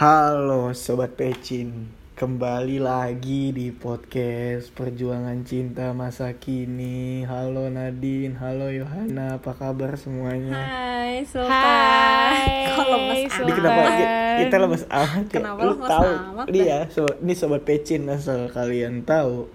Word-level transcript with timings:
Halo 0.00 0.72
Sobat 0.72 1.12
Pecin. 1.12 1.92
Kembali 2.16 2.80
lagi 2.80 3.52
di 3.52 3.68
podcast 3.68 4.72
Perjuangan 4.72 5.44
Cinta 5.44 5.92
Masa 5.92 6.32
Kini. 6.36 7.20
Halo 7.24 7.68
Nadine, 7.68 8.32
halo 8.36 8.72
Yohana, 8.72 9.36
apa 9.36 9.52
kabar 9.52 9.96
semuanya? 9.96 10.56
Hai 10.56 11.20
Sultan. 11.24 11.52
Hai, 11.52 12.64
Kok 12.66 12.86
lemes 12.86 13.20
Sultan. 13.28 13.44
Ini 13.44 13.52
kenapa? 13.52 13.82
Ki- 13.90 14.10
kita 14.38 14.56
lemes 14.56 14.84
amat 14.86 15.24
ya? 15.26 15.32
Kenapa 15.36 15.60
Lu 15.60 15.68
lemes 15.70 15.84
tahu? 15.86 16.10
amat, 16.32 16.44
Ini 16.48 16.60
ya, 16.62 16.80
so, 16.88 17.02
ini 17.16 17.32
Sobat 17.34 17.62
Pecin 17.64 18.02
asal 18.08 18.48
kalian 18.48 19.04
tahu. 19.04 19.52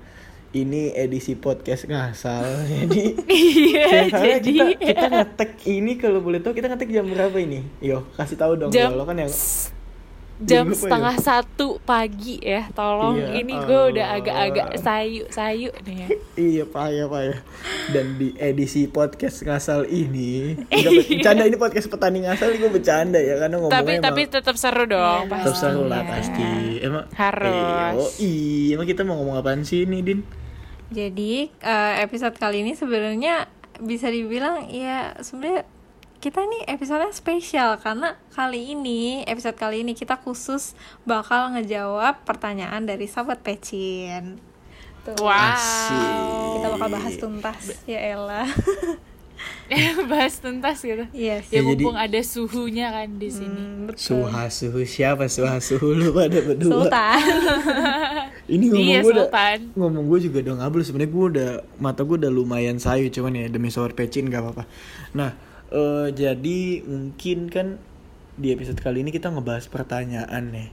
Ini 0.53 0.93
edisi 0.95 1.33
podcast 1.33 1.83
ngasal 1.83 2.45
jadi 2.71 3.03
Iya, 3.27 3.85
jadi. 4.39 4.39
kita 4.39 4.65
kita 4.77 5.05
ngetek 5.09 5.51
ini 5.67 5.97
kalau 5.97 6.21
boleh 6.21 6.39
tahu 6.39 6.53
kita 6.53 6.69
ngetek 6.69 6.93
jam 6.93 7.03
berapa 7.03 7.33
ini? 7.35 7.65
Yo 7.81 8.05
kasih 8.13 8.37
tahu 8.37 8.53
dong 8.55 8.69
Jam 8.69 8.93
lo 8.93 9.03
kan 9.03 9.17
yang 9.17 9.33
jam 10.37 10.67
ya? 10.67 10.75
setengah 10.75 11.15
satu 11.15 11.79
pagi 11.81 12.37
ya 12.37 12.67
tolong 12.71 13.15
Iya, 13.15 13.39
ini 13.39 13.53
gue 13.55 13.81
udah 13.89 14.05
Allah. 14.05 14.19
agak-agak 14.19 14.67
sayu 14.77 15.23
sayu 15.29 15.71
nih 15.81 15.95
ya 15.95 16.07
Iya 16.51 16.63
payah 16.67 17.07
payah 17.07 17.37
Dan 17.89 18.19
di 18.19 18.35
edisi 18.35 18.85
podcast 18.85 19.39
ngasal 19.41 19.87
ini 19.87 20.59
bercanda 21.07 21.47
ini 21.47 21.55
podcast 21.55 21.87
petani 21.87 22.27
ngasal 22.27 22.51
gue 22.51 22.67
bercanda 22.67 23.15
ya 23.15 23.39
Karena 23.39 23.55
ngomongnya 23.57 23.79
tapi 23.79 23.91
tapi 23.97 24.21
emang 24.21 24.33
tetap 24.35 24.55
seru 24.55 24.83
dong 24.83 25.21
Iya, 25.21 25.31
pasti 25.31 25.45
tetap 25.45 25.55
seru 25.55 25.81
lah 25.85 26.01
pasti 26.03 26.47
Emang 26.83 27.05
Harus. 27.15 28.19
Iya 28.19 28.71
emang 28.75 28.87
kita 28.87 29.01
mau 29.01 29.15
ngomong 29.15 29.39
apaan 29.39 29.63
sih 29.63 29.87
ini 29.87 30.03
Din? 30.03 30.19
Jadi 30.85 31.47
eh, 31.49 31.93
episode 32.03 32.35
kali 32.35 32.61
ini 32.61 32.75
sebenarnya 32.75 33.47
bisa 33.75 34.07
dibilang 34.07 34.67
ya 34.67 35.15
sebenarnya 35.19 35.63
kita 36.25 36.41
nih 36.41 36.65
episode 36.67 37.05
spesial 37.13 37.77
karena 37.77 38.17
kali 38.33 38.73
ini 38.73 39.21
episode 39.23 39.53
kali 39.53 39.85
ini 39.85 39.93
kita 39.93 40.17
khusus 40.17 40.73
bakal 41.05 41.53
ngejawab 41.53 42.25
pertanyaan 42.25 42.81
dari 42.81 43.05
sahabat 43.05 43.45
Pecin. 43.45 44.41
Tuh. 45.05 45.13
wow 45.21 46.57
Kita 46.57 46.67
bakal 46.73 46.89
bahas 46.89 47.13
tuntas 47.15 47.61
ya 47.85 48.01
Ella. 48.01 48.41
bahas 50.09 50.41
tuntas 50.41 50.81
gitu 50.81 51.05
yes. 51.13 51.45
ya 51.45 51.53
Ya, 51.53 51.61
jadi- 51.61 51.85
mumpung 51.85 51.93
ada 51.93 52.17
suhunya 52.17 52.89
kan 52.89 53.09
di 53.15 53.29
sini 53.29 53.61
Hmm, 53.61 53.85
betul. 53.85 54.25
Suha 54.25 54.49
suhu 54.49 54.81
siapa 54.81 55.29
suha 55.29 55.61
suhu 55.61 55.93
lu 55.93 56.09
pada 56.09 56.41
berdua 56.41 56.89
Sultan. 56.89 57.21
Ini 58.55 58.65
ngomong 58.65 58.81
Iya, 58.83 58.99
gue 58.99 59.13
udah 59.13 59.27
Sultan. 59.29 59.59
ngomong 59.77 60.03
gue 60.07 60.19
juga 60.25 60.37
udah 60.41 60.55
ngablu 60.57 60.81
sebenarnya 60.81 61.11
gue 61.11 61.25
udah 61.29 61.49
mata 61.77 62.01
gue 62.01 62.17
udah 62.17 62.31
lumayan 62.31 62.81
sayu 62.81 63.13
cuman 63.13 63.33
ya 63.35 63.45
demi 63.45 63.69
sobat 63.69 63.93
pecin 63.93 64.25
gak 64.25 64.41
apa-apa. 64.41 64.65
Nah 65.13 65.37
eh, 65.75 66.07
jadi 66.15 66.59
mungkin 66.87 67.51
kan 67.51 67.67
di 68.39 68.55
episode 68.55 68.79
kali 68.79 69.03
ini 69.03 69.11
kita 69.11 69.31
ngebahas 69.31 69.67
pertanyaan 69.67 70.51
nih. 70.51 70.69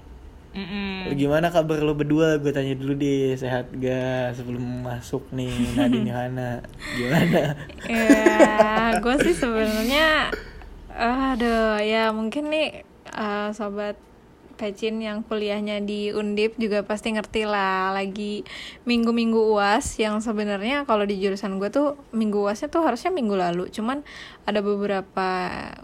Mm-mm. 0.52 1.16
Gimana 1.16 1.48
kabar 1.48 1.80
lo 1.80 1.96
berdua? 1.96 2.36
Gue 2.36 2.52
tanya 2.52 2.76
dulu 2.76 2.92
deh 2.92 3.32
sehat 3.40 3.72
gak 3.72 4.36
sebelum 4.36 4.84
masuk 4.84 5.24
nih 5.32 5.48
Nadine 5.72 6.08
Yohana. 6.12 6.60
Gimana? 6.92 7.56
ya 7.88 9.00
gue 9.00 9.14
sih 9.24 9.34
sebenarnya 9.42 10.28
aduh 10.92 11.80
ya 11.80 12.12
mungkin 12.12 12.52
nih 12.52 12.84
eh, 13.16 13.48
sobat 13.56 13.96
Pecin 14.62 15.02
yang 15.02 15.26
kuliahnya 15.26 15.82
di 15.82 16.14
Undip 16.14 16.54
juga 16.54 16.86
pasti 16.86 17.10
ngerti 17.10 17.42
lah. 17.42 17.90
Lagi 17.90 18.46
minggu-minggu 18.86 19.58
uas 19.58 19.98
yang 19.98 20.22
sebenarnya 20.22 20.86
kalau 20.86 21.02
di 21.02 21.18
jurusan 21.18 21.58
gue 21.58 21.66
tuh 21.66 21.98
minggu 22.14 22.38
uasnya 22.38 22.70
tuh 22.70 22.86
harusnya 22.86 23.10
minggu 23.10 23.34
lalu. 23.34 23.66
Cuman 23.74 24.06
ada 24.46 24.62
beberapa 24.62 25.28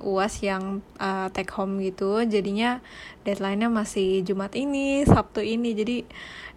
uas 0.06 0.38
yang 0.46 0.78
eh, 1.02 1.26
take 1.34 1.50
home 1.50 1.82
gitu. 1.82 2.22
Jadinya 2.22 2.78
deadline-nya 3.26 3.66
masih 3.66 4.22
Jumat 4.22 4.54
ini 4.54 5.02
Sabtu 5.02 5.42
ini. 5.42 5.74
Jadi 5.74 6.06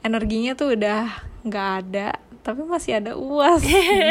energinya 0.06 0.54
tuh 0.54 0.78
udah 0.78 1.10
nggak 1.42 1.70
ada 1.82 2.22
tapi 2.42 2.66
masih 2.66 2.98
ada 2.98 3.14
uas. 3.14 3.62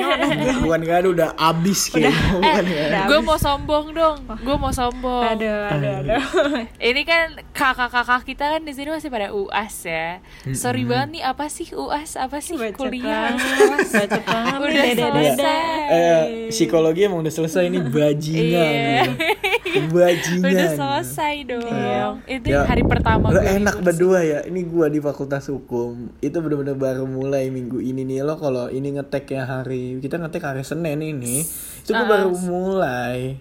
Bukan 0.63 0.81
gak 0.87 0.99
ada 1.03 1.09
udah 1.11 1.29
abis 1.35 1.91
kayaknya. 1.91 2.15
Bukan 2.39 2.65
ya? 2.71 2.83
udah 2.87 3.03
gue 3.11 3.21
mau 3.27 3.39
sombong 3.39 3.87
dong 3.91 4.19
gue 4.39 4.57
mau 4.57 4.71
sombong. 4.71 5.25
Aduh, 5.35 5.67
aduh, 5.67 5.93
aduh. 6.03 6.23
ini 6.95 7.03
kan 7.03 7.43
kakak-kakak 7.51 8.23
kita 8.23 8.45
kan 8.57 8.63
di 8.63 8.73
sini 8.73 8.95
masih 8.95 9.11
pada 9.11 9.35
uas 9.35 9.75
ya. 9.83 10.23
Sorry 10.55 10.87
banget 10.87 11.19
nih 11.19 11.23
apa 11.27 11.51
sih 11.51 11.75
uas? 11.75 12.15
Apa 12.15 12.39
sih 12.39 12.55
Bacot 12.55 12.79
kuliah? 12.79 13.35
nih, 13.37 13.91
Udah 14.63 14.87
selesai. 14.95 15.59
Eh, 15.91 16.23
psikologi 16.55 17.11
emang 17.11 17.27
udah 17.27 17.35
selesai 17.35 17.67
ini 17.67 17.79
bajingan. 17.83 18.47
Iya. 18.47 19.03
Bajingan. 19.91 20.51
udah 20.51 20.69
selesai 20.79 21.35
dong. 21.47 22.15
Itu 22.27 22.47
Ya, 22.51 22.67
hari 22.67 22.83
pertama 22.83 23.31
gue 23.31 23.43
enak 23.43 23.83
berdua 23.83 24.27
ya. 24.27 24.39
Ini 24.43 24.67
gua 24.67 24.91
di 24.91 24.99
fakultas 24.99 25.47
hukum. 25.47 26.11
Itu 26.19 26.43
bener-bener 26.43 26.75
baru 26.75 27.07
mulai 27.07 27.47
minggu 27.47 27.79
ini 27.79 28.03
nih 28.03 28.20
lo 28.23 28.35
kalau 28.35 28.67
ini 28.67 28.93
ngeteknya 28.93 29.43
hari 29.45 29.99
kita 29.99 30.17
ngetek 30.17 30.43
hari 30.43 30.63
senin 30.63 30.99
ini 30.99 31.43
itu 31.81 31.91
gua 31.91 32.07
baru 32.07 32.31
mulai 32.35 33.37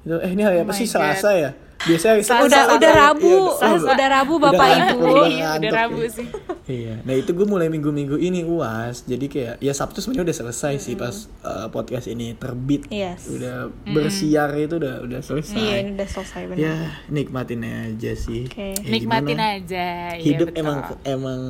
itu 0.00 0.14
eh 0.16 0.30
ini 0.30 0.42
hari 0.42 0.58
apa 0.60 0.70
sih 0.70 0.84
selasa 0.84 1.30
ya 1.32 1.50
biasanya 1.78 2.12
hari 2.12 2.24
Senin, 2.24 2.42
Udah 2.42 2.58
Selasa. 2.58 2.74
udah 2.74 2.90
Iya, 2.90 3.00
Rabu, 3.00 3.34
udah- 3.54 3.86
udah 3.88 4.08
Rabu 4.10 4.34
udah 4.34 4.44
Bapak 4.50 4.66
ngantuk, 4.66 4.82
Ibu. 4.90 5.04
udah 5.06 5.14
Iya, 5.14 5.22
udah 5.22 5.46
ngantuk 5.54 5.74
Rabu 5.78 5.98
ya. 5.98 6.10
sih. 6.10 6.26
Iya, 6.68 6.94
nah 7.00 7.14
itu 7.14 7.30
gue 7.30 7.46
mulai 7.46 7.68
minggu-minggu 7.70 8.16
ini 8.18 8.40
uas, 8.42 8.96
jadi 9.04 9.24
kayak 9.24 9.54
ya 9.58 9.70
Sabtu 9.72 10.02
sebenarnya 10.02 10.26
udah 10.26 10.36
selesai 10.36 10.74
sih 10.76 10.98
pas 10.98 11.14
uh, 11.40 11.70
podcast 11.70 12.10
ini 12.10 12.34
terbit, 12.34 12.90
Yes. 12.90 13.30
udah 13.30 13.70
bersiar 13.86 14.58
itu 14.58 14.74
udah 14.76 15.06
udah 15.06 15.20
selesai. 15.22 15.54
Iya, 15.54 15.74
ini 15.78 15.90
udah 15.94 16.08
selesai 16.10 16.42
benar. 16.44 16.58
Ya 16.58 16.74
nikmatin 17.08 17.62
aja 17.62 18.12
sih. 18.12 18.42
Oke. 18.44 18.74
Ya, 18.74 18.82
nikmatin 18.84 19.38
gimana? 19.38 19.54
aja 19.54 19.86
iya, 20.10 20.18
Hidup 20.18 20.48
betul. 20.50 20.60
emang 20.60 20.78
emang 21.06 21.40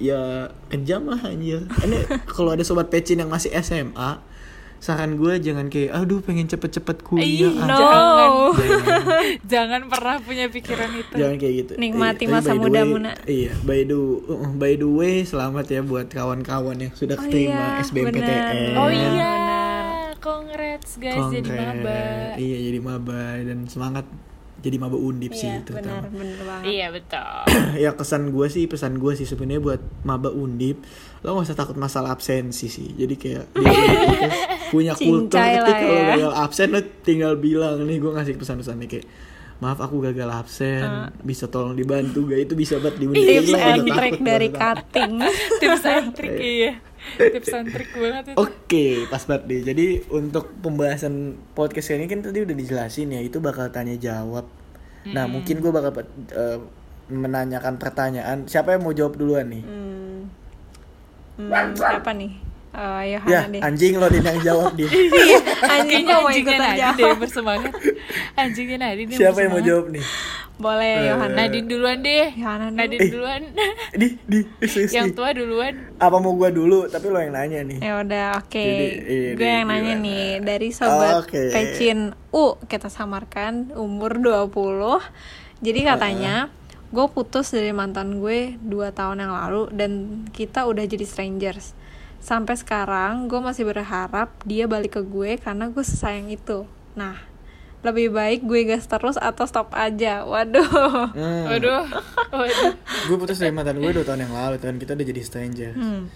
ya 0.00 0.48
kejam 0.66 1.06
lah 1.06 1.20
anjir. 1.20 1.68
Ini 1.84 2.08
kalau 2.26 2.56
ada 2.56 2.64
sobat 2.64 2.88
pecin 2.88 3.20
yang 3.20 3.28
masih 3.28 3.52
SMA, 3.60 4.18
saran 4.80 5.20
gue 5.20 5.36
jangan 5.38 5.68
kayak 5.68 5.92
aduh 5.92 6.24
pengen 6.24 6.48
cepet-cepet 6.48 7.04
kuliah. 7.04 7.52
Ih, 7.52 7.60
ah." 7.60 7.68
No. 7.68 7.76
jangan, 7.76 8.30
jangan 9.52 9.80
pernah 9.92 10.16
punya 10.24 10.48
pikiran 10.48 10.90
itu 10.96 11.12
Jangan 11.14 11.36
kayak 11.36 11.54
gitu. 11.60 11.72
Nikmati 11.76 12.24
tapi 12.24 12.32
masa 12.32 12.52
muda, 12.56 12.80
Muna. 12.82 13.12
Iya, 13.28 13.52
by 13.60 13.84
the 13.84 14.00
uh, 14.00 14.48
by 14.56 14.72
the 14.74 14.88
way 14.88 15.20
selamat 15.22 15.68
ya 15.68 15.80
buat 15.84 16.08
kawan-kawan 16.08 16.80
yang 16.80 16.92
sudah 16.96 17.20
Oh 17.20 17.28
terima 17.28 17.76
iya, 17.78 17.84
SBMPTN. 17.84 18.56
oh 18.74 18.88
iya 18.88 19.32
congrats 20.20 21.00
guys 21.00 21.28
jadi 21.28 21.48
Kongres. 21.48 21.80
maba 21.80 22.00
Iya, 22.36 22.58
jadi 22.68 22.78
maba 22.80 23.22
dan 23.40 23.58
semangat 23.68 24.04
jadi 24.60 24.76
maba 24.76 24.94
undip 24.94 25.32
sih 25.32 25.44
Iya, 25.46 25.58
itu 25.58 25.72
benar, 25.72 26.04
benar 26.06 26.40
banget. 26.42 26.64
iya 26.66 26.86
betul. 26.88 27.32
Ya 27.82 27.90
kesan 27.92 28.28
gue 28.28 28.46
sih 28.46 28.64
pesan 28.64 28.96
gue 28.96 29.12
sih 29.14 29.24
sebenarnya 29.24 29.58
buat 29.58 29.80
maba 30.02 30.28
undip 30.28 30.84
lo 31.20 31.34
gak 31.34 31.46
usah 31.46 31.58
takut 31.58 31.74
masalah 31.74 32.10
absensi 32.10 32.66
sih. 32.66 32.92
Jadi 32.94 33.14
kayak 33.14 33.44
dia 33.54 33.68
gitu, 33.68 34.28
punya 34.70 34.92
kultur 34.94 35.36
ketika 35.36 35.80
lo 35.82 35.92
ya. 35.94 36.04
gagal 36.14 36.32
absen 36.34 36.68
lo 36.70 36.80
tinggal 37.00 37.32
bilang 37.34 37.80
nih 37.80 37.96
gue 37.96 38.10
ngasih 38.10 38.34
pesan-pesan 38.34 38.76
nih 38.78 38.90
kayak 38.90 39.06
maaf 39.56 39.76
aku 39.78 40.00
gagal 40.02 40.24
absen 40.30 40.88
bisa 41.20 41.44
tolong 41.44 41.72
dibantu 41.72 42.24
gak 42.24 42.40
itu 42.42 42.54
bisa 42.54 42.76
buat 42.76 42.96
di 42.96 43.04
undip 43.06 43.20
Tips 43.20 43.52
and 43.52 43.84
trick 43.86 44.16
dari 44.18 44.48
cutting. 44.48 45.12
tips 45.60 45.84
and 45.84 46.08
trick 46.12 46.32
iya 46.36 46.72
tips 47.16 47.50
and 47.56 47.68
trick 47.72 47.90
banget 47.96 48.32
itu 48.32 48.36
Oke, 48.36 48.86
pas 49.08 49.22
banget 49.24 49.42
deh. 49.48 49.60
Jadi 49.72 49.86
untuk 50.12 50.52
pembahasan 50.60 51.40
podcast 51.56 51.92
kali 51.92 52.04
ini 52.04 52.08
kan 52.08 52.20
tadi 52.20 52.38
udah 52.44 52.56
dijelasin 52.56 53.16
ya, 53.16 53.20
itu 53.20 53.40
bakal 53.40 53.68
tanya 53.72 53.96
jawab. 53.96 54.46
Nah, 55.08 55.24
mungkin 55.24 55.64
gue 55.64 55.72
bakal 55.72 55.96
eh, 56.36 56.58
menanyakan 57.08 57.80
pertanyaan. 57.80 58.44
Siapa 58.44 58.76
yang 58.76 58.84
mau 58.84 58.92
jawab 58.92 59.16
duluan 59.16 59.48
nih? 59.48 59.64
Hmm. 59.64 60.20
Hmm, 61.40 61.72
siapa 61.72 62.12
nih? 62.12 62.32
Eh, 62.70 63.02
ya, 63.10 63.20
deh. 63.44 63.60
anjing 63.60 63.98
lo 63.98 64.06
Din 64.06 64.22
yang 64.22 64.40
jawab 64.40 64.72
dia. 64.72 64.86
Anjing 65.74 66.00
kayaknya 66.00 66.06
gua 66.06 66.16
mau 66.16 66.28
anjingnya 66.28 66.38
ikutan 66.54 66.60
Nadine 66.60 66.78
jawab. 66.80 66.96
deh 66.96 67.12
bersemangat 67.18 67.72
anjingnya 68.34 68.78
Nadine 68.78 69.10
Siapa 69.10 69.38
yang 69.38 69.50
mau 69.50 69.58
bersemangat. 69.58 69.66
jawab 69.66 69.86
nih? 69.90 70.04
Boleh 70.56 70.94
Yohana. 71.02 71.34
Nadine 71.34 71.66
duluan 71.66 71.98
deh 71.98 72.26
Yohana 72.32 72.64
dulu. 72.64 72.76
Nadine 72.76 73.00
Eh. 73.00 73.10
duluan 73.10 73.40
Di, 73.92 74.06
di, 74.22 74.38
serius 74.62 74.92
yang 74.92 75.08
tua 75.10 75.30
duluan 75.32 75.74
Apa 75.96 76.16
mau 76.16 76.32
gue 76.32 76.50
dulu? 76.50 76.86
Tapi 76.86 77.06
lo 77.06 77.18
yang 77.18 77.32
nanya 77.32 77.60
nih. 77.60 77.78
Ya 77.80 77.92
udah, 77.98 78.26
oke. 78.38 78.54
Jadi, 78.54 78.86
ini 79.02 79.34
Gue 79.34 79.48
yang 79.50 79.66
nanya 79.66 79.82
gimana? 79.90 80.04
nih 80.04 80.24
dari 80.40 80.68
sobat 80.70 81.12
Oke. 81.18 81.42
Pecin 81.48 81.98
U 82.30 82.44
kita 82.62 82.86
samarkan 82.86 83.74
umur 83.74 84.14
20. 84.14 85.02
Jadi 85.58 85.80
katanya 85.82 86.48
gue 86.88 87.06
putus 87.08 87.50
dari 87.50 87.70
mantan 87.70 88.18
gue 88.18 88.54
2 88.56 88.70
tahun 88.90 89.16
yang 89.18 89.32
lalu 89.32 89.62
dan 89.70 89.90
kita 90.30 90.64
udah 90.64 90.82
jadi 90.82 91.02
strangers. 91.02 91.74
Sampai 92.20 92.54
sekarang 92.54 93.26
gue 93.26 93.40
masih 93.40 93.64
berharap 93.64 94.28
dia 94.44 94.68
balik 94.68 95.00
ke 95.00 95.02
gue 95.02 95.40
karena 95.40 95.72
gue 95.72 95.84
sesayang 95.84 96.28
itu. 96.28 96.68
Nah, 96.92 97.16
lebih 97.80 98.12
baik 98.12 98.44
gue 98.44 98.68
gas 98.68 98.84
terus 98.84 99.16
atau 99.16 99.48
stop 99.48 99.72
aja. 99.72 100.28
Waduh. 100.28 100.68
Hmm. 101.16 101.44
waduh 101.48 101.84
waduh 102.30 102.76
gue 103.08 103.16
putus 103.16 103.40
dari 103.40 103.50
mantan 103.50 103.80
gue 103.80 103.90
2 103.90 104.04
tahun 104.04 104.28
yang 104.28 104.34
lalu, 104.36 104.56
kan 104.60 104.76
kita 104.76 104.94
udah 104.94 105.06
jadi 105.08 105.22
stranger. 105.24 105.72
Hmm. 105.74 106.06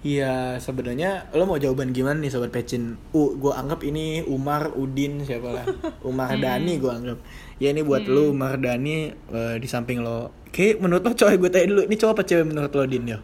Iya, 0.00 0.56
sebenarnya 0.56 1.28
lo 1.36 1.44
mau 1.44 1.60
jawaban 1.60 1.92
gimana 1.92 2.24
nih 2.24 2.32
sobat 2.32 2.48
pecin? 2.48 2.96
U, 3.12 3.36
gue 3.36 3.52
anggap 3.52 3.84
ini 3.84 4.24
Umar 4.24 4.72
Udin 4.72 5.20
siapa 5.28 5.52
lah? 5.52 5.68
Umar 6.00 6.32
Dani 6.44 6.80
gue 6.80 6.88
anggap. 6.88 7.18
Ya 7.60 7.68
ini 7.68 7.84
buat 7.84 8.08
lo 8.08 8.32
Umar 8.32 8.56
Dani 8.56 9.12
eh, 9.12 9.56
di 9.60 9.68
samping 9.68 10.00
lo 10.00 10.32
Kayak 10.50 10.80
menurut 10.80 11.04
lo 11.04 11.12
cowok 11.12 11.36
gue 11.36 11.50
tanya 11.52 11.66
dulu, 11.68 11.82
ini 11.84 11.96
cowok 12.00 12.12
apa 12.16 12.22
cewek 12.24 12.44
menurut 12.48 12.72
lo 12.72 12.84
Din 12.88 13.04
yo? 13.12 13.18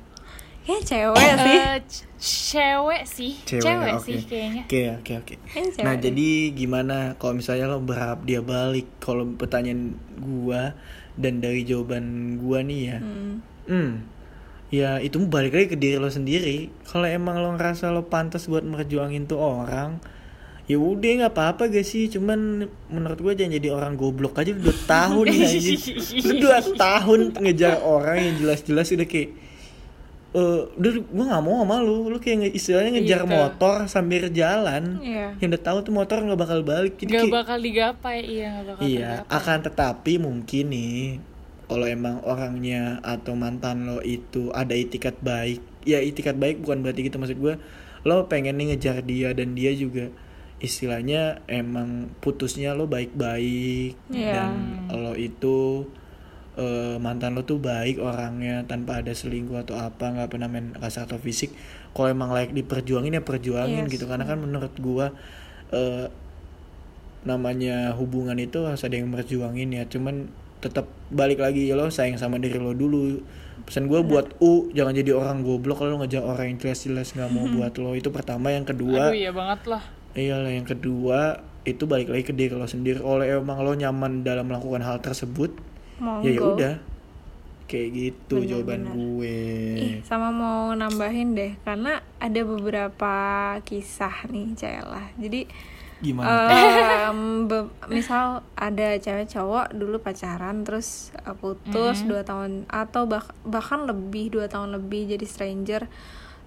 Ya 0.67 0.79
cewek 0.81 1.15
sih 1.39 1.57
Eh, 1.57 1.79
c- 1.81 2.05
cewek 2.19 3.03
sih, 3.05 3.33
cewek, 3.41 3.93
oke. 3.93 4.03
sih 4.03 4.19
kayaknya. 4.21 4.63
Oke, 4.65 4.83
oke, 4.93 5.13
oke. 5.17 5.35
Kayaknya 5.45 5.71
cewek 5.71 5.85
Nah, 5.85 5.95
jadi 5.97 6.29
gimana 6.53 6.97
kalau 7.17 7.35
misalnya 7.35 7.67
lo 7.67 7.79
berharap 7.79 8.23
dia 8.23 8.41
balik? 8.41 8.91
Kalau 8.99 9.23
pertanyaan 9.31 9.95
gua 10.17 10.75
dan 11.15 11.39
dari 11.39 11.63
jawaban 11.63 12.05
gua 12.37 12.61
nih 12.61 12.81
ya. 12.85 12.99
Hmm. 12.99 13.35
Hmm. 13.65 13.93
Ya, 14.69 14.99
itu 14.99 15.23
balik 15.23 15.55
lagi 15.55 15.69
ke 15.69 15.77
diri 15.77 15.97
lo 15.97 16.09
sendiri. 16.09 16.75
Kalau 16.83 17.07
emang 17.07 17.39
lo 17.39 17.55
ngerasa 17.55 17.89
lo 17.89 18.03
pantas 18.05 18.45
buat 18.45 18.63
merjuangin 18.63 19.25
tuh 19.25 19.39
orang, 19.39 20.03
ya 20.65 20.75
udah 20.75 21.11
nggak 21.23 21.33
apa-apa 21.33 21.71
gak 21.71 21.85
sih 21.85 22.09
cuman 22.09 22.67
menurut 22.89 23.15
gue 23.17 23.33
jangan 23.37 23.55
jadi 23.55 23.69
orang 23.71 23.95
goblok 23.95 24.35
aja 24.37 24.51
udah 24.51 24.77
tahun 24.85 25.25
ya. 25.37 25.47
Udah 26.19 26.35
dua 26.35 26.59
tahun 26.75 27.21
ngejar 27.37 27.79
orang 27.79 28.17
yang 28.21 28.35
jelas-jelas 28.37 28.91
udah 28.91 29.07
kayak 29.07 29.31
eh 30.37 30.61
udah 30.71 30.91
gue 30.93 31.25
nggak 31.25 31.41
mau 31.41 31.57
sama 31.59 31.81
lu 31.81 32.07
lu 32.07 32.19
kayak 32.19 32.37
nge- 32.43 32.55
istilahnya 32.55 32.91
ngejar 32.93 33.21
Gitu. 33.23 33.33
motor 33.33 33.77
sambil 33.87 34.29
jalan 34.31 35.01
Iya. 35.01 35.33
yang 35.35 35.49
udah 35.49 35.63
tahu 35.63 35.79
tuh 35.81 35.93
motor 35.93 36.21
nggak 36.21 36.37
bakal 36.39 36.61
balik 36.63 36.95
jadi 36.95 37.09
Gak 37.09 37.21
kayak- 37.23 37.35
bakal 37.35 37.59
digapai, 37.59 38.19
iya 38.21 38.49
gak 38.55 38.65
bakal 38.71 38.85
Iya, 38.85 39.11
digapai. 39.17 39.33
akan 39.33 39.59
tetapi 39.63 40.13
mungkin 40.19 40.65
nih 40.69 41.01
kalau 41.65 41.87
emang 41.87 42.17
orangnya 42.23 42.83
atau 43.03 43.33
mantan 43.33 43.89
lo 43.89 43.99
itu 43.99 44.53
ada 44.53 44.71
itikat 44.73 45.17
baik, 45.19 45.59
ya 45.83 45.99
itikat 45.99 46.37
baik 46.37 46.61
bukan 46.61 46.79
berarti 46.81 47.01
gitu 47.03 47.17
maksud 47.17 47.37
gue 47.37 47.55
lo 48.03 48.17
pengen 48.27 48.55
nih 48.55 48.71
ngejar 48.71 49.01
dia 49.01 49.33
dan 49.33 49.53
dia 49.53 49.73
juga 49.73 50.13
istilahnya 50.59 51.43
emang 51.47 52.13
putusnya 52.19 52.71
lo 52.71 52.87
baik-baik 52.87 53.97
Iya. 54.09 54.33
dan 54.33 54.53
lo 54.91 55.13
itu 55.13 55.89
eh, 56.57 56.97
mantan 56.97 57.33
lo 57.33 57.43
tuh 57.43 57.57
baik 57.57 57.97
orangnya 57.99 58.65
tanpa 58.65 58.99
ada 58.99 59.13
selingkuh 59.13 59.63
atau 59.63 59.77
apa 59.77 60.11
nggak 60.11 60.29
pernah 60.29 60.49
main 60.49 60.73
kasar 60.75 61.05
atau 61.05 61.17
fisik 61.17 61.53
kalau 61.93 62.09
emang 62.09 62.29
layak 62.29 62.53
diperjuangin 62.53 63.13
ya 63.13 63.23
perjuangin 63.23 63.85
Yes. 63.85 63.93
gitu. 63.93 64.05
Karena 64.05 64.25
kan 64.25 64.37
menurut 64.37 64.73
gua 64.77 65.13
eh, 65.71 66.09
namanya 67.25 67.91
hubungan 67.95 68.39
itu 68.39 68.63
harus 68.63 68.83
ada 68.83 68.95
yang 68.95 69.11
berjuangin 69.11 69.73
ya. 69.73 69.85
Cuman 69.85 70.31
tetap 70.57 70.89
balik 71.09 71.39
lagi 71.39 71.69
lo 71.71 71.89
sayang 71.89 72.17
sama 72.17 72.39
diri 72.39 72.57
lo 72.57 72.73
dulu. 72.73 73.21
Pesan 73.67 73.91
gue 73.91 73.99
buat 74.01 74.39
U 74.39 74.71
jangan 74.71 74.95
jadi 74.95 75.11
orang 75.11 75.43
goblok 75.43 75.83
kalau 75.83 75.97
lo 75.97 76.05
ngejar 76.05 76.23
orang 76.23 76.55
yang 76.55 76.59
jelas-jelas 76.61 77.13
nggak 77.13 77.31
mau 77.31 77.47
buat 77.57 77.75
lo. 77.77 77.93
Itu 77.93 78.09
pertama. 78.09 78.49
Yang 78.49 78.73
kedua 78.73 79.11
Aduh 79.11 79.17
iya 79.17 79.33
banget 79.33 79.61
lah. 79.67 79.83
iyalah 80.15 80.49
yang 80.49 80.65
kedua 80.65 81.43
itu 81.63 81.83
balik 81.85 82.09
lagi 82.09 82.25
ke 82.25 82.33
diri 82.33 82.55
lo 82.55 82.65
sendiri. 82.65 83.03
Kalau 83.03 83.21
emang 83.21 83.59
lo 83.61 83.75
nyaman 83.75 84.23
dalam 84.23 84.47
melakukan 84.47 84.81
hal 84.81 85.03
tersebut 85.03 85.51
Monggo. 85.99 86.25
ya 86.25 86.33
ya 86.33 86.43
udah. 86.43 86.77
Kayak 87.67 87.89
gitu 87.93 88.35
Bener, 88.39 88.49
jawaban 88.49 88.81
bener. 88.87 88.95
gue. 88.95 89.39
Ih, 89.75 89.95
sama 90.07 90.31
mau 90.31 90.71
nambahin 90.71 91.35
deh 91.35 91.59
karena 91.61 91.99
ada 92.17 92.41
beberapa 92.41 93.15
kisah 93.63 94.31
nih 94.31 94.55
Cella. 94.55 95.11
Jadi 95.19 95.51
gimana? 95.99 96.31
be- 97.49 97.73
misal 97.89 98.45
ada 98.55 98.95
cewek 98.97 99.27
cowok 99.27 99.73
dulu 99.73 99.97
pacaran 99.99 100.63
terus 100.63 101.11
uh, 101.25 101.35
putus 101.35 102.05
dua 102.05 102.23
tahun 102.23 102.69
atau 102.69 103.09
bah- 103.09 103.35
bahkan 103.43 103.83
lebih 103.83 104.31
dua 104.31 104.47
tahun 104.47 104.71
lebih 104.71 105.11
jadi 105.11 105.27
stranger. 105.27 105.91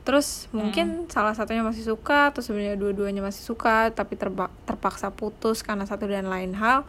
Terus 0.06 0.48
mungkin 0.52 1.12
salah 1.12 1.36
satunya 1.36 1.62
masih 1.62 1.84
suka 1.84 2.32
atau 2.32 2.40
sebenarnya 2.40 2.80
dua-duanya 2.80 3.20
masih 3.20 3.44
suka 3.44 3.92
tapi 3.92 4.16
terba- 4.16 4.54
terpaksa 4.64 5.12
putus 5.12 5.68
karena 5.68 5.84
satu 5.84 6.08
dan 6.08 6.32
lain 6.32 6.56
hal. 6.56 6.88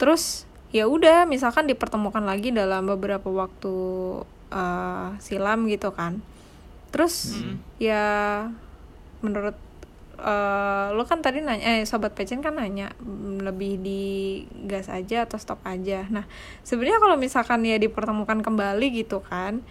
Terus 0.00 0.47
ya 0.68 0.84
udah 0.84 1.24
misalkan 1.24 1.64
dipertemukan 1.64 2.20
lagi 2.20 2.52
dalam 2.52 2.84
beberapa 2.84 3.28
waktu 3.32 3.74
uh, 4.52 5.08
silam 5.20 5.64
gitu 5.68 5.92
kan. 5.92 6.20
Terus 6.92 7.40
ya 7.80 8.48
menurut 9.20 9.56
eh 10.18 10.88
lo 10.98 11.06
kan 11.06 11.22
tadi 11.22 11.38
nanya 11.38 11.78
eh 11.78 11.86
sobat 11.86 12.10
pecen 12.10 12.42
kan 12.42 12.58
nanya 12.58 12.90
mm, 12.98 13.38
lebih 13.46 13.78
di 13.78 14.02
gas 14.66 14.90
aja 14.90 15.24
atau 15.24 15.38
stop 15.38 15.62
aja? 15.62 16.10
Nah 16.10 16.26
sebenarnya 16.66 16.98
kalau 16.98 17.14
misalkan 17.14 17.62
ya 17.62 17.78
dipertemukan 17.78 18.42
kembali 18.42 18.86
gitu 18.98 19.22
kan 19.22 19.62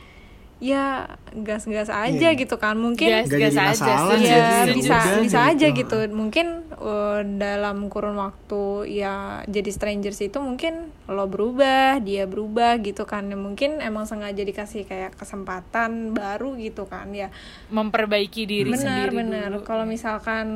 ya 0.58 1.06
gas-gas 1.38 1.86
aja 1.88 2.30
Iya. 2.30 2.34
gitu 2.34 2.58
kan 2.58 2.74
mungkin 2.76 3.06
Gas, 3.08 3.30
Nggak 3.30 3.54
gas 3.54 3.78
aja 3.78 3.94
sih. 4.10 4.26
ya 4.26 4.46
bisa 4.68 4.98
udah 4.98 5.22
bisa 5.22 5.38
gitu. 5.38 5.50
aja 5.54 5.68
gitu 5.72 5.96
mungkin 6.10 6.48
eh, 6.72 7.20
dalam 7.38 7.78
kurun 7.88 8.18
waktu 8.18 8.64
ya 8.92 9.46
jadi 9.46 9.70
strangers 9.70 10.18
itu 10.20 10.38
mungkin 10.38 10.90
lo 11.08 11.24
berubah 11.32 12.04
dia 12.04 12.28
berubah 12.28 12.76
gitu 12.84 13.08
kan. 13.08 13.32
Ya, 13.32 13.40
mungkin 13.40 13.80
emang 13.80 14.04
sengaja 14.04 14.44
dikasih 14.44 14.84
kayak 14.84 15.16
kesempatan 15.16 16.12
baru 16.12 16.60
gitu 16.60 16.84
kan 16.84 17.16
ya. 17.16 17.32
Memperbaiki 17.72 18.44
diri 18.44 18.72
benar 18.76 18.84
sendiri 18.84 19.12
benar. 19.24 19.50
dulu. 19.56 19.64
kalau 19.64 19.88
misalkan 19.88 20.48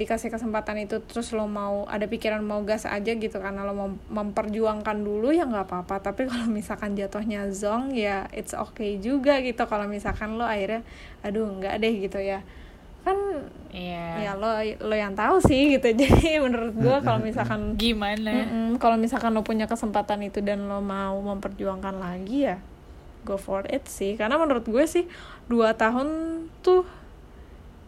dikasih 0.00 0.32
kesempatan 0.32 0.80
itu 0.80 1.04
terus 1.04 1.28
lo 1.36 1.44
mau 1.44 1.84
ada 1.86 2.08
pikiran 2.08 2.40
mau 2.40 2.64
gas 2.64 2.88
aja 2.88 3.12
gitu 3.12 3.36
karena 3.36 3.68
lo 3.68 3.76
mau 3.76 3.90
memperjuangkan 3.92 4.96
dulu 5.04 5.28
ya 5.30 5.44
nggak 5.44 5.68
apa-apa. 5.68 6.00
Tapi 6.00 6.24
kalau 6.24 6.48
misalkan 6.48 6.96
jatuhnya 6.96 7.52
zong 7.52 7.92
ya 7.92 8.26
it's 8.32 8.56
okay 8.56 8.96
juga 8.96 9.44
gitu. 9.44 9.60
Kalau 9.68 9.84
misalkan 9.84 10.40
lo 10.40 10.48
akhirnya 10.48 10.80
aduh 11.20 11.44
nggak 11.60 11.74
deh 11.84 11.94
gitu 12.08 12.20
ya 12.20 12.40
kan 13.02 13.18
Iya. 13.68 14.06
ya 14.16 14.32
lo 14.32 14.48
lo 14.80 14.94
yang 14.96 15.12
tahu 15.12 15.44
sih 15.44 15.76
gitu. 15.76 15.92
Jadi 16.00 16.40
menurut 16.40 16.72
gua 16.74 16.98
kalau 16.98 17.20
misalkan 17.20 17.76
Gimana? 17.76 18.32
Mm-mm, 18.48 18.80
kalau 18.80 18.96
misalkan 18.96 19.30
lo 19.30 19.44
punya 19.44 19.68
kesempatan 19.68 20.24
itu 20.24 20.40
dan 20.40 20.64
lo 20.64 20.80
mau 20.80 21.14
memperjuangkan 21.20 21.96
lagi 21.96 22.48
ya 22.48 22.56
go 23.22 23.36
for 23.36 23.68
it 23.68 23.84
sih. 23.84 24.16
Karena 24.16 24.40
menurut 24.40 24.64
gue 24.64 24.84
sih 24.84 25.04
dua 25.46 25.76
tahun 25.76 26.08
tuh 26.60 26.88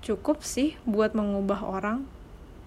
cukup 0.00 0.40
sih 0.40 0.76
buat 0.84 1.12
mengubah 1.12 1.64
orang. 1.64 2.04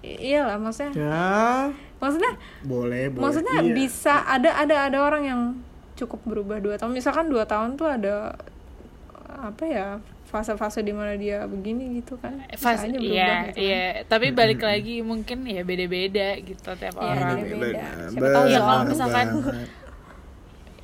I- 0.02 0.34
iyalah 0.34 0.58
maksudnya 0.58 0.92
ya. 0.92 1.70
Maksudnya 2.02 2.34
boleh 2.62 3.08
boleh 3.08 3.22
maksudnya 3.24 3.58
Iya. 3.62 3.72
bisa 3.72 4.26
ada 4.26 4.58
ada 4.58 4.90
ada 4.90 4.98
orang 5.00 5.24
yang 5.24 5.42
cukup 5.94 6.20
berubah 6.26 6.58
dua 6.58 6.76
tahun. 6.76 6.92
Misalkan 6.92 7.30
dua 7.30 7.46
tahun 7.46 7.78
tuh 7.78 7.88
ada 7.88 8.34
apa 9.30 9.64
ya 9.64 9.88
fase-fase 10.34 10.82
di 10.82 10.90
mana 10.90 11.14
dia 11.14 11.46
begini 11.46 12.02
gitu 12.02 12.18
kan 12.18 12.34
bisa 12.50 12.58
Fas, 12.58 12.82
aja 12.82 12.90
berubah 12.90 13.06
iya, 13.06 13.30
gitu 13.46 13.54
kan. 13.54 13.62
iya. 13.62 13.86
Tapi 14.04 14.28
balik 14.34 14.62
lagi 14.66 14.96
mungkin 15.00 15.46
ya 15.46 15.62
beda-beda 15.62 16.28
gitu 16.42 16.70
tiap 16.74 16.96
Iya, 16.98 17.06
orang. 17.06 17.38
beda-beda. 17.38 17.86
Benar, 17.86 18.10
Siapa 18.10 18.28
tahu 18.34 18.46
Ya, 18.50 18.60
kalau 18.60 18.84
misalkan. 18.90 19.28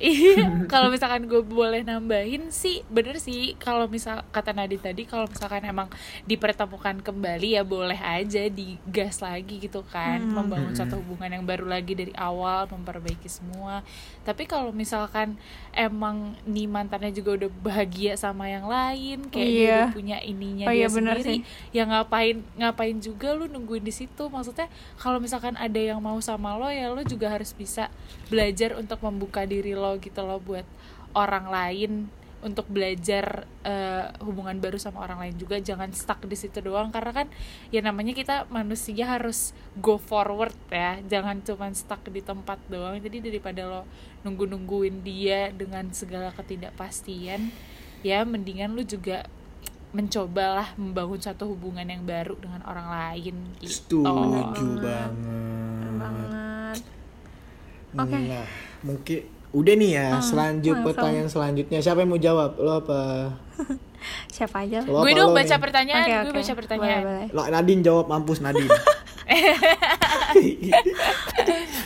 Iya, 0.00 0.48
kalau 0.72 0.88
misalkan 0.88 1.28
gue 1.28 1.44
boleh 1.44 1.84
nambahin 1.84 2.48
sih, 2.48 2.80
bener 2.88 3.20
sih. 3.20 3.52
Kalau 3.54 3.84
misal 3.84 4.24
kata 4.32 4.50
Nadine 4.50 4.80
tadi, 4.80 5.04
kalau 5.04 5.28
misalkan 5.28 5.60
emang 5.62 5.92
dipertemukan 6.24 6.98
kembali 6.98 7.52
ya 7.52 7.62
boleh 7.62 7.94
aja 7.94 8.48
digas 8.48 9.20
lagi 9.20 9.60
gitu 9.60 9.84
kan, 9.84 10.24
membangun 10.24 10.72
satu 10.72 10.96
hubungan 10.96 11.28
yang 11.30 11.44
baru 11.44 11.68
lagi 11.68 11.92
dari 11.92 12.16
awal, 12.16 12.64
memperbaiki 12.66 13.28
semua. 13.28 13.84
Tapi 14.24 14.48
kalau 14.48 14.72
misalkan 14.72 15.36
emang 15.70 16.32
nih 16.44 16.64
mantannya 16.64 17.12
juga 17.12 17.36
udah 17.36 17.50
bahagia 17.60 18.16
sama 18.16 18.48
yang 18.48 18.64
lain, 18.64 19.28
kayak 19.28 19.46
dia 19.46 19.60
Iya. 19.60 19.76
udah 19.84 19.92
punya 19.92 20.18
ininya 20.24 20.64
Oh 20.64 20.72
dia 20.72 20.80
iya, 20.80 20.88
bener 20.88 21.16
sendiri, 21.20 21.44
sih. 21.44 21.76
ya 21.76 21.84
ngapain 21.84 22.40
ngapain 22.56 22.96
juga 22.96 23.36
lu 23.36 23.44
nungguin 23.46 23.82
di 23.82 23.92
situ. 23.92 24.22
Maksudnya 24.26 24.64
kalau 24.96 25.20
misalkan 25.20 25.60
ada 25.60 25.76
yang 25.76 26.00
mau 26.00 26.16
sama 26.20 26.56
lo 26.56 26.72
ya 26.72 26.88
lo 26.88 27.04
juga 27.04 27.28
harus 27.28 27.52
bisa 27.52 27.92
belajar 28.28 28.80
untuk 28.80 28.96
membuka 29.00 29.44
diri 29.44 29.76
lo 29.76 29.89
gitu 29.98 30.22
loh 30.22 30.38
buat 30.38 30.68
orang 31.16 31.50
lain 31.50 32.06
untuk 32.40 32.64
belajar 32.72 33.44
eh, 33.68 34.08
hubungan 34.24 34.56
baru 34.56 34.80
sama 34.80 35.04
orang 35.04 35.28
lain 35.28 35.36
juga. 35.36 35.60
Jangan 35.60 35.92
stuck 35.92 36.24
di 36.24 36.36
situ 36.36 36.60
doang 36.64 36.88
karena 36.88 37.12
kan 37.12 37.26
ya 37.68 37.84
namanya 37.84 38.16
kita 38.16 38.48
manusia 38.48 39.04
harus 39.04 39.52
go 39.76 40.00
forward 40.00 40.56
ya. 40.72 41.00
Jangan 41.04 41.44
cuman 41.44 41.76
stuck 41.76 42.00
di 42.08 42.24
tempat 42.24 42.56
doang. 42.72 42.96
Jadi 43.00 43.20
daripada 43.20 43.68
lo 43.68 43.82
nunggu 44.24 44.48
nungguin 44.48 45.04
dia 45.04 45.52
dengan 45.52 45.92
segala 45.92 46.32
ketidakpastian 46.32 47.52
ya 48.00 48.24
mendingan 48.24 48.72
lu 48.72 48.84
juga 48.84 49.28
mencobalah 49.90 50.78
membangun 50.78 51.18
satu 51.18 51.50
hubungan 51.50 51.82
yang 51.82 52.06
baru 52.06 52.38
dengan 52.38 52.62
orang 52.64 52.88
lain 52.88 53.36
gitu. 53.58 54.06
Setuju 54.06 54.66
banget. 54.78 55.18
Banget. 55.98 56.80
Oke. 57.98 58.18
Nah, 58.22 58.46
mungkin 58.86 59.20
udah 59.50 59.74
nih 59.74 59.90
ya. 59.98 60.08
selanjut 60.22 60.76
langsung. 60.78 60.86
pertanyaan 60.86 61.28
selanjutnya 61.28 61.78
siapa 61.82 62.06
yang 62.06 62.10
mau 62.10 62.20
jawab? 62.20 62.50
Lo 62.58 62.72
apa? 62.82 63.00
siapa 64.36 64.64
aja. 64.64 64.80
Lo 64.86 65.02
gue 65.04 65.12
dong 65.12 65.34
baca 65.36 65.54
nih? 65.56 65.60
pertanyaan 65.60 66.04
Oke, 66.06 66.12
gue 66.12 66.32
oke. 66.32 66.38
baca 66.40 66.54
pertanyaan 66.54 67.02
Boleh, 67.02 67.26
boleh. 67.28 67.28
Lo 67.36 67.42
Nadine 67.50 67.82
jawab 67.84 68.06
mampus 68.08 68.38
Nadine. 68.40 68.70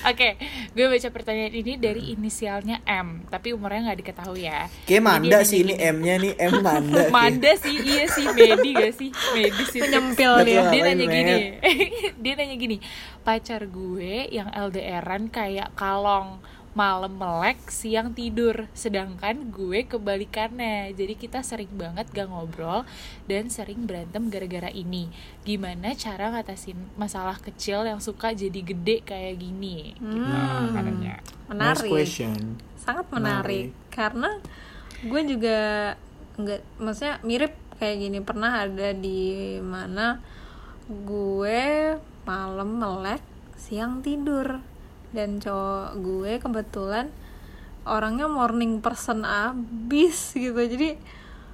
Oke, 0.04 0.36
gue 0.76 0.86
baca 0.88 1.08
pertanyaan 1.12 1.52
ini 1.52 1.76
dari 1.80 2.12
inisialnya 2.12 2.80
M, 2.84 3.24
tapi 3.28 3.52
umurnya 3.52 3.92
nggak 3.92 4.00
diketahui 4.04 4.48
ya. 4.48 4.68
Kayak 4.88 5.02
Manda 5.04 5.38
sih 5.44 5.64
ini 5.64 5.76
M-nya 5.76 6.14
nih 6.20 6.32
M 6.40 6.54
Manda. 6.60 7.08
Manda 7.16 7.52
sih, 7.56 7.76
iya 7.80 8.04
sih, 8.08 8.24
Medi 8.32 8.70
gak 8.76 8.92
sih? 8.96 9.10
Medis 9.32 9.70
itu. 9.72 9.84
Penyempil 9.84 10.32
dia. 10.44 10.62
Dia 10.68 10.82
nanya 10.88 11.06
gini, 11.08 11.36
dia 12.20 12.32
nanya 12.36 12.56
gini, 12.56 12.76
pacar 13.24 13.64
gue 13.68 14.28
yang 14.28 14.48
LDRan 14.52 15.28
kayak 15.32 15.72
kalong, 15.76 16.40
malam 16.74 17.14
melek 17.14 17.70
siang 17.70 18.12
tidur. 18.12 18.66
Sedangkan 18.74 19.54
gue 19.54 19.86
kebalikannya. 19.86 20.90
Jadi 20.92 21.14
kita 21.14 21.40
sering 21.46 21.70
banget 21.78 22.10
gak 22.10 22.26
ngobrol 22.28 22.82
dan 23.30 23.46
sering 23.48 23.86
berantem 23.86 24.26
gara-gara 24.28 24.68
ini. 24.74 25.08
Gimana 25.46 25.94
cara 25.94 26.34
ngatasin 26.34 26.76
masalah 26.98 27.38
kecil 27.38 27.86
yang 27.86 28.02
suka 28.02 28.34
jadi 28.34 28.60
gede 28.60 29.06
kayak 29.06 29.38
gini? 29.38 29.94
Gitu 29.96 30.18
Hmm. 30.18 30.74
katanya 30.74 31.14
Nice 31.22 31.48
menarik. 31.48 31.90
Question. 31.94 32.58
sangat 32.74 33.06
menarik. 33.14 33.70
Karena 33.88 34.42
gue 35.00 35.20
juga 35.24 35.58
nggak 36.34 36.82
maksudnya 36.82 37.22
mirip 37.22 37.54
kayak 37.78 37.96
gini. 38.02 38.18
Pernah 38.18 38.66
ada 38.66 38.90
di 38.90 39.56
mana 39.62 40.18
gue 40.90 41.94
malam 42.26 42.76
melek 42.76 43.22
siang 43.54 44.04
tidur 44.04 44.73
dan 45.14 45.38
cowok 45.38 46.02
gue 46.02 46.32
kebetulan 46.42 47.06
orangnya 47.86 48.26
morning 48.26 48.82
person 48.82 49.22
abis 49.22 50.34
gitu. 50.34 50.58
Jadi 50.58 50.98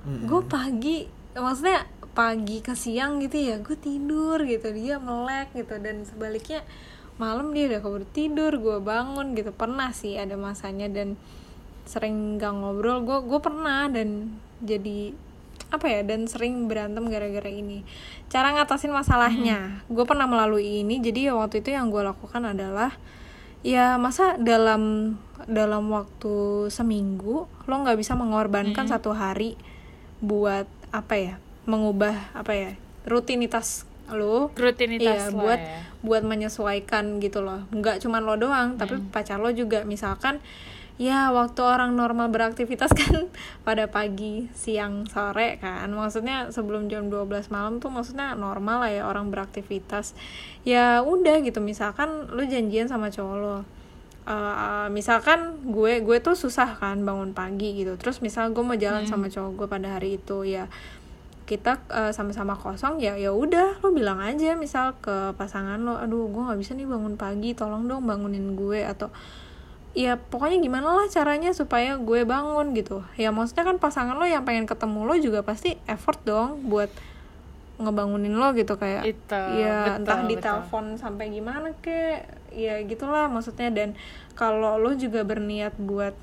gue 0.09 0.43
pagi 0.49 1.05
maksudnya 1.37 1.85
pagi 2.11 2.59
ke 2.59 2.75
siang 2.75 3.23
gitu 3.23 3.39
ya 3.39 3.61
gue 3.61 3.77
tidur 3.77 4.41
gitu. 4.49 4.73
Dia 4.73 4.97
melek 4.97 5.53
gitu. 5.53 5.77
Dan 5.77 6.09
sebaliknya 6.09 6.65
malam 7.21 7.53
dia 7.53 7.69
udah 7.69 7.81
keburu 7.85 8.07
tidur 8.17 8.57
gue 8.57 8.79
bangun 8.81 9.37
gitu. 9.37 9.53
Pernah 9.53 9.93
sih 9.93 10.17
ada 10.17 10.41
masanya 10.41 10.89
dan 10.89 11.21
sering 11.85 12.41
gak 12.41 12.57
ngobrol. 12.57 13.05
Gue 13.05 13.21
gue 13.29 13.41
pernah 13.45 13.87
dan 13.93 14.41
jadi 14.65 15.13
apa 15.71 15.87
ya 15.87 16.03
dan 16.03 16.27
sering 16.27 16.67
berantem 16.67 17.07
gara-gara 17.07 17.47
ini. 17.47 17.87
Cara 18.27 18.51
ngatasin 18.55 18.91
masalahnya. 18.91 19.87
Gue 19.87 20.03
pernah 20.03 20.27
melalui 20.27 20.83
ini. 20.83 20.99
Jadi 20.99 21.31
waktu 21.31 21.63
itu 21.63 21.71
yang 21.71 21.95
gue 21.95 22.03
lakukan 22.03 22.43
adalah 22.43 22.91
ya 23.61 24.01
masa 24.01 24.41
dalam 24.41 25.15
dalam 25.49 25.89
waktu 25.93 26.69
seminggu 26.69 27.49
lo 27.69 27.75
nggak 27.81 27.99
bisa 28.01 28.17
mengorbankan 28.17 28.87
satu 28.89 29.13
hari 29.17 29.57
buat 30.21 30.69
apa 30.93 31.15
ya? 31.17 31.35
Mengubah 31.65 32.35
apa 32.37 32.53
ya? 32.53 32.71
Rutinitas 33.09 33.89
lo. 34.11 34.51
Rutinitas 34.59 35.31
Iya, 35.31 35.33
lo 35.33 35.45
buat 35.45 35.61
ya. 35.61 35.81
buat 36.03 36.23
menyesuaikan 36.27 37.23
gitu 37.23 37.41
loh. 37.41 37.65
Nggak 37.73 38.03
cuma 38.05 38.21
lo 38.21 38.37
doang 38.37 38.77
tapi 38.77 39.01
pacar 39.15 39.39
lo 39.41 39.49
juga. 39.55 39.87
Misalkan 39.87 40.43
ya 41.01 41.33
waktu 41.33 41.65
orang 41.65 41.97
normal 41.97 42.29
beraktivitas 42.29 42.93
kan 43.01 43.33
pada 43.65 43.89
pagi 43.89 44.53
siang 44.53 45.09
sore 45.09 45.57
kan. 45.57 45.89
Maksudnya 45.89 46.53
sebelum 46.53 46.93
jam 46.93 47.09
12 47.09 47.49
malam 47.49 47.81
tuh 47.81 47.89
maksudnya 47.89 48.37
normal 48.37 48.85
lah 48.85 48.93
ya 48.93 49.03
orang 49.09 49.33
beraktivitas. 49.33 50.13
Ya 50.69 51.01
udah 51.01 51.41
gitu 51.41 51.65
misalkan 51.65 52.29
lo 52.29 52.45
janjian 52.45 52.93
sama 52.93 53.09
cowok 53.09 53.37
lo. 53.41 53.57
Eh, 54.29 54.89
misalkan 54.93 55.65
gue 55.65 56.05
gue 56.05 56.21
tuh 56.21 56.37
susah 56.37 56.77
kan 56.77 57.01
bangun 57.01 57.33
pagi 57.33 57.81
gitu. 57.81 57.97
Terus 57.97 58.21
misal 58.21 58.53
gue 58.53 58.61
mau 58.61 58.77
jalan 58.77 59.09
sama 59.09 59.33
cowok 59.33 59.57
gue 59.57 59.67
pada 59.73 59.97
hari 59.97 60.21
itu 60.21 60.45
ya 60.45 60.69
kita 61.49 61.83
eh, 61.91 62.13
sama-sama 62.15 62.55
kosong 62.55 63.03
ya 63.03 63.19
ya 63.19 63.35
udah 63.35 63.83
lo 63.83 63.91
bilang 63.91 64.23
aja 64.23 64.55
misal 64.55 64.95
ke 65.03 65.35
pasangan 65.35 65.83
lo 65.83 65.99
aduh 65.99 66.31
gue 66.31 66.47
nggak 66.47 66.61
bisa 66.63 66.79
nih 66.79 66.87
bangun 66.87 67.19
pagi 67.19 67.59
tolong 67.59 67.91
dong 67.91 68.07
bangunin 68.07 68.55
gue 68.55 68.87
atau 68.87 69.11
ya 69.91 70.15
pokoknya 70.15 70.63
gimana 70.63 70.95
lah 70.95 71.07
caranya 71.11 71.51
supaya 71.51 71.99
gue 71.99 72.23
bangun 72.23 72.71
gitu. 72.79 73.03
Ya 73.19 73.35
maksudnya 73.35 73.67
kan 73.67 73.77
pasangan 73.83 74.15
lo 74.15 74.27
yang 74.27 74.47
pengen 74.47 74.71
ketemu 74.71 75.03
lo 75.03 75.15
juga 75.19 75.43
pasti 75.43 75.75
effort 75.91 76.23
dong 76.23 76.71
buat 76.71 76.91
ngebangunin 77.81 78.37
lo 78.37 78.53
gitu 78.53 78.77
kayak 78.77 79.09
Itu, 79.09 79.41
ya 79.57 79.97
betul, 79.97 79.99
entah 80.05 80.21
di 80.29 80.37
telepon 80.37 80.85
sampai 81.01 81.33
gimana 81.33 81.75
kek 81.83 82.29
ya 82.55 82.79
gitulah 82.87 83.27
maksudnya. 83.27 83.73
Dan 83.75 83.99
kalau 84.39 84.79
lo 84.79 84.95
juga 84.95 85.27
berniat 85.27 85.75
buat 85.81 86.15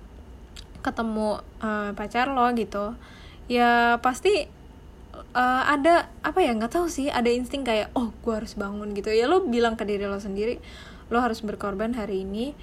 ketemu 0.86 1.43
eh, 1.59 1.91
pacar 1.91 2.31
lo 2.31 2.47
gitu 2.55 2.95
ya 3.51 4.00
pasti 4.00 4.47
eh, 5.36 5.63
ada 5.67 6.07
apa 6.24 6.39
ya 6.39 6.55
nggak 6.55 6.71
tahu 6.71 6.88
sih 6.88 7.12
ada 7.12 7.27
insting 7.27 7.67
kayak 7.67 7.91
oh 8.00 8.15
gue 8.24 8.31
harus 8.31 8.55
bangun 8.55 8.95
gitu. 8.95 9.12
Ya 9.12 9.27
lo 9.27 9.43
bilang 9.43 9.75
ke 9.75 9.83
diri 9.83 10.07
lo 10.07 10.24
sendiri 10.24 10.63
lo 11.12 11.19
harus 11.19 11.43
berkorban 11.43 11.95
hari 11.95 12.24
ini 12.24 12.55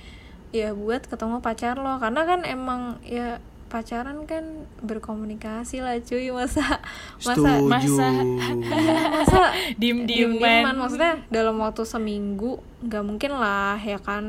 ya 0.55 0.71
buat 0.71 1.03
ketemu 1.05 1.43
pacar 1.43 1.75
lo. 1.75 1.99
Karena 1.99 2.23
kan 2.23 2.47
emang 2.47 3.03
ya 3.03 3.43
pacaran 3.67 4.23
kan 4.23 4.47
berkomunikasi 4.81 5.83
lah 5.83 5.99
cuy. 5.99 6.31
Masa 6.31 6.79
masa 7.19 7.35
Setuju. 7.35 7.67
masa- 7.67 8.23
masa 9.11 9.41
diem-dieman. 9.83 10.39
diem-dieman. 10.39 10.75
Maksudnya 10.79 11.27
dalam 11.27 11.59
waktu 11.59 11.83
seminggu 11.83 12.63
nggak 12.81 13.03
mungkin 13.03 13.35
lah 13.35 13.75
ya 13.77 13.99
kan. 13.99 14.25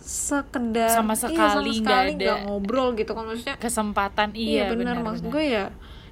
Sekedar 0.00 0.88
Sama 0.88 1.12
iya, 1.12 1.20
sekali 1.20 1.70
nggak 1.84 2.00
ada. 2.00 2.16
nggak 2.16 2.38
ngobrol 2.48 2.96
gitu 2.96 3.12
kan 3.12 3.28
maksudnya. 3.28 3.60
kesempatan. 3.60 4.32
Iya, 4.32 4.64
iya, 4.64 4.72
benar 4.72 4.96
maksud 4.98 5.28
benar 5.28 5.34
gue 5.36 5.44
ya 5.44 5.66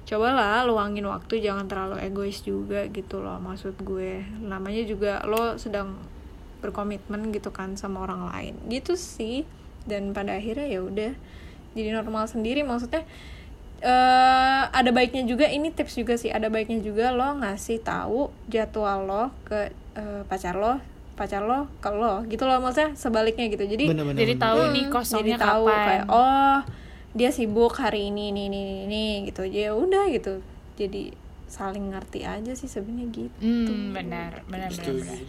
cobalah 0.05 0.61
luangin 0.63 1.09
waktu. 1.09 1.41
Jangan 1.41 1.65
terlalu 1.65 2.05
egois 2.05 2.45
juga 2.45 2.85
gitu 2.87 3.25
loh 3.25 3.41
maksud 3.41 3.73
gue. 3.81 4.21
Namanya 4.37 4.85
juga 4.85 5.25
lo 5.25 5.57
sedang 5.57 5.97
berkomitmen 6.59 7.29
gitu 7.31 7.49
kan 7.49 7.75
sama 7.75 8.03
orang 8.03 8.27
lain. 8.27 8.53
Gitu 8.67 8.93
sih. 8.93 9.43
Dan 9.87 10.11
pada 10.11 10.35
akhirnya 10.35 10.67
ya 10.67 10.83
udah 10.83 11.11
jadi 11.71 11.89
normal 11.93 12.25
sendiri. 12.25 12.61
Maksudnya 12.61 13.07
eh 13.77 14.61
ada 14.67 14.89
baiknya 14.89 15.21
juga 15.23 15.45
ini 15.45 15.69
tips 15.69 15.93
juga 15.95 16.17
sih 16.17 16.33
ada 16.33 16.49
baiknya 16.49 16.81
juga 16.81 17.13
lo 17.13 17.37
ngasih 17.37 17.77
tahu 17.85 18.33
jadwal 18.49 19.05
lo 19.05 19.23
ke 19.45 19.69
eh, 19.93 20.21
pacar 20.25 20.57
lo 20.57 20.81
pacar 21.13 21.45
lo 21.45 21.69
ke 21.77 21.89
lo 21.89 22.25
gitu 22.25 22.49
loh 22.49 22.57
maksudnya 22.57 22.97
sebaliknya 22.97 23.45
gitu. 23.47 23.65
Jadi 23.65 23.85
Bener-bener. 23.85 24.17
jadi 24.17 24.33
tahu 24.35 24.59
Hmm, 24.59 24.73
nih 24.73 24.85
kosongnya 24.89 25.37
jadi 25.37 25.45
tahu 25.45 25.65
kapan. 25.65 25.85
kayak 25.85 26.05
oh 26.09 26.57
dia 27.13 27.29
sibuk 27.29 27.73
hari 27.73 28.09
ini 28.09 28.29
ini 28.29 28.49
ini 28.49 28.59
ini, 28.61 28.75
ini, 28.85 29.03
gitu. 29.29 29.45
Ya 29.45 29.73
udah 29.73 30.09
gitu. 30.09 30.41
Jadi 30.73 31.13
saling 31.45 31.89
ngerti 31.89 32.25
aja 32.25 32.53
sih 32.53 32.65
sebenarnya 32.65 33.07
gitu. 33.13 33.41
Hmm, 33.41 33.93
benar 33.93 34.41
benar 34.45 34.69
benar, 34.69 34.93
benar. 35.05 35.21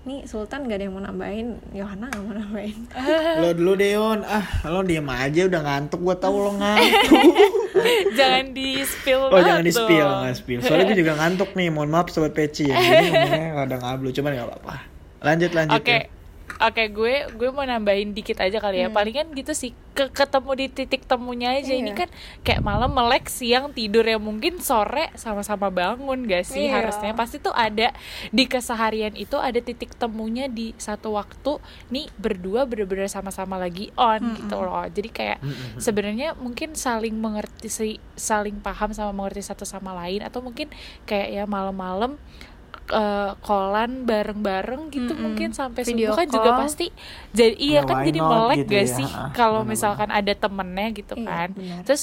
Nih 0.00 0.24
Sultan 0.24 0.64
gak 0.64 0.80
ada 0.80 0.84
yang 0.88 0.96
mau 0.96 1.04
nambahin 1.04 1.60
Yohana 1.76 2.08
gak 2.08 2.22
mau 2.24 2.32
nambahin 2.32 2.88
Lo 3.44 3.52
dulu 3.52 3.72
Deon, 3.76 4.24
ah 4.24 4.46
lo 4.64 4.80
diem 4.80 5.04
aja 5.04 5.44
udah 5.44 5.60
ngantuk 5.60 6.00
gue 6.00 6.16
tau 6.16 6.36
lo 6.40 6.52
ngantuk. 6.60 7.20
jangan 8.18 8.56
di 8.56 8.80
spill 8.80 9.28
Oh 9.28 9.40
jangan 9.40 9.64
di 9.64 9.72
spill, 9.72 10.08
nggak 10.08 10.36
spill. 10.36 10.60
Soalnya 10.64 10.84
gue 10.92 10.98
juga 11.04 11.12
ngantuk 11.20 11.52
nih, 11.52 11.68
mohon 11.68 11.92
maaf 11.92 12.08
sobat 12.08 12.32
peci 12.32 12.68
ya. 12.68 12.76
Ini 12.76 13.12
ngomongnya 13.12 13.50
kadang 13.64 13.80
ngablu, 13.84 14.08
cuman 14.12 14.30
nggak 14.36 14.48
apa-apa. 14.48 14.74
Lanjut 15.20 15.50
lanjut. 15.52 15.80
Oke. 15.80 15.96
ya. 15.96 16.19
Oke, 16.58 16.90
gue 16.90 17.14
gue 17.30 17.48
mau 17.52 17.62
nambahin 17.62 18.10
dikit 18.10 18.40
aja 18.40 18.58
kali 18.58 18.82
ya. 18.82 18.88
Hmm. 18.88 18.96
Palingan 18.96 19.30
gitu 19.32 19.54
sih 19.54 19.70
ke 19.90 20.08
ketemu 20.08 20.50
di 20.54 20.66
titik 20.68 21.02
temunya 21.04 21.54
aja. 21.54 21.70
Ini 21.70 21.92
Iya. 21.92 21.98
kan 22.06 22.08
kayak 22.40 22.62
malam 22.62 22.90
melek, 22.90 23.26
siang 23.26 23.70
tidur 23.70 24.02
ya 24.02 24.16
mungkin 24.16 24.58
sore 24.58 25.10
sama-sama 25.14 25.68
bangun 25.68 26.24
gak 26.24 26.44
sih 26.44 26.66
Iya. 26.66 26.80
harusnya. 26.80 27.12
Pasti 27.12 27.38
tuh 27.38 27.52
ada 27.52 27.90
di 28.28 28.44
keseharian 28.44 29.14
itu 29.14 29.36
ada 29.36 29.58
titik 29.58 29.94
temunya 29.94 30.46
di 30.46 30.72
satu 30.76 31.14
waktu 31.14 31.58
nih 31.88 32.06
berdua 32.16 32.64
bener-bener 32.64 33.06
sama-sama 33.06 33.54
lagi 33.56 33.90
on 33.94 34.20
gitu 34.36 34.56
loh. 34.56 34.86
Jadi 34.86 35.08
kayak 35.08 35.38
sebenarnya 35.76 36.34
mungkin 36.34 36.72
saling 36.74 37.14
mengerti 37.14 37.68
saling 38.14 38.60
paham 38.60 38.92
sama 38.92 39.12
mengerti 39.12 39.42
satu 39.42 39.64
sama 39.64 39.92
lain 39.96 40.22
atau 40.22 40.40
mungkin 40.40 40.70
kayak 41.04 41.28
ya 41.30 41.44
malam-malam 41.44 42.16
eh, 42.92 43.30
kolan 43.40 44.04
bareng-bareng 44.04 44.82
gitu 44.90 45.12
Mm-mm. 45.12 45.22
mungkin 45.24 45.50
sampai 45.50 45.82
Video 45.82 46.10
subuh 46.10 46.16
kan 46.16 46.26
juga 46.28 46.50
call. 46.50 46.60
pasti 46.60 46.86
jadi 47.30 47.54
iya 47.56 47.80
Ya, 47.80 47.82
kan 47.84 47.96
jadi 48.02 48.20
melek 48.20 48.58
gitu 48.58 48.70
gak 48.70 48.84
ya. 48.84 48.96
sih 48.98 49.10
Ah, 49.10 49.30
kalau 49.30 49.62
bener-bener. 49.62 49.70
misalkan 49.72 50.10
ada 50.10 50.32
temennya 50.34 50.86
gitu 50.92 51.14
Iya, 51.14 51.26
kan 51.26 51.48
benar. 51.52 51.82
terus 51.82 52.02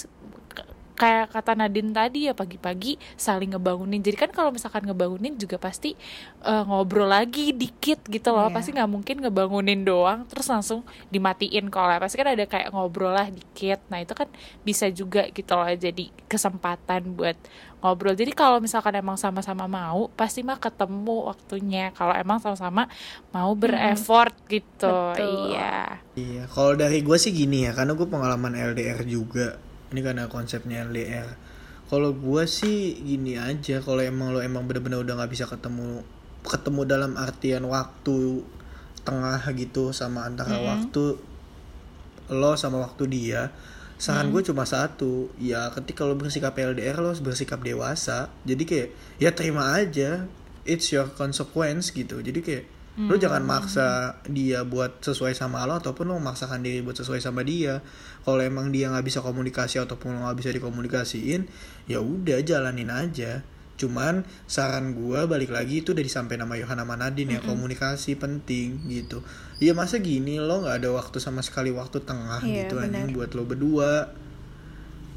kayak 0.97 1.29
kata 1.29 1.53
Nadine 1.53 1.93
tadi 1.93 2.25
ya 2.27 2.33
pagi-pagi 2.33 2.97
saling 3.13 3.53
ngebangunin. 3.53 4.01
Jadi 4.01 4.17
kan 4.17 4.31
kalau 4.33 4.49
misalkan 4.49 4.83
ngebangunin 4.89 5.37
juga 5.37 5.61
pasti 5.61 5.93
eh, 6.41 6.63
ngobrol 6.65 7.07
lagi 7.07 7.53
dikit 7.53 8.01
gitu 8.09 8.33
loh. 8.33 8.49
Iya. 8.49 8.55
pasti 8.57 8.69
nggak 8.73 8.89
mungkin 8.89 9.15
ngebangunin 9.21 9.85
doang 9.85 10.25
terus 10.25 10.49
langsung 10.49 10.81
dimatiin 11.13 11.69
kalau 11.69 11.93
pasti 12.01 12.17
kan 12.17 12.33
ada 12.33 12.49
kayak 12.49 12.73
ngobrol 12.73 13.13
lah 13.13 13.29
dikit. 13.29 13.79
Nah 13.93 14.01
itu 14.01 14.17
kan 14.17 14.27
bisa 14.65 14.89
juga 14.89 15.29
gitu 15.29 15.53
loh 15.53 15.69
jadi 15.69 16.09
kesempatan 16.25 17.13
buat 17.13 17.37
ngobrol. 17.81 18.17
Jadi 18.17 18.33
kalau 18.33 18.57
misalkan 18.57 18.97
emang 18.97 19.15
sama-sama 19.21 19.69
mau 19.69 20.09
pasti 20.17 20.41
mah 20.41 20.57
ketemu 20.57 21.29
waktunya. 21.29 21.93
Kalau 21.93 22.13
emang 22.17 22.41
sama-sama 22.41 22.89
mau 23.29 23.53
bereffort 23.53 24.33
gitu. 24.49 24.89
Betul. 25.13 25.53
iya. 25.53 26.01
Iya, 26.17 26.43
kalau 26.49 26.73
dari 26.73 27.05
gue 27.05 27.17
sih 27.21 27.29
gini 27.29 27.69
ya, 27.69 27.77
karena 27.77 27.93
gue 27.93 28.07
pengalaman 28.09 28.57
LDR 28.57 29.05
juga. 29.05 29.61
Ini 29.91 29.99
karena 30.03 30.27
konsepnya 30.27 30.83
LDR. 30.87 31.27
Kalau 31.87 32.11
gue 32.11 32.43
sih 32.43 32.99
gini 32.99 33.39
aja, 33.39 33.79
kalau 33.79 34.03
emang 34.03 34.35
lo 34.35 34.43
emang 34.43 34.67
bener-bener 34.67 34.99
udah 34.99 35.23
nggak 35.23 35.31
bisa 35.31 35.45
ketemu, 35.47 36.03
ketemu 36.43 36.81
dalam 36.83 37.11
artian 37.15 37.63
waktu 37.63 38.43
tengah 39.07 39.39
gitu 39.55 39.95
sama 39.95 40.27
antara 40.27 40.59
waktu 40.59 41.15
lo 42.27 42.51
sama 42.59 42.83
waktu 42.83 43.03
dia. 43.07 43.55
Saran 43.97 44.29
gue 44.29 44.43
cuma 44.43 44.67
satu, 44.67 45.31
ya 45.39 45.71
ketika 45.73 46.03
lo 46.03 46.19
bersikap 46.19 46.53
LDR 46.53 46.99
lo 46.99 47.15
harus 47.15 47.23
bersikap 47.23 47.63
dewasa. 47.63 48.29
Jadi 48.43 48.63
kayak 48.67 48.89
ya 49.17 49.31
terima 49.31 49.73
aja, 49.79 50.27
it's 50.67 50.91
your 50.91 51.07
consequence 51.15 51.95
gitu. 51.95 52.19
Jadi 52.19 52.39
kayak 52.43 52.65
Lu 52.97 53.13
jangan 53.13 53.45
maksa 53.45 54.17
dia 54.25 54.65
buat 54.65 55.05
sesuai 55.05 55.37
sama 55.37 55.69
lo 55.69 55.77
ataupun 55.77 56.09
lu 56.09 56.17
memaksakan 56.17 56.65
diri 56.65 56.81
buat 56.81 56.97
sesuai 56.97 57.21
sama 57.21 57.45
dia. 57.45 57.85
Kalau 58.27 58.43
emang 58.43 58.75
dia 58.75 58.91
nggak 58.91 59.07
bisa 59.07 59.23
komunikasi 59.23 59.79
ataupun 59.79 60.19
nggak 60.19 60.35
bisa 60.35 60.51
dikomunikasiin, 60.51 61.47
ya 61.87 62.03
udah 62.03 62.43
jalanin 62.43 62.91
aja. 62.91 63.39
Cuman 63.79 64.27
saran 64.51 64.91
gua 64.91 65.31
balik 65.31 65.47
lagi 65.47 65.79
itu 65.79 65.95
udah 65.95 66.03
disampaikan 66.03 66.43
sama 66.43 66.59
Yohana 66.59 66.83
Manadin 66.83 67.31
ya 67.31 67.39
komunikasi 67.39 68.19
penting 68.19 68.83
gitu. 68.91 69.23
Ya 69.63 69.71
masa 69.71 70.03
gini 70.03 70.43
lo 70.43 70.59
nggak 70.59 70.83
ada 70.83 70.89
waktu 70.91 71.23
sama 71.23 71.39
sekali 71.39 71.71
waktu 71.71 72.03
tengah 72.03 72.43
Iya, 72.43 72.67
gitu 72.67 72.83
benar. 72.83 72.91
anjing 73.07 73.15
buat 73.15 73.31
lo 73.31 73.47
berdua. 73.47 74.11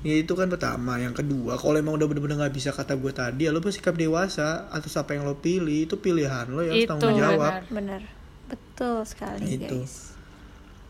Ya 0.06 0.16
itu 0.16 0.32
kan 0.32 0.46
pertama, 0.48 0.96
yang 0.96 1.12
kedua 1.12 1.58
kalau 1.58 1.76
emang 1.76 1.98
udah 1.98 2.06
bener-bener 2.06 2.38
nggak 2.40 2.54
bisa 2.54 2.70
kata 2.70 2.94
gue 2.94 3.10
tadi, 3.12 3.44
ya 3.44 3.52
lo 3.52 3.58
bersikap 3.60 3.98
dewasa 3.98 4.70
atas 4.70 4.94
apa 4.96 5.12
yang 5.18 5.26
lo 5.26 5.36
pilih 5.42 5.84
itu 5.90 5.98
pilihan 5.98 6.46
lo 6.48 6.62
ya 6.62 6.72
harus 6.72 6.86
tanggung 6.88 7.18
jawab. 7.18 7.66
benar. 7.68 8.00
bener 8.00 8.02
betul 8.48 9.04
sekali 9.04 9.60
Itu. 9.60 9.84
guys 9.84 10.09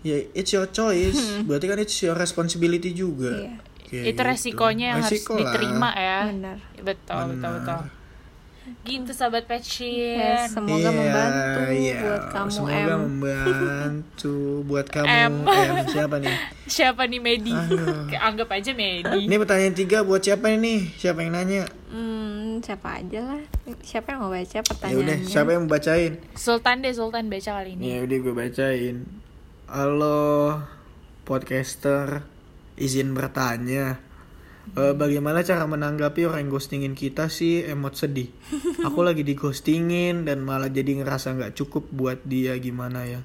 Ya 0.01 0.17
it's 0.33 0.49
your 0.51 0.65
choice, 0.67 1.19
berarti 1.43 1.67
kan 1.67 1.79
it's 1.79 2.01
your 2.01 2.15
responsibility 2.15 2.91
juga. 2.91 3.37
Iya. 3.37 3.55
Kayak 3.85 4.05
itu 4.07 4.13
gitu. 4.13 4.23
resikonya 4.23 4.87
yang 4.87 4.99
harus 4.99 5.11
Resiko 5.13 5.33
lah. 5.35 5.41
diterima 5.45 5.91
ya 5.93 6.19
bener 6.25 6.57
betul 6.79 7.21
betul 7.27 7.35
Benar. 7.35 7.53
betul 7.59 7.81
gitu 8.81 9.11
sahabat 9.11 9.45
patchin 9.45 10.15
Ya, 10.15 10.47
semoga 10.47 10.79
Iya, 10.79 10.91
membantu 10.95 11.61
iya. 11.75 11.99
buat 11.99 12.25
kamu 12.31 12.51
Semoga 12.55 12.77
M 12.79 12.87
membantu 12.87 14.35
buat 14.63 14.87
kamu 14.95 15.11
M. 15.11 15.35
M. 15.43 15.75
Siapa 15.91 16.17
nih? 16.17 16.37
siapa 16.79 17.03
nih 17.05 17.19
Medi 17.19 17.51
anggap 18.31 18.49
aja 18.49 18.71
Medi 18.71 19.27
Ini 19.27 19.35
pertanyaan 19.37 19.75
tiga 19.75 19.99
buat 20.01 20.23
siapa 20.23 20.47
nih? 20.49 20.81
Siapa 20.95 21.19
yang 21.21 21.35
nanya? 21.35 21.67
hmm, 21.91 22.63
siapa 22.63 23.03
aja 23.03 23.21
lah 23.27 23.43
siapa 23.83 24.15
yang 24.15 24.21
mau 24.23 24.31
baca 24.31 24.47
Ya 24.47 24.63
udah, 24.63 24.71
pertanyaannya 24.71 25.27
siapa 25.27 25.49
yang 25.51 25.63
mau 25.67 25.73
bacain? 25.73 26.13
Sultan 26.33 26.77
deh 26.79 26.95
Sultan 26.95 27.27
baca 27.27 27.51
kali 27.53 27.75
ini 27.75 27.85
Ya 27.89 27.97
udah 28.01 28.17
gue 28.19 28.35
bacain. 28.39 28.97
Halo 29.71 30.59
podcaster, 31.23 32.27
izin 32.75 33.15
bertanya. 33.15 34.03
Eh, 34.75 34.99
bagaimana 34.99 35.47
cara 35.47 35.63
menanggapi 35.63 36.27
orang 36.27 36.43
yang 36.43 36.51
ghostingin 36.51 36.99
kita 36.99 37.31
sih? 37.31 37.63
Emot 37.63 37.95
sedih. 37.95 38.35
Aku 38.91 39.07
lagi 39.07 39.23
di 39.23 39.39
ghostingin 39.39 40.27
dan 40.27 40.43
malah 40.43 40.67
jadi 40.67 40.99
ngerasa 40.99 41.39
nggak 41.39 41.55
cukup 41.55 41.87
buat 41.87 42.19
dia. 42.27 42.59
Gimana 42.59 43.07
ya. 43.07 43.23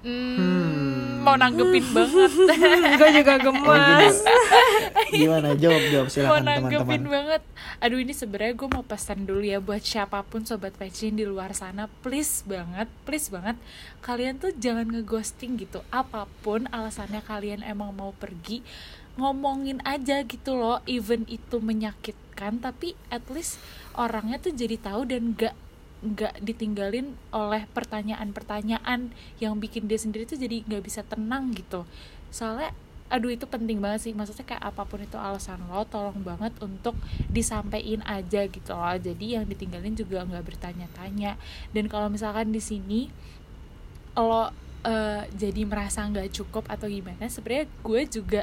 Hmm, 0.00 1.20
mau 1.28 1.36
nanggepin 1.36 1.84
banget. 1.92 2.32
Gue 2.96 3.10
juga 3.20 3.36
gemas 3.36 4.16
Gimana? 5.12 5.52
Jawab 5.62 5.82
jawab 5.92 6.08
nanggepin 6.40 6.80
teman-teman. 6.80 7.12
banget. 7.12 7.42
Aduh 7.84 8.00
ini 8.00 8.16
sebenarnya 8.16 8.54
gue 8.56 8.68
mau 8.72 8.84
pesan 8.84 9.28
dulu 9.28 9.44
ya 9.44 9.60
buat 9.60 9.84
siapa 9.84 10.24
pun 10.24 10.48
sobat 10.48 10.72
patchin 10.74 11.14
di 11.14 11.28
luar 11.28 11.52
sana. 11.52 11.86
Please 12.00 12.42
banget 12.48 12.88
please 13.04 13.28
banget. 13.28 13.60
Kalian 14.00 14.40
tuh 14.40 14.50
jangan 14.56 14.88
ngeghosting 14.88 15.60
gitu. 15.60 15.84
Apa 15.92 16.24
pun 16.40 16.66
alasannya 16.72 17.20
kalian 17.22 17.60
emang 17.62 17.92
mau 17.92 18.16
pergi 18.16 18.64
ngomongin 19.20 19.84
aja 19.84 20.24
gitu 20.24 20.56
loh. 20.56 20.80
Even 20.88 21.28
itu 21.28 21.60
menyakitkan 21.60 22.64
tapi 22.64 22.96
at 23.12 23.22
least 23.28 23.60
orangnya 23.92 24.40
tuh 24.40 24.56
jadi 24.56 24.80
tahu 24.80 25.04
dan 25.04 25.36
gak 25.36 25.54
nggak 26.02 26.42
ditinggalin 26.42 27.14
oleh 27.30 27.62
pertanyaan-pertanyaan 27.70 29.14
yang 29.38 29.54
bikin 29.62 29.86
dia 29.86 30.02
sendiri 30.02 30.26
tuh 30.26 30.34
jadi 30.34 30.66
nggak 30.66 30.82
bisa 30.82 31.06
tenang 31.06 31.54
gitu. 31.54 31.86
Soalnya 32.34 32.74
aduh 33.12 33.28
itu 33.28 33.44
penting 33.44 33.76
banget 33.78 34.08
sih. 34.08 34.12
Maksudnya 34.16 34.48
kayak 34.48 34.64
apa 34.64 34.88
pun 34.88 35.04
itu 35.04 35.20
alasan 35.20 35.60
lo 35.68 35.84
tolong 35.84 36.24
banget 36.24 36.56
untuk 36.64 36.96
disampaikan 37.28 38.00
aja 38.08 38.48
gitu 38.48 38.72
loh. 38.72 38.96
Jadi 38.96 39.36
yang 39.36 39.44
ditinggalin 39.44 39.92
juga 39.92 40.24
nggak 40.24 40.40
bertanya-tanya. 40.40 41.36
Dan 41.76 41.92
kalau 41.92 42.08
misalkan 42.08 42.50
di 42.56 42.64
sini 42.64 43.12
lo 44.16 44.48
eh, 44.88 45.28
jadi 45.36 45.62
merasa 45.68 46.08
nggak 46.08 46.32
cukup 46.32 46.64
atau 46.72 46.88
gimana 46.88 47.28
sebenarnya 47.28 47.68
gue 47.84 48.02
juga 48.08 48.42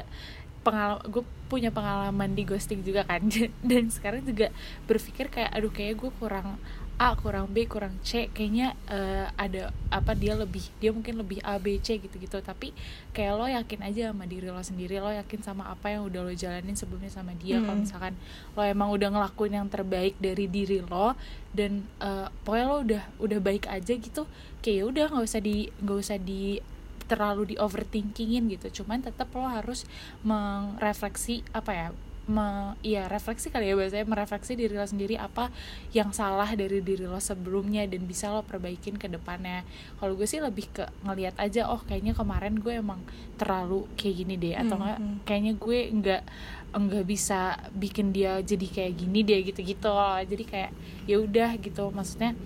pengalaman 0.60 1.04
gue 1.08 1.24
punya 1.50 1.74
pengalaman 1.74 2.30
di 2.38 2.46
ghosting 2.46 2.86
juga 2.86 3.02
kan. 3.02 3.26
Dan 3.68 3.90
sekarang 3.90 4.22
juga 4.22 4.54
berpikir 4.86 5.26
kayak 5.34 5.50
aduh 5.50 5.74
kayak 5.74 5.98
gue 5.98 6.10
kurang 6.22 6.62
A 7.00 7.16
kurang 7.16 7.48
B 7.48 7.64
kurang 7.64 7.96
C 8.04 8.28
kayaknya 8.28 8.76
eh, 8.84 9.24
ada 9.40 9.72
apa 9.88 10.12
dia 10.12 10.36
lebih 10.36 10.60
dia 10.84 10.92
mungkin 10.92 11.16
lebih 11.16 11.40
A 11.40 11.56
B 11.56 11.80
C 11.80 11.96
gitu 11.96 12.20
gitu 12.20 12.36
tapi 12.44 12.76
kayak 13.16 13.40
lo 13.40 13.48
yakin 13.48 13.80
aja 13.88 14.12
sama 14.12 14.28
diri 14.28 14.52
lo 14.52 14.60
sendiri 14.60 15.00
lo 15.00 15.08
yakin 15.08 15.40
sama 15.40 15.72
apa 15.72 15.88
yang 15.88 16.04
udah 16.04 16.20
lo 16.28 16.32
jalanin 16.36 16.76
sebelumnya 16.76 17.08
sama 17.08 17.32
dia. 17.40 17.64
Kalau 17.64 17.80
Hmm. 17.80 17.88
misalkan 17.88 18.14
lo 18.52 18.60
emang 18.60 18.92
udah 18.92 19.16
ngelakuin 19.16 19.56
yang 19.56 19.68
terbaik 19.72 20.12
dari 20.20 20.44
diri 20.44 20.84
lo 20.84 21.16
dan 21.56 21.88
eh, 22.04 22.28
pokoknya 22.44 22.66
lo 22.68 22.76
udah 22.84 23.02
udah 23.16 23.38
baik 23.40 23.64
aja 23.72 23.96
gitu 23.96 24.28
kayak 24.60 24.76
ya 24.76 24.84
udah 24.84 25.04
nggak 25.08 25.24
usah 25.24 25.40
di 25.40 25.72
nggak 25.80 25.98
usah 26.04 26.18
di 26.20 26.60
terlalu 27.08 27.42
di 27.50 27.56
overthinkingin 27.56 28.44
gitu. 28.52 28.84
Cuman 28.84 29.00
tetap 29.00 29.32
lo 29.32 29.48
harus 29.48 29.88
merefleksi 30.20 31.48
apa 31.56 31.72
ya 31.72 31.88
me, 32.28 32.76
iya 32.84 33.08
refleksi 33.08 33.48
kali 33.48 33.72
ya 33.72 33.74
bahasanya 33.74 34.06
merefleksi 34.06 34.52
diri 34.54 34.76
lo 34.76 34.84
sendiri 34.84 35.16
apa 35.16 35.48
yang 35.96 36.12
salah 36.12 36.46
dari 36.52 36.84
diri 36.84 37.08
lo 37.08 37.18
sebelumnya 37.18 37.88
dan 37.88 38.04
bisa 38.04 38.28
lo 38.30 38.44
perbaikin 38.44 39.00
ke 39.00 39.08
depannya 39.08 39.64
kalau 39.98 40.14
gue 40.14 40.28
sih 40.28 40.38
lebih 40.38 40.68
ke 40.70 40.84
ngelihat 41.06 41.38
aja 41.40 41.72
oh 41.72 41.80
kayaknya 41.82 42.12
kemarin 42.12 42.60
gue 42.60 42.76
emang 42.78 43.00
terlalu 43.40 43.88
kayak 43.96 44.14
gini 44.24 44.34
deh 44.36 44.54
atau 44.56 44.76
Hmm, 44.76 44.84
enggak 44.86 44.98
hmm. 45.00 45.16
kayaknya 45.26 45.52
gue 45.58 45.78
nggak 46.00 46.22
nggak 46.70 47.04
bisa 47.08 47.58
bikin 47.74 48.14
dia 48.14 48.38
jadi 48.38 48.66
kayak 48.70 48.92
gini 48.94 49.26
deh 49.26 49.40
gitu-gitu 49.42 49.90
jadi 50.22 50.44
kayak 50.46 50.70
ya 51.10 51.16
udah 51.18 51.50
gitu 51.58 51.90
maksudnya 51.90 52.38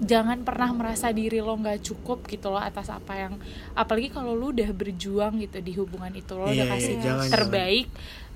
jangan 0.00 0.40
pernah 0.40 0.70
merasa 0.72 1.12
diri 1.12 1.42
lo 1.42 1.52
nggak 1.56 1.84
cukup 1.84 2.24
gitu 2.26 2.48
loh 2.48 2.62
atas 2.62 2.88
apa 2.88 3.12
yang 3.16 3.34
apalagi 3.74 4.08
kalau 4.08 4.32
lu 4.32 4.54
udah 4.54 4.70
berjuang 4.72 5.36
gitu 5.42 5.58
di 5.60 5.72
hubungan 5.76 6.12
itu 6.14 6.32
lo 6.32 6.48
Iya, 6.48 6.64
udah 6.64 6.66
iya, 6.66 6.72
kasih 6.76 6.94
jangan, 7.02 7.28
terbaik 7.28 7.86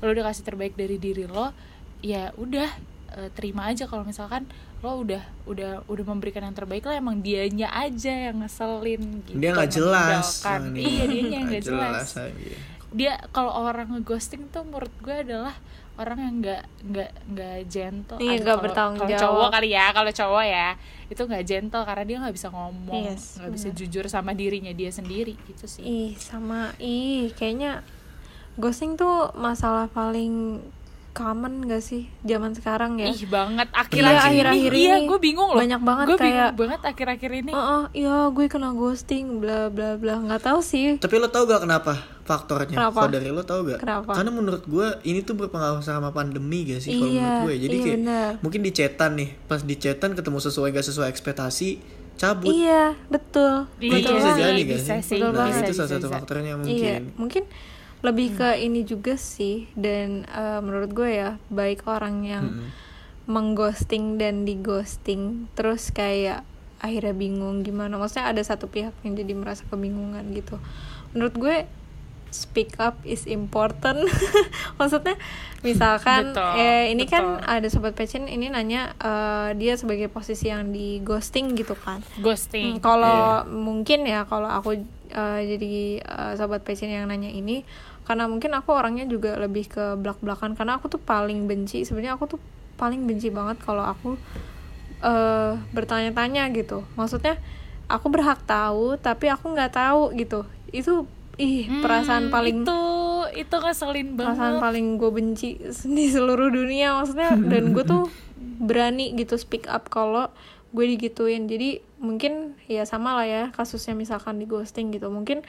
lo 0.01 0.09
udah 0.11 0.25
kasih 0.29 0.45
terbaik 0.45 0.75
dari 0.77 0.97
diri 0.97 1.25
lo 1.25 1.53
ya 2.01 2.33
udah 2.37 2.69
eh, 3.17 3.31
terima 3.33 3.69
aja 3.69 3.85
kalau 3.85 4.05
misalkan 4.05 4.45
lo 4.81 4.97
udah 5.05 5.21
udah 5.45 5.85
udah 5.85 6.05
memberikan 6.09 6.41
yang 6.41 6.57
terbaik 6.57 6.89
lah 6.89 6.97
emang 6.97 7.21
dianya 7.21 7.69
aja 7.69 8.33
yang 8.33 8.41
ngeselin 8.41 9.21
gitu 9.29 9.37
Dia 9.37 9.53
nggak 9.53 9.71
jelas. 9.77 10.41
iya 10.73 11.05
yang 11.37 11.45
nggak 11.53 11.65
jelas 11.65 12.17
aja. 12.17 12.53
dia 12.91 13.13
kalau 13.31 13.53
orang 13.53 13.93
ngeghosting 13.93 14.49
tuh 14.49 14.65
menurut 14.65 14.91
gue 15.05 15.15
adalah 15.15 15.53
orang 16.01 16.19
yang 16.19 16.35
nggak 16.41 16.63
nggak 16.83 17.11
nggak 17.29 17.57
gentle. 17.67 18.17
Iya, 18.17 18.33
nggak 18.35 18.47
kalau- 18.47 18.65
bertanggung 18.65 18.99
kalau 18.99 19.13
jawab. 19.13 19.23
cowok 19.23 19.49
kali 19.53 19.69
ya 19.71 19.87
kalau 19.93 20.11
cowok 20.11 20.45
ya 20.47 20.69
itu 21.07 21.23
nggak 21.23 21.45
gentle 21.45 21.85
karena 21.85 22.05
dia 22.05 22.17
nggak 22.19 22.35
bisa 22.35 22.49
ngomong 22.49 23.03
Yes, 23.05 23.37
nggak 23.37 23.53
bisa 23.53 23.69
jujur 23.71 24.05
sama 24.07 24.31
dirinya 24.33 24.73
dia 24.73 24.89
sendiri 24.89 25.37
gitu 25.45 25.65
sih. 25.67 25.83
Ih 25.83 26.13
sama 26.17 26.73
ih 26.79 27.29
kayaknya 27.33 27.85
ghosting 28.57 28.97
tuh 28.97 29.29
masalah 29.35 29.87
paling 29.87 30.65
common 31.11 31.67
gak 31.67 31.83
sih 31.83 32.07
zaman 32.23 32.55
sekarang 32.55 32.97
ya? 32.97 33.11
Ih 33.11 33.27
banget. 33.27 33.67
Iya, 33.67 33.83
akhir-akhir 33.83 34.23
akhir-akhir 34.47 34.73
ini 34.73 34.81
iya 34.81 34.97
gue 35.03 35.19
bingung 35.19 35.51
loh. 35.51 35.59
Banyak 35.59 35.83
banget 35.83 36.07
gue 36.07 36.17
bingung 36.17 36.39
kayak- 36.39 36.55
banget 36.55 36.81
akhir-akhir 36.87 37.31
ini. 37.37 37.51
Oh, 37.51 37.59
oh, 37.59 37.85
iya 37.93 38.31
gue 38.31 38.47
kena 38.47 38.71
ghosting 38.73 39.43
bla 39.43 39.67
bla 39.67 39.99
bla. 39.99 40.15
Nggak 40.17 40.43
tahu 40.45 40.63
sih. 40.63 40.97
Tapi 40.97 41.15
lo 41.19 41.27
tau 41.27 41.45
gak 41.45 41.67
kenapa 41.67 41.99
faktornya? 42.31 42.71
Kenapa? 42.71 42.95
Kalau 42.97 43.11
dari 43.11 43.29
lo 43.29 43.43
tau 43.43 43.61
gak? 43.65 43.79
Kenapa? 43.79 44.11
Karena 44.13 44.31
menurut 44.31 44.63
gue 44.65 44.87
ini 45.03 45.21
tuh 45.21 45.35
berpengaruh 45.35 45.83
sama 45.83 46.11
pandemi 46.11 46.63
gak 46.65 46.79
sih? 46.79 46.95
Kalau 46.95 47.05
Iya, 47.05 47.19
menurut 47.19 47.39
gue, 47.43 47.55
jadi 47.61 47.75
iya 47.75 47.83
kayak 47.83 47.99
benar. 47.99 48.31
mungkin 48.39 48.61
di 48.61 48.71
chatan 48.71 49.11
nih, 49.17 49.31
pas 49.45 49.61
di 49.61 49.75
chatan 49.75 50.11
ketemu 50.13 50.39
sesuai 50.41 50.69
gak 50.71 50.87
sesuai 50.87 51.09
ekspektasi, 51.09 51.69
cabut. 52.15 52.49
iya 52.49 52.95
betul 53.07 53.67
Iya, 53.77 53.91
itu 53.91 53.97
betul 53.99 54.15
bisa 54.15 54.29
banget. 54.29 54.43
jadi 54.47 54.61
gak 54.61 54.79
bisa 54.79 54.95
sih? 54.95 55.03
sih, 55.03 55.19
Nah, 55.19 55.33
banget. 55.35 55.59
itu 55.59 55.65
bisa, 55.67 55.77
salah 55.77 55.91
satu 55.91 56.07
bisa. 56.07 56.15
faktornya 56.15 56.55
mungkin. 56.55 56.77
Iya, 56.77 56.95
mungkin 57.17 57.43
lebih 58.01 58.29
ke 58.35 58.51
ini 58.57 58.81
juga 58.83 59.15
sih 59.15 59.57
dan 59.75 60.23
eh, 60.25 60.61
menurut 60.61 60.91
gue 60.91 61.11
ya 61.11 61.31
baik 61.49 61.85
orang 61.85 62.23
yang 62.23 62.45
Mm-mm. 62.49 62.71
mengghosting 63.27 64.17
dan 64.17 64.43
dighosting 64.43 65.23
terus 65.53 65.91
kayak 65.91 66.43
akhirnya 66.77 67.13
bingung 67.13 67.61
gimana 67.61 67.95
maksudnya 67.95 68.27
ada 68.27 68.41
satu 68.41 68.67
pihak 68.67 68.97
yang 69.03 69.15
jadi 69.15 69.33
merasa 69.35 69.69
kebingungan 69.69 70.25
gitu 70.33 70.57
menurut 71.13 71.35
gue 71.37 71.57
speak 72.31 72.79
up 72.79 72.99
is 73.03 73.27
important. 73.27 74.07
Maksudnya 74.79 75.19
misalkan 75.61 76.33
Betul, 76.33 76.57
eh 76.57 76.89
ini 76.89 77.05
kan 77.05 77.37
betul. 77.37 77.53
ada 77.53 77.69
sobat 77.69 77.93
passion 77.93 78.25
ini 78.31 78.49
nanya 78.49 78.97
eh, 78.97 79.51
dia 79.61 79.77
sebagai 79.77 80.09
posisi 80.09 80.49
yang 80.49 80.73
di 80.73 81.03
ghosting 81.05 81.53
gitu 81.59 81.77
kan. 81.77 82.01
Ghosting. 82.23 82.79
Hmm, 82.79 82.83
kalau 82.83 83.45
mungkin 83.51 84.09
ya 84.09 84.25
kalau 84.25 84.49
aku 84.49 84.81
uh, 85.15 85.41
jadi 85.43 86.01
uh, 86.07 86.33
sahabat 86.39 86.63
passion 86.63 86.91
yang 86.91 87.11
nanya 87.11 87.31
ini 87.31 87.67
karena 88.07 88.27
mungkin 88.27 88.51
aku 88.57 88.75
orangnya 88.75 89.07
juga 89.07 89.39
lebih 89.39 89.71
ke 89.71 89.95
belak-belakan 89.99 90.59
karena 90.59 90.81
aku 90.81 90.91
tuh 90.91 90.99
paling 91.03 91.47
benci 91.47 91.87
sebenarnya 91.87 92.19
aku 92.19 92.35
tuh 92.35 92.41
paling 92.75 93.07
benci 93.07 93.29
banget 93.29 93.61
kalau 93.61 93.85
aku 93.85 94.17
uh, 95.05 95.55
bertanya-tanya 95.75 96.49
gitu. 96.57 96.83
Maksudnya 96.97 97.37
aku 97.91 98.07
berhak 98.09 98.41
tahu 98.47 98.97
tapi 98.97 99.29
aku 99.29 99.53
nggak 99.53 99.77
tahu 99.77 100.15
gitu. 100.17 100.47
Itu 100.73 101.07
ih 101.41 101.65
Hmm, 101.67 101.81
perasaan 101.81 102.29
paling 102.29 102.69
itu 102.69 102.81
itu 103.33 103.57
ngeselin 103.57 104.09
perasaan 104.13 104.59
banget. 104.59 104.63
paling 104.63 104.87
gue 105.01 105.11
benci 105.11 105.49
di 105.97 106.07
seluruh 106.07 106.53
dunia 106.53 107.01
maksudnya 107.01 107.33
dan 107.41 107.73
gue 107.73 107.85
tuh 107.85 108.13
berani 108.61 109.17
gitu 109.17 109.41
speak 109.41 109.65
up 109.67 109.89
kalau 109.89 110.29
gue 110.71 110.85
digituin. 110.87 111.49
Jadi 111.49 111.81
mungkin 111.99 112.55
ya 112.69 112.85
sama 112.85 113.17
lah 113.17 113.27
ya 113.27 113.45
kasusnya 113.51 113.97
misalkan 113.97 114.37
di 114.37 114.45
ghosting 114.45 114.93
gitu. 114.93 115.09
Mungkin 115.09 115.43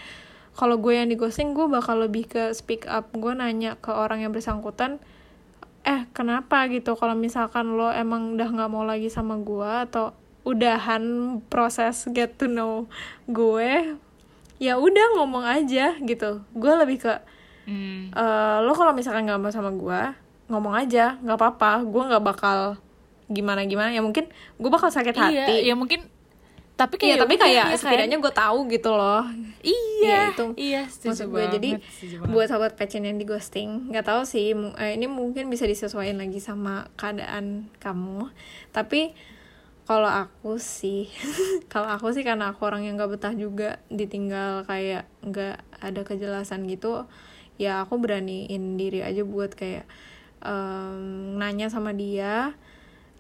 kalau 0.51 0.79
gue 0.79 0.95
yang 0.95 1.07
di 1.07 1.19
ghosting 1.19 1.51
gue 1.51 1.67
bakal 1.67 1.99
lebih 1.99 2.25
ke 2.25 2.55
speak 2.55 2.87
up. 2.87 3.11
Gue 3.11 3.35
nanya 3.35 3.75
ke 3.77 3.91
orang 3.91 4.23
yang 4.23 4.31
bersangkutan 4.31 4.97
eh 5.81 6.05
kenapa? 6.13 6.69
gitu. 6.69 6.93
Kalau 6.95 7.13
misalkan 7.17 7.75
lo 7.75 7.89
emang 7.89 8.37
udah 8.39 8.47
nggak 8.47 8.69
mau 8.71 8.85
lagi 8.85 9.11
sama 9.11 9.35
gue 9.41 9.71
atau 9.91 10.13
udahan 10.41 11.37
proses 11.53 12.09
get 12.09 12.33
to 12.37 12.49
know 12.49 12.89
gue 13.29 13.93
ya 14.61 14.77
udah 14.77 15.17
ngomong 15.17 15.41
aja 15.41 15.97
gitu. 15.99 16.45
Gue 16.53 16.73
lebih 16.75 17.01
ke 17.01 17.13
Hmm. 17.61 18.09
eh 18.11 18.57
lo 18.59 18.73
kalau 18.73 18.89
misalkan 18.91 19.21
nggak 19.23 19.37
mau 19.37 19.49
sama 19.49 19.69
gue 19.71 20.01
ngomong 20.47 20.73
aja 20.75 21.17
nggak 21.17 21.35
apa-apa. 21.35 21.81
Gue 21.83 22.03
nggak 22.03 22.23
bakal 22.23 22.59
gimana 23.27 23.63
gimana. 23.63 23.89
Ya 23.89 23.99
mungkin 23.99 24.29
gue 24.55 24.69
bakal 24.69 24.89
sakit 24.89 25.13
hati. 25.13 25.33
Iya, 25.33 25.45
ya 25.63 25.75
mungkin 25.75 26.05
tapi 26.73 26.97
Iya, 26.97 27.13
kayak 27.13 27.19
tapi 27.21 27.33
kayak 27.37 27.53
ya 27.53 27.65
kan? 27.67 27.77
setidaknya 27.77 28.17
gue 28.17 28.33
tahu 28.33 28.59
gitu 28.67 28.89
loh. 28.89 29.21
Iya 29.61 29.77
Ya, 30.01 30.21
itu. 30.33 30.45
iya 30.57 30.81
maksud 30.89 31.29
gue 31.29 31.43
jadi 31.51 31.69
banget, 31.77 32.25
buat 32.25 32.49
sahabat 32.49 32.73
pecen 32.73 33.05
yang 33.05 33.21
di 33.21 33.25
ghosting 33.25 33.93
nggak 33.93 34.01
tahu 34.03 34.25
sih 34.25 34.49
eh, 34.81 34.97
ini 34.97 35.05
mungkin 35.05 35.45
bisa 35.45 35.63
disesuaikan 35.63 36.17
lagi 36.17 36.41
sama 36.41 36.89
keadaan 36.95 37.69
kamu. 37.77 38.33
Tapi 38.73 39.13
kalau 39.91 40.07
aku 40.07 40.55
sih 40.55 41.11
kalau 41.73 41.91
aku 41.91 42.15
sih 42.15 42.23
karena 42.23 42.55
aku 42.55 42.63
orang 42.63 42.87
yang 42.87 42.95
nggak 42.95 43.11
betah 43.11 43.35
juga 43.35 43.83
ditinggal 43.91 44.63
kayak 44.63 45.03
nggak 45.19 45.59
ada 45.83 46.01
kejelasan 46.07 46.63
gitu 46.71 47.11
ya 47.59 47.83
aku 47.83 47.99
beraniin 47.99 48.79
diri 48.79 49.03
aja 49.03 49.27
buat 49.27 49.51
kayak 49.51 49.83
em, 50.47 51.35
nanya 51.35 51.67
sama 51.67 51.91
dia 51.91 52.55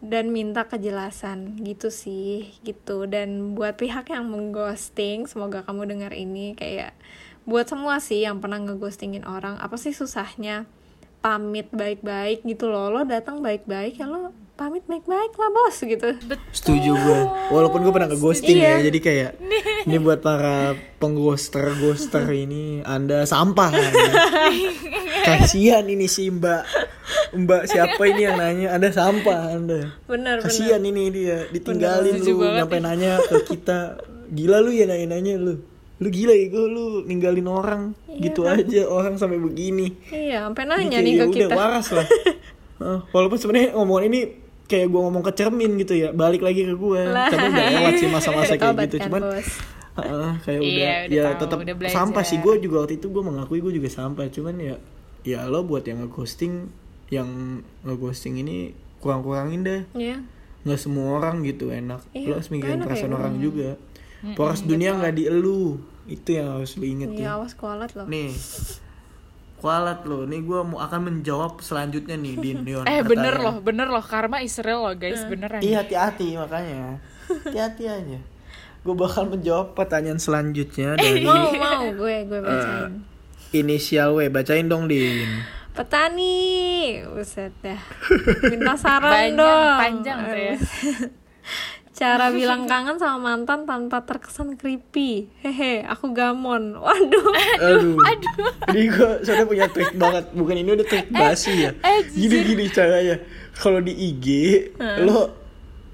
dan 0.01 0.33
minta 0.33 0.65
kejelasan 0.65 1.61
gitu 1.61 1.93
sih 1.93 2.57
gitu. 2.65 3.05
Dan 3.05 3.53
buat 3.53 3.77
pihak 3.77 4.09
yang 4.09 4.33
mengghosting 4.33 5.29
semoga 5.29 5.61
kamu 5.61 5.93
dengar 5.93 6.11
ini 6.17 6.57
kayak 6.57 6.97
buat 7.45 7.69
semua 7.69 8.01
sih 8.01 8.25
yang 8.25 8.41
pernah 8.41 8.57
ngeghostingin 8.61 9.25
orang 9.25 9.61
apa 9.61 9.77
sih 9.77 9.93
susahnya 9.93 10.65
pamit 11.21 11.69
baik-baik 11.69 12.41
gitu 12.43 12.65
loh 12.65 12.89
lo 12.89 13.01
datang 13.03 13.39
baik-baik 13.39 13.95
ya 13.95 14.05
lo 14.05 14.33
pamit 14.51 14.85
baik-baik 14.85 15.33
lah 15.33 15.49
bos 15.49 15.77
gitu 15.79 16.13
Setuju 16.51 16.91
gue. 16.93 17.19
Walaupun 17.49 17.81
gue 17.81 17.89
pernah 17.89 18.05
ke 18.05 18.13
ghosting 18.15 18.57
Iya. 18.57 18.77
ya, 18.77 18.89
jadi 18.89 18.99
kayak 18.99 19.31
ini 19.85 19.97
buat 19.97 20.21
para 20.21 20.77
pengghoster 20.97 21.73
ghoster 21.77 22.29
ini 22.29 22.85
Anda 22.85 23.25
sampah. 23.25 23.73
Anda. 23.73 24.11
Kasihan 25.25 25.85
ini 25.85 26.05
si 26.05 26.29
Mbak 26.29 26.61
Mbak 27.31 27.63
siapa 27.65 28.01
ini 28.05 28.21
yang 28.21 28.37
nanya 28.37 28.77
Anda 28.77 28.93
sampah 28.93 29.49
Anda. 29.49 29.97
bener 30.05 30.37
bener 30.37 30.45
Kasihan 30.45 30.81
ini 30.81 31.09
dia 31.09 31.49
ditinggalin 31.49 32.21
Setuju 32.21 32.33
lu 32.35 32.45
nyampe 32.53 32.77
nanya 32.77 33.17
ke 33.17 33.41
kita. 33.47 33.97
Gila 34.29 34.61
lu 34.61 34.69
ya 34.69 34.85
nanya-nanya 34.85 35.41
lu. 35.41 35.57
Lu 36.01 36.09
gila 36.09 36.33
ya 36.33 36.49
gue 36.49 36.65
lu 36.65 36.85
ninggalin 37.05 37.45
orang 37.45 37.81
gitu 38.17 38.49
aja 38.49 38.89
orang 38.89 39.21
sampai 39.21 39.37
begini. 39.37 39.93
iya 40.09 40.49
sampai 40.49 40.65
nanya 40.65 40.97
nih 40.97 41.13
ya 41.21 41.23
ke 41.23 41.25
udah 41.29 41.37
kita 41.45 41.55
waras 41.55 41.87
lah. 41.93 42.07
Walaupun 43.13 43.37
sebenarnya 43.37 43.77
ngomongan 43.77 44.05
ini 44.09 44.19
kayak 44.65 44.87
gue 44.89 45.01
ngomong 45.03 45.23
ke 45.27 45.31
cermin 45.37 45.71
gitu 45.77 45.93
ya, 45.93 46.09
balik 46.09 46.41
lagi 46.41 46.65
ke 46.65 46.73
gue. 46.73 47.01
Tapi 47.05 47.45
udah 47.53 47.65
lewat 47.77 47.93
sih 48.01 48.09
masa-masa 48.09 48.57
Udah 48.57 48.73
kayak 48.73 48.87
gitu, 48.89 48.97
kan, 48.97 49.05
cuman 49.05 49.21
bos. 49.29 49.49
Heeh, 49.91 50.31
kayak 50.47 50.61
Iya, 50.63 50.71
udah, 50.71 50.95
udah 51.03 51.31
ya 51.35 51.37
tetap 51.37 51.57
udah 51.59 51.91
sampah 51.91 52.23
sih 52.23 52.37
gue 52.39 52.53
juga 52.63 52.75
waktu 52.87 52.95
itu 52.97 53.11
gue 53.11 53.23
mengakui 53.23 53.59
gue 53.59 53.73
juga 53.75 53.89
sampah, 53.91 54.25
cuman 54.31 54.55
ya 54.57 54.75
ya 55.21 55.45
lo 55.45 55.61
buat 55.67 55.85
yang 55.85 56.01
ngeghosting 56.01 56.71
yang 57.11 57.61
ngeghosting 57.85 58.39
ini 58.39 58.71
kurang-kurangin 59.03 59.61
deh. 59.61 59.81
Iya. 59.93 60.23
Nggak 60.63 60.79
semua 60.79 61.19
orang 61.19 61.43
gitu 61.43 61.69
enak. 61.69 62.01
Iya, 62.15 62.31
lo 62.31 62.33
harus 62.39 62.49
mikirin 62.49 62.79
enak 62.79 62.87
perasaan 62.87 63.13
ya. 63.13 63.17
orang 63.19 63.35
juga. 63.43 63.69
Poros 64.37 64.61
dunia 64.63 64.95
nggak 64.95 65.13
di 65.17 65.23
elu. 65.27 65.90
Itu 66.03 66.29
yang 66.31 66.55
harus 66.55 66.73
lo 66.73 66.83
inget 66.83 67.09
Iya, 67.09 67.21
ya. 67.23 67.29
awas 67.35 67.53
kualat 67.53 67.91
loh. 67.93 68.05
Nih, 68.05 68.33
kualat 69.57 70.01
lo. 70.03 70.23
Nih 70.23 70.41
gue 70.41 70.59
mau 70.61 70.79
akan 70.79 71.01
menjawab 71.03 71.59
selanjutnya 71.59 72.15
nih 72.15 72.33
di 72.35 72.49
Neon. 72.55 72.85
eh 72.89 73.01
bener 73.01 73.37
loh 73.37 73.59
bener 73.59 73.87
loh 73.87 74.01
karma 74.01 74.39
is 74.39 74.57
real 74.57 74.81
loh 74.81 74.93
guys 74.93 75.21
beneran 75.23 75.61
Iya 75.61 75.81
hati-hati 75.81 76.33
makanya. 76.35 76.97
Hati-hati 77.27 77.83
aja. 77.85 78.19
Gue 78.81 78.95
bakal 78.95 79.29
menjawab 79.29 79.71
pertanyaan 79.71 80.17
selanjutnya 80.17 80.95
dari 80.95 81.21
Mau 81.21 81.53
mau 81.53 81.85
gue 81.87 82.15
gue 82.25 82.39
bacain. 82.39 83.05
inisial 83.51 84.15
W. 84.15 84.25
Bacain 84.27 84.65
dong, 84.65 84.87
Din. 84.87 85.29
Petani, 85.71 86.99
buset 87.05 87.53
dah. 87.59 87.77
Minta 88.51 88.73
saran 88.73 89.07
Banyak, 89.07 89.37
dong. 89.37 89.77
panjang 89.77 90.19
tuh 90.25 90.39
ya. 90.41 90.55
Cara 92.01 92.33
bilang 92.33 92.65
kangen 92.71 92.97
sama 92.97 93.21
mantan 93.21 93.69
tanpa 93.69 94.01
terkesan 94.01 94.57
creepy. 94.57 95.29
Hehe, 95.45 95.85
aku 95.85 96.09
gamon. 96.11 96.73
Waduh. 96.81 97.27
Aduh. 97.61 98.01
Ini 98.73 98.83
gue 98.89 99.11
soalnya 99.21 99.45
punya 99.45 99.65
trik 99.69 99.93
banget. 99.93 100.33
Bukan 100.33 100.55
ini 100.57 100.73
udah 100.73 100.87
trik 100.89 101.13
basi 101.13 101.69
ya. 101.69 101.71
eh, 101.77 102.01
Gini-gini 102.09 102.65
caranya. 102.67 103.21
Kalau 103.53 103.77
di 103.77 103.93
IG, 103.93 104.25
lo 105.05 105.29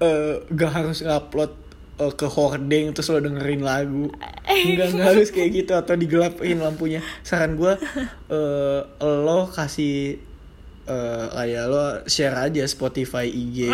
eh, 0.00 0.40
gak 0.48 0.72
harus 0.72 1.04
ngupload 1.04 1.52
eh, 2.00 2.12
ke 2.16 2.24
hording 2.24 2.96
terus 2.96 3.12
lo 3.12 3.20
dengerin 3.20 3.60
lagu. 3.60 4.08
Enggak, 4.48 4.96
enggak 4.96 5.06
harus 5.12 5.28
kayak 5.28 5.50
gitu 5.52 5.72
atau 5.76 5.92
digelapin 5.92 6.56
lampunya. 6.56 7.04
Saran 7.20 7.60
gue, 7.60 7.76
eh, 8.32 8.80
lo 9.04 9.52
kasih 9.52 10.24
eh, 10.88 11.24
kayak 11.30 11.64
lo 11.66 11.84
share 12.04 12.36
aja 12.40 12.64
Spotify 12.64 13.24
IG 13.24 13.68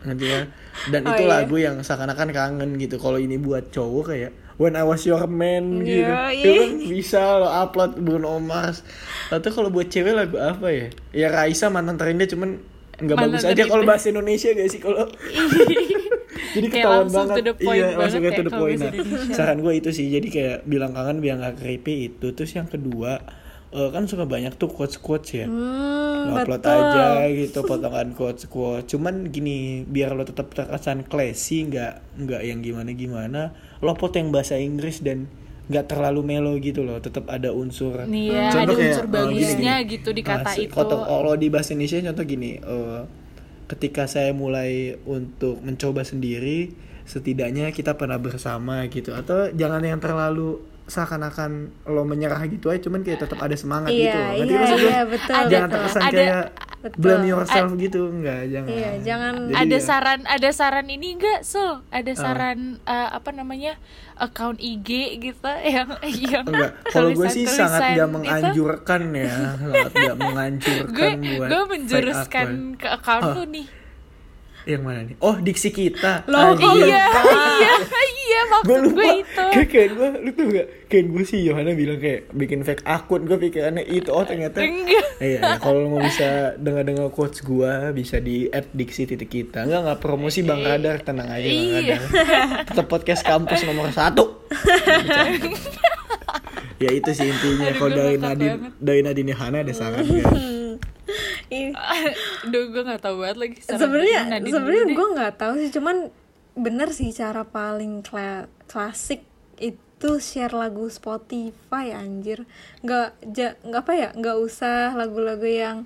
nanti 0.00 0.24
ya 0.26 0.44
dan 0.86 1.00
Oh, 1.02 1.10
itu 1.10 1.24
iya. 1.24 1.30
lagu 1.32 1.56
yang 1.56 1.76
seakan-akan 1.78 2.28
kangen 2.30 2.70
gitu. 2.76 2.96
Kalau 2.96 3.16
ini 3.16 3.34
buat 3.36 3.70
cowok 3.70 4.04
kayak 4.06 4.30
When 4.54 4.74
I 4.74 4.82
Was 4.82 5.02
Your 5.02 5.24
Man 5.24 5.82
gitu. 5.82 6.04
Yoi. 6.04 6.34
itu 6.36 6.50
kan 6.52 6.70
bisa 6.84 7.20
lo 7.36 7.48
upload 7.48 7.96
Bruno 7.96 8.38
Mars. 8.38 8.86
Atau 9.28 9.50
kalau 9.50 9.66
buat 9.66 9.88
cewek 9.88 10.12
lagu 10.12 10.36
apa 10.36 10.66
ya? 10.68 10.86
Ya 11.10 11.28
Raisa 11.28 11.66
mantan 11.66 11.94
terindah 11.94 12.26
cuman 12.26 12.62
nggak 12.94 13.16
bagus 13.16 13.42
aja 13.42 13.62
kalau 13.64 13.82
bahasa 13.82 14.06
Indonesia 14.08 14.50
gak 14.50 14.68
sih 14.68 14.78
kalau? 14.78 15.10
Jadi 16.54 16.66
Kayak 16.68 16.86
ketahuan 16.86 17.08
banget. 17.08 17.34
to 17.34 17.42
the 17.42 17.54
point 17.56 17.66
iya 17.72 17.84
banget 17.84 17.98
langsung 17.98 18.22
ya 18.22 18.30
ke 18.30 18.36
to 18.36 18.44
the 18.44 18.52
point. 18.52 18.78
Nah, 18.78 18.92
saran 19.32 19.58
gue 19.58 19.72
itu 19.74 19.90
sih. 19.90 20.06
Jadi 20.08 20.28
kayak 20.28 20.56
bilang 20.64 20.92
kangen 20.92 21.18
biar 21.18 21.34
nggak 21.36 21.56
creepy 21.58 21.94
itu. 22.08 22.26
Terus 22.30 22.50
yang 22.52 22.66
kedua 22.66 23.18
eh, 23.74 23.90
kan 23.90 24.06
suka 24.06 24.24
banyak 24.24 24.54
tuh 24.54 24.66
quotes 24.66 24.96
quotes 24.96 25.34
ya 25.34 25.44
Hmm, 25.44 26.32
upload 26.32 26.62
betul. 26.62 26.72
aja 26.72 27.06
gitu 27.28 27.58
potongan 27.60 28.08
quotes 28.12 28.46
quotes 28.46 28.88
cuman 28.88 29.28
gini 29.28 29.56
biar 29.82 30.12
lo 30.12 30.22
tetap 30.22 30.48
terkesan 30.48 31.02
classy 31.02 31.66
nggak 31.66 31.92
nggak 32.16 32.42
yang 32.42 32.60
gimana 32.60 32.90
gimana 32.90 33.40
lo 33.78 33.92
pot 33.92 34.14
yang 34.14 34.30
bahasa 34.30 34.56
Inggris 34.56 35.00
dan 35.00 35.26
nggak 35.64 35.84
terlalu 35.86 36.20
melo 36.22 36.52
gitu 36.56 36.80
loh 36.80 36.96
tetap 36.98 37.24
ada 37.26 37.48
unsur 37.50 38.04
Nih 38.04 38.28
ya, 38.28 38.48
Contoh 38.48 38.62
ada 38.62 38.72
kayak, 38.74 38.84
unsur 38.86 39.04
eh, 39.04 39.10
bagusnya 39.10 39.48
gini-gini. 39.74 39.90
gitu 39.90 40.08
di 40.10 40.22
kata 40.22 40.44
Nah, 40.46 40.54
itu. 40.54 40.70
Kalau 40.70 40.98
kalau 41.02 41.32
di 41.34 41.46
bahasa 41.48 41.72
Indonesia 41.72 42.04
contoh 42.04 42.24
gini, 42.26 42.50
eh, 42.56 43.00
ketika 43.66 44.04
saya 44.04 44.30
mulai 44.30 44.70
untuk 45.02 45.56
mencoba 45.58 46.04
sendiri, 46.04 46.68
setidaknya 47.04 47.68
kita 47.70 47.94
pernah 47.94 48.16
bersama 48.18 48.84
gitu. 48.86 49.12
Atau 49.12 49.52
jangan 49.52 49.80
yang 49.80 49.96
terlalu 49.98 50.60
seakan-akan 50.86 51.50
lo 51.86 52.02
menyerah 52.02 52.44
gitu 52.44 52.68
aja, 52.68 52.80
cuman 52.82 53.00
kayak 53.00 53.20
tetap 53.20 53.38
ada 53.38 53.54
semangat 53.54 53.88
Iya, 53.88 53.98
gitu. 53.98 54.18
loh. 54.18 54.32
Ngerti 54.36 54.52
iya, 54.52 54.76
iya, 54.76 55.00
betul, 55.04 55.34
Jangan 55.34 55.48
betul. 55.48 55.72
terkesan 55.74 56.02
Ada- 56.02 56.12
kayak 56.14 56.44
betul. 56.78 56.98
blame 57.00 57.26
yourself 57.26 57.70
gitu, 57.74 58.00
enggak, 58.06 58.40
jangan. 58.46 58.68
Iya, 58.68 58.90
jangan- 59.00 59.38
Jadi 59.46 59.56
ada 59.56 59.72
ya, 59.72 59.80
saran 59.80 60.20
ada 60.26 60.48
saran 60.50 60.86
ini 60.86 61.08
enggak 61.14 61.40
so 61.42 61.64
ada 61.88 62.10
Ah. 62.10 62.16
saran 62.18 62.58
eh, 62.78 63.08
apa 63.10 63.30
namanya 63.30 63.72
account 64.14 64.58
IG 64.58 64.88
gitu 65.18 65.48
yang 65.74 65.88
yang 66.04 66.44
Enggak, 66.44 66.72
kalau 66.86 67.10
gue 67.10 67.28
sih 67.28 67.44
sangat 67.44 67.80
gak 67.90 67.98
itu. 67.98 68.14
menganjurkan 68.14 69.02
ya, 69.10 69.32
sangat 69.56 69.90
gak 69.90 70.16
menganjurkan 70.20 71.16
gue 71.18 71.46
gue 71.48 71.62
menjuruskan 71.66 72.46
ke 72.76 72.88
account 72.90 73.24
Oh. 73.26 73.34
lu 73.34 73.44
nih 73.50 73.66
Yang 74.64 74.80
mana 74.80 75.00
nih? 75.04 75.16
Oh, 75.18 75.36
diksi 75.36 75.68
kita. 75.68 76.24
Loh, 76.24 76.52
Anjir. 76.52 76.88
iya 76.88 77.04
iya 77.54 77.72
iya 78.24 78.40
gue 78.44 78.50
maksud 78.50 78.76
lupa 78.82 78.96
gue 78.96 79.12
itu 79.14 79.60
kayak 79.66 79.88
gue 79.90 80.08
lu 80.18 80.28
tuh 80.32 80.44
gak 80.48 80.66
kayak 80.86 81.04
gue 81.06 81.22
sih 81.22 81.38
Yohana 81.44 81.70
bilang 81.72 81.98
kayak 81.98 82.20
bikin 82.32 82.60
fake 82.62 82.82
akun 82.82 83.20
gue 83.24 83.36
pikirannya 83.36 83.82
itu 83.84 84.08
oh 84.08 84.24
ternyata 84.24 84.58
Enggak. 84.58 85.04
iya 85.20 85.38
ya, 85.38 85.50
kalau 85.58 85.86
mau 85.86 86.00
bisa 86.00 86.52
dengar 86.56 86.82
dengar 86.82 87.06
quotes 87.10 87.40
gue 87.40 87.70
bisa 87.92 88.16
di 88.18 88.48
app 88.48 88.64
diksi 88.72 89.04
titik 89.04 89.28
kita 89.28 89.64
enggak 89.64 89.80
nggak 89.84 89.98
promosi 90.00 90.40
bang 90.40 90.60
radar 90.60 90.96
tenang 91.00 91.28
aja 91.28 91.44
bang 91.44 91.60
Iya. 91.60 91.76
radar 91.76 92.00
tetap 92.64 92.86
podcast 92.88 93.20
kampus 93.22 93.58
nomor 93.62 93.88
satu 93.92 94.24
ya 96.82 96.90
itu 96.90 97.10
sih 97.12 97.26
intinya 97.28 97.70
kalau 97.74 97.90
dari 97.92 98.14
Nadine 98.16 98.56
dari 98.76 99.00
Nadine 99.00 99.28
Yohana 99.30 99.56
ada 99.60 99.72
saran 99.72 100.04
gak? 100.04 100.26
Duh 102.50 102.64
gue 102.68 102.82
gak 102.82 103.00
tau 103.00 103.16
banget 103.16 103.36
lagi 103.36 103.56
sebenarnya 103.60 104.20
sebenarnya 104.40 104.84
gue 104.88 105.08
nggak 105.12 105.34
tahu 105.36 105.52
sih 105.58 105.70
cuman 105.70 105.96
bener 106.54 106.88
sih 106.90 107.10
cara 107.10 107.42
paling 107.42 108.00
kla- 108.00 108.46
klasik 108.64 109.26
itu 109.56 110.10
share 110.18 110.52
lagu 110.52 110.86
Spotify 110.86 111.90
anjir 111.90 112.46
nggak 112.80 113.08
ja, 113.30 113.58
nggak 113.60 113.82
apa 113.82 113.92
ya 113.92 114.08
nggak 114.12 114.36
usah 114.38 114.92
lagu-lagu 114.92 115.44
yang 115.44 115.78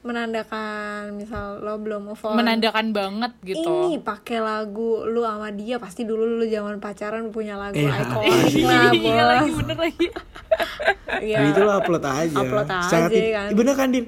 menandakan 0.00 1.12
misal 1.12 1.58
lo 1.58 1.76
belum 1.76 2.08
move 2.08 2.22
on 2.22 2.38
menandakan 2.38 2.94
banget 2.94 3.32
gitu 3.42 3.66
ini 3.84 3.98
pakai 3.98 4.38
lagu 4.38 5.02
lu 5.02 5.20
sama 5.20 5.50
dia 5.50 5.76
pasti 5.76 6.06
dulu 6.06 6.38
lu 6.38 6.46
zaman 6.46 6.78
pacaran 6.78 7.28
punya 7.28 7.58
lagu 7.58 7.74
Iya. 7.76 8.06
ikonik 8.06 8.54
lah 8.62 8.90
iya 8.94 9.22
lagi 9.24 9.50
bener 9.52 9.76
lagi 9.76 10.06
Iya. 11.16 11.38
Nah, 11.38 11.48
itu 11.48 11.60
lo 11.62 11.72
upload 11.74 12.04
aja. 12.04 12.36
Upload 12.36 12.68
aja, 12.68 12.82
Secara 12.84 13.08
kan. 13.08 13.48
Bener 13.54 13.74
kan 13.74 13.88
Din? 13.88 14.06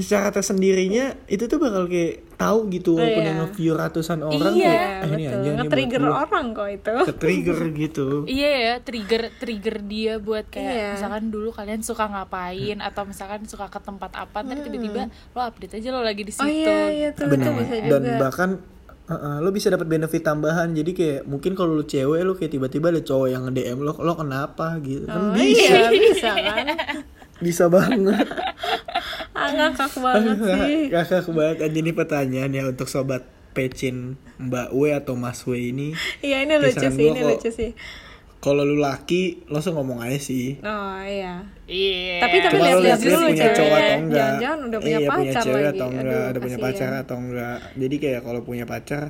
Secara 0.00 0.28
tersendirinya 0.30 1.04
itu 1.26 1.44
tuh 1.44 1.56
bakal 1.56 1.84
kayak 1.84 2.24
tahu 2.34 2.68
gitu 2.68 2.96
walaupun 2.96 3.20
Iya. 3.20 3.28
yang 3.28 3.38
nge-view 3.42 3.72
ratusan 3.74 4.18
orang 4.20 4.54
iya 4.54 4.64
kayak, 4.64 4.80
"Ah, 4.80 5.06
ini 5.06 5.22
aja 5.22 5.36
nih 5.36 5.52
nge-trigger 5.58 6.00
buat 6.00 6.08
gua." 6.08 6.24
orang 6.24 6.46
kok 6.50 6.68
itu 6.70 6.94
Ke-trigger 7.06 7.58
gitu. 7.84 8.06
Iya 8.24 8.50
ya, 8.56 8.74
trigger 8.80 9.22
trigger 9.36 9.76
dia 9.82 10.12
buat 10.16 10.46
kayak 10.46 10.72
Iya. 10.72 10.88
misalkan 10.94 11.24
dulu 11.28 11.48
kalian 11.50 11.80
suka 11.80 12.04
ngapain 12.06 12.78
atau 12.80 13.02
misalkan 13.04 13.44
suka 13.44 13.68
ke 13.68 13.78
tempat 13.78 14.10
apa, 14.14 14.38
ntar 14.40 14.58
tiba-tiba 14.58 15.02
lo 15.30 15.40
update 15.42 15.76
aja 15.76 15.88
lo 15.90 16.00
lagi 16.00 16.22
di 16.22 16.32
situ. 16.32 16.42
oh 16.42 16.48
iya 16.48 16.78
iya 16.88 17.08
tuh 17.10 17.26
itu 17.26 17.36
Benar. 17.36 17.52
bisa 17.54 17.74
Dan 17.78 18.00
juga 18.00 18.16
bahkan 18.18 18.50
uh, 19.04 19.12
uh, 19.12 19.36
lo 19.38 19.50
bisa 19.50 19.68
dapat 19.68 19.86
benefit 19.86 20.22
tambahan. 20.22 20.70
Jadi 20.70 20.90
kayak 20.90 21.20
mungkin 21.24 21.52
kalau 21.52 21.74
lo 21.74 21.84
cewek 21.84 22.22
lo 22.22 22.32
kayak 22.32 22.52
tiba-tiba 22.52 22.88
ada 22.88 23.02
cowok 23.02 23.28
yang 23.28 23.42
DM 23.50 23.78
lo, 23.80 23.92
lo 23.92 24.14
kenapa 24.14 24.80
gitu. 24.80 25.04
oh, 25.04 25.12
Kan 25.28 25.36
bisa. 25.36 25.60
iya 25.66 25.80
bisa 25.90 26.30
kan 26.32 26.66
Bisa 27.40 27.66
banget. 27.66 28.20
ah 29.32 29.48
ngakak 29.48 29.92
banget 29.96 30.36
sih 30.38 30.76
Kakak 30.88 31.26
banget 31.30 31.58
aja 31.62 31.78
nih 31.80 31.94
pertanyaan 31.94 32.50
ya 32.50 32.62
untuk 32.66 32.84
sobat 32.86 33.24
pecin 33.50 34.20
Mbak 34.36 34.68
W 34.70 34.92
atau 34.92 35.14
Mas 35.14 35.40
W 35.42 35.56
ini. 35.56 35.96
iya 36.20 36.44
ini 36.44 36.54
lucu 36.54 36.76
sih 36.78 37.06
ini 37.06 37.16
kok- 37.16 37.28
lucu 37.30 37.50
sih 37.50 37.72
Kalau 38.36 38.64
lu 38.64 38.72
laki, 38.74 39.44
lo 39.46 39.60
langsung 39.60 39.76
ngomong 39.76 40.00
aja 40.00 40.16
sih. 40.16 40.56
oh 40.60 40.96
iya 41.00 41.44
Iya. 41.64 42.20
Tapi- 42.20 42.40
tapi 42.40 42.56
lihat-lihat 42.56 42.80
lihat 42.80 43.00
dulu 43.02 43.16
punya 43.28 43.48
cowok 43.50 43.76
atau 43.78 43.96
enggak. 43.98 44.16
Jangan-jangan 44.16 44.58
udah 44.62 44.78
punya 44.80 44.90
iya, 44.90 44.98
punya 44.98 45.10
pacar 45.12 45.42
cewek 45.42 45.56
lagi. 45.58 45.68
atau 45.70 45.86
enggak, 45.86 46.04
Aduh, 46.16 46.24
ada 46.26 46.38
punya 46.40 46.58
pacar 46.58 46.90
atau 46.98 47.16
enggak. 47.18 47.58
Jadi 47.74 47.94
kayak 47.96 48.20
kalau 48.22 48.40
punya 48.40 48.64
pacar 48.64 49.02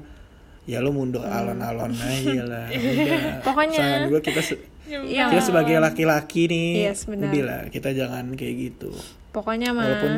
ya 0.64 0.79
lo 0.79 0.90
mundur 0.90 1.23
alon-alon 1.23 1.93
aja 1.93 2.43
lah. 2.43 2.66
Udah. 2.75 3.19
Hmm. 3.21 3.38
Pokoknya- 3.40 3.79
Saran 3.81 4.03
gue 4.09 4.21
kita 4.21 4.40
se- 4.40 4.62
Iya. 4.92 5.26
kita 5.29 5.42
sebagai 5.44 5.76
laki-laki 5.79 6.42
nih, 6.44 6.68
Yes, 6.85 7.05
benar. 7.05 7.29
udah 7.29 7.42
lah 7.42 7.61
kita 7.68 7.90
jangan 7.90 8.33
kayak 8.33 8.55
gitu. 8.68 8.90
pokoknya 9.31 9.70
mah 9.70 9.85
Walaupun 9.85 10.12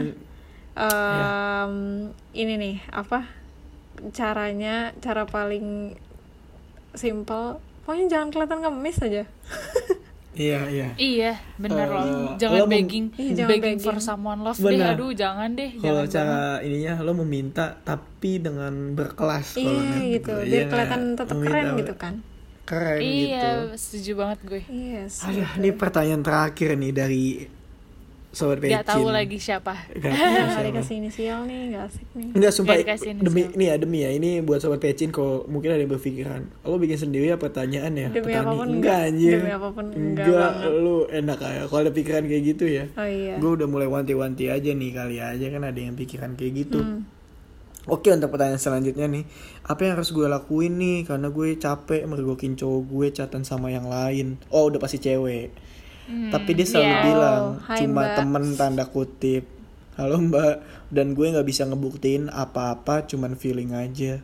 em, 0.74 1.72
ini 2.32 2.54
nih 2.54 2.76
apa 2.88 3.28
caranya 4.10 4.74
cara 4.98 5.22
paling 5.22 5.92
simple 6.92 7.56
pokoknya 7.82 8.06
jangan 8.08 8.28
kelihatan 8.28 8.58
ngemis 8.62 8.98
aja 9.00 9.24
iya 10.34 10.64
iya. 10.66 10.88
Iya, 10.94 11.32
bener 11.56 11.84
Eh, 11.84 11.92
loh. 11.92 12.04
lo 12.24 12.34
Jangan 12.34 12.58
mem- 12.62 12.72
begging, 12.74 13.06
Iya, 13.12 13.32
jangan 13.36 13.50
begging, 13.50 13.76
begging. 13.76 13.84
for 13.84 13.96
someone 13.98 14.40
love 14.40 14.56
Benar. 14.56 14.72
deh. 14.72 14.96
Aduh, 14.96 15.12
jangan 15.12 15.48
deh, 15.52 15.70
Kalau 15.76 16.02
jangan. 16.02 16.08
cara 16.08 16.40
ininya 16.62 16.94
lo 16.98 17.12
meminta 17.18 17.76
tapi 17.78 18.40
dengan 18.40 18.72
berkelas 18.92 19.60
iya 19.60 20.16
gitu 20.16 20.32
biar 20.32 20.48
Iya, 20.48 20.64
kelihatan 20.66 21.00
tetap 21.14 21.36
meminta 21.36 21.52
keren 21.52 21.66
gitu 21.76 21.94
kan 21.94 22.14
Keren 22.62 22.98
gitu. 22.98 23.28
Iya, 23.28 23.48
setuju 23.74 24.12
banget 24.16 24.38
gue. 24.42 24.62
yes 24.68 25.22
Aduh, 25.22 25.48
ini 25.56 25.70
pertanyaan 25.72 26.20
terakhir 26.20 26.74
nih 26.74 26.92
dari 26.92 27.24
sobat 28.30 28.58
pecin. 28.58 28.80
Gak 28.80 28.88
tahu 28.88 29.12
lagi 29.12 29.36
siapa. 29.36 29.76
Gak 29.92 30.08
tahu 30.48 30.62
dikasih 30.64 30.94
inisial 30.96 31.44
nih 31.44 31.68
nggak 31.68 31.84
asik 31.84 32.08
nih 32.12 32.28
Enggak 32.32 32.52
sumpah 32.54 32.74
dikasih 32.76 33.08
demi 33.18 33.42
nih 33.50 33.66
ya 33.66 33.76
demi 33.76 33.98
ya 34.00 34.10
ini 34.10 34.40
buat 34.40 34.56
sobat 34.56 34.80
pecin 34.80 35.10
kok 35.10 35.44
mungkin 35.46 35.68
ada 35.68 35.80
yang 35.80 35.92
berpikiran 35.92 36.40
lo 36.62 36.80
bikin 36.80 36.96
sendiri 36.98 37.28
ya 37.28 37.36
pertanyaan 37.36 37.92
ya 37.92 38.08
Demi 38.08 38.24
petani 38.24 38.40
apa 38.40 38.52
pun 38.54 38.66
enggak 38.70 38.72
enggak. 38.72 39.00
anjir 39.04 39.36
Demi 39.36 39.52
apa 39.52 39.68
pun 39.68 39.84
enggak 39.84 40.24
enggak 40.24 40.52
banget. 40.56 40.80
lu 40.80 40.96
enak 41.10 41.38
aja 41.42 41.62
kalau 41.66 41.80
ada 41.82 41.92
pikiran 41.92 42.22
kayak 42.24 42.42
gitu 42.46 42.64
ya 42.64 42.84
oh 42.90 43.04
iya 43.04 43.34
gue 43.36 43.50
udah 43.52 43.66
mulai 43.68 43.88
wanti-wanti 43.90 44.44
aja 44.48 44.70
nih 44.72 44.90
kali 44.90 45.16
aja 45.18 45.46
kan 45.48 45.62
ada 45.62 45.76
yang 45.76 45.92
pikiran 45.92 46.32
kayak 46.32 46.52
gitu 46.58 46.80
Hmm. 46.80 47.04
Oke 47.82 48.14
untuk 48.14 48.30
pertanyaan 48.30 48.62
selanjutnya 48.62 49.10
nih 49.10 49.26
Apa 49.66 49.82
yang 49.82 49.98
harus 49.98 50.10
gue 50.10 50.22
lakuin 50.24 50.78
nih 50.78 51.02
Karena 51.02 51.28
gue 51.28 51.58
capek 51.58 52.06
mergokin 52.06 52.54
cowok 52.54 52.82
gue 52.86 53.06
chatan 53.10 53.42
sama 53.42 53.68
yang 53.68 53.90
lain 53.90 54.38
Oh 54.48 54.70
udah 54.70 54.78
pasti 54.78 54.98
cewek 54.98 55.50
Hmm, 56.02 56.34
Tapi 56.34 56.50
dia 56.52 56.66
selalu 56.66 56.90
iya. 56.90 57.02
bilang 57.04 57.42
Oh, 57.62 57.74
Cuma 57.78 58.02
Mbak. 58.02 58.14
temen 58.18 58.44
tanda 58.54 58.84
kutip 58.84 59.46
Halo 59.94 60.18
mbak 60.18 60.58
Dan 60.90 61.14
gue 61.14 61.30
gak 61.30 61.46
bisa 61.46 61.62
ngebuktiin 61.62 62.26
apa-apa 62.26 63.06
Cuman 63.06 63.38
feeling 63.38 63.70
aja 63.70 64.18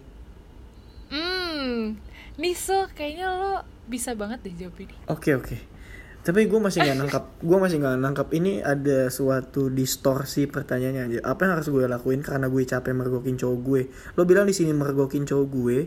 Hmm, 1.08 1.96
Niso, 2.36 2.86
kayaknya 2.92 3.30
lo 3.30 3.54
bisa 3.86 4.12
banget 4.12 4.44
deh 4.44 4.54
jawab 4.54 4.76
ini. 4.78 4.94
Oke 5.08 5.32
oke. 5.32 5.56
Tapi 6.28 6.44
gue 6.44 6.60
masih 6.60 6.84
nggak 6.84 6.98
nangkap. 7.00 7.24
Gue 7.40 7.56
masih 7.56 7.80
nggak 7.80 7.96
nangkap. 8.04 8.28
Ini 8.36 8.60
ada 8.60 9.08
suatu 9.08 9.72
distorsi 9.72 10.44
pertanyaannya 10.44 11.02
aja. 11.08 11.18
Apa 11.24 11.48
yang 11.48 11.56
harus 11.56 11.72
gue 11.72 11.88
lakuin 11.88 12.20
karena 12.20 12.52
gue 12.52 12.68
capek 12.68 12.92
mergokin 12.92 13.40
cowok 13.40 13.58
gue? 13.64 13.82
Lo 14.12 14.28
bilang 14.28 14.44
di 14.44 14.52
sini 14.52 14.76
mergokin 14.76 15.24
cowok 15.24 15.46
gue, 15.48 15.78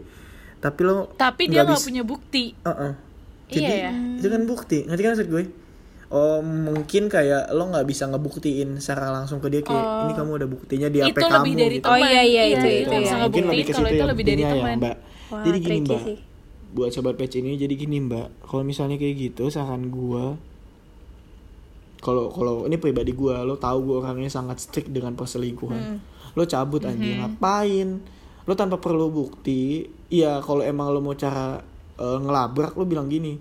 tapi 0.58 0.82
lo 0.82 1.14
Tapi 1.14 1.46
dia 1.46 1.62
nggak 1.62 1.86
punya 1.86 2.02
bukti. 2.02 2.58
Uh-uh. 2.58 2.98
Jadi 3.54 3.70
Iya 3.70 3.76
ya. 3.86 3.92
itu 4.18 4.28
kan 4.34 4.42
bukti. 4.50 4.78
Ngerti 4.90 5.02
kan 5.06 5.12
maksud 5.14 5.30
gue? 5.30 5.44
Oh 6.10 6.42
mungkin 6.42 7.06
kayak 7.06 7.54
lo 7.54 7.70
nggak 7.70 7.86
bisa 7.86 8.10
ngebuktiin 8.10 8.82
secara 8.82 9.14
langsung 9.14 9.38
ke 9.40 9.48
dia 9.48 9.62
kayak 9.62 10.10
ini 10.10 10.14
kamu 10.18 10.32
ada 10.42 10.48
buktinya 10.50 10.88
di 10.90 11.06
HP 11.06 11.22
Itu 11.22 11.22
kamu 11.22 11.38
lebih 11.38 11.54
dari 11.54 11.78
gitu. 11.78 11.86
Oh, 11.86 11.98
iya, 12.02 12.22
iya, 12.26 12.44
itu, 12.50 12.66
Iya, 12.66 12.82
itu, 12.82 12.90
nggak 12.90 12.98
iya. 12.98 13.06
bisa 13.06 13.16
Mungkin 13.16 13.22
ngebuktiin 13.22 13.46
lebih 13.46 13.62
ke 13.62 13.72
kalau 13.72 13.86
situ 13.86 13.94
itu 13.94 14.02
ya 14.02 14.10
lebih 14.10 14.24
dari 14.26 14.42
buktinya 14.42 14.50
ya, 14.50 14.58
teman. 14.58 14.78
Mbak. 14.82 14.96
Wah, 15.32 15.44
jadi 15.46 15.58
gini 15.62 15.78
Mbak. 15.86 16.02
sih. 16.02 16.18
Buat 16.72 16.96
sobat 16.96 17.20
patch 17.20 17.40
ini 17.40 17.60
jadi 17.60 17.76
gini 17.76 18.00
Mbak. 18.00 18.48
Kalau 18.48 18.64
misalnya 18.64 18.96
kayak 18.96 19.16
gitu 19.20 19.52
saran 19.52 19.92
gua 19.92 20.40
kalau 22.02 22.34
kalau 22.34 22.66
ini 22.66 22.82
pribadi 22.82 23.14
gua 23.14 23.46
lo 23.46 23.62
tahu 23.62 23.86
gua 23.86 23.96
orangnya 24.08 24.32
sangat 24.32 24.58
strict 24.58 24.90
dengan 24.90 25.14
perselingkuhan. 25.14 26.02
Lo 26.34 26.44
cabut 26.48 26.82
anjing 26.82 27.22
ngapain? 27.22 28.02
Lo 28.48 28.54
tanpa 28.58 28.82
perlu 28.82 29.12
bukti. 29.14 29.86
Iya 30.10 30.42
kalau 30.42 30.66
emang 30.66 30.90
lo 30.90 31.00
mau 31.04 31.14
cara 31.14 31.62
eh, 32.00 32.18
ngelabrak 32.24 32.74
lo 32.80 32.84
bilang 32.88 33.08
gini. 33.12 33.38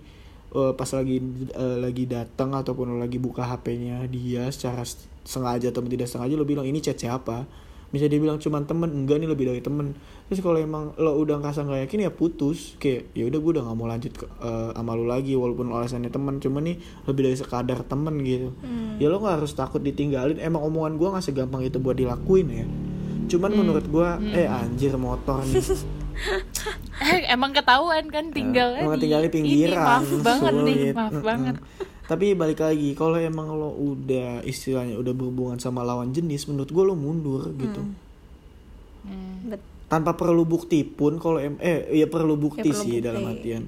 eh, 0.51 0.73
pas 0.75 0.91
lagi 0.91 1.23
eh, 1.55 1.77
lagi 1.79 2.05
datang 2.11 2.51
ataupun 2.59 2.93
lo 2.93 2.97
lagi 2.99 3.23
buka 3.23 3.47
HP-nya 3.47 4.03
dia 4.11 4.51
secara 4.51 4.83
sengaja 5.23 5.71
atau 5.71 5.79
tidak 5.87 6.11
sengaja 6.11 6.35
lo 6.35 6.43
bilang 6.43 6.67
ini 6.67 6.83
chat 6.83 6.99
siapa 6.99 7.47
bisa 7.91 8.07
dia 8.07 8.23
bilang 8.23 8.39
cuman 8.39 8.67
temen 8.71 8.87
enggak 8.87 9.19
nih 9.19 9.29
lebih 9.31 9.51
dari 9.51 9.61
temen. 9.63 9.99
Terus 10.31 10.41
kalau 10.47 10.59
emang 10.63 10.95
lo 10.95 11.19
udah 11.19 11.43
ngerasa 11.43 11.67
nggak 11.67 11.81
yakin 11.91 12.07
ya 12.07 12.11
putus. 12.15 12.79
Kayak 12.79 13.11
ya 13.19 13.27
udah 13.27 13.39
gue 13.43 13.51
udah 13.59 13.63
nggak 13.67 13.77
mau 13.77 13.87
lanjut 13.91 14.13
ke, 14.15 14.27
eh, 14.27 14.71
sama 14.75 14.93
lo 14.95 15.05
lagi 15.11 15.35
walaupun 15.35 15.75
alasannya 15.75 16.11
temen. 16.11 16.39
Cuman 16.39 16.63
nih 16.71 16.77
lebih 17.11 17.23
dari 17.27 17.37
sekadar 17.37 17.83
temen 17.83 18.15
gitu. 18.23 18.55
Ya 19.03 19.11
lo 19.11 19.19
nggak 19.19 19.43
harus 19.43 19.53
takut 19.59 19.83
ditinggalin. 19.83 20.39
Emang 20.39 20.63
omongan 20.63 20.97
gue 20.97 21.09
nggak 21.11 21.25
segampang 21.27 21.67
itu 21.67 21.83
buat 21.83 21.99
dilakuin 21.99 22.47
ya. 22.49 22.67
Cuman 23.31 23.51
menurut 23.55 23.87
gue 23.87 24.09
eh 24.39 24.47
anjir 24.47 24.95
motor 24.95 25.43
nih. 25.43 25.63
Eh, 27.01 27.33
emang 27.33 27.57
ketahuan 27.57 28.13
kan 28.13 28.29
tinggalnya 28.29 28.85
Emang 28.85 29.01
di 29.01 29.09
tinggalnya 29.09 29.31
pinggiran 29.33 30.05
maaf 30.05 30.11
banget 30.21 30.55
nih, 30.69 30.79
maaf 30.93 31.17
banget. 31.25 31.57
Tapi 32.11 32.35
balik 32.35 32.59
lagi 32.59 32.91
kalau 32.93 33.15
emang 33.15 33.47
lo 33.49 33.71
udah 33.71 34.43
istilahnya 34.43 34.99
udah 34.99 35.13
berhubungan 35.13 35.57
sama 35.57 35.81
lawan 35.81 36.11
jenis 36.11 36.45
menurut 36.45 36.67
gue 36.69 36.83
lo 36.83 36.95
mundur 36.95 37.55
gitu 37.55 37.87
Hmm. 39.01 39.49
Bet- 39.49 39.65
tanpa 39.87 40.13
perlu 40.13 40.45
bukti 40.45 40.85
pun 40.85 41.17
kalau 41.17 41.39
em 41.39 41.57
eh 41.59 41.89
ya 41.95 42.05
perlu 42.05 42.37
bukti 42.37 42.61
Ya, 42.61 42.69
perlu 42.69 42.79
sih 42.81 42.93
bukti. 42.93 43.03
dalam 43.03 43.23
artian 43.25 43.63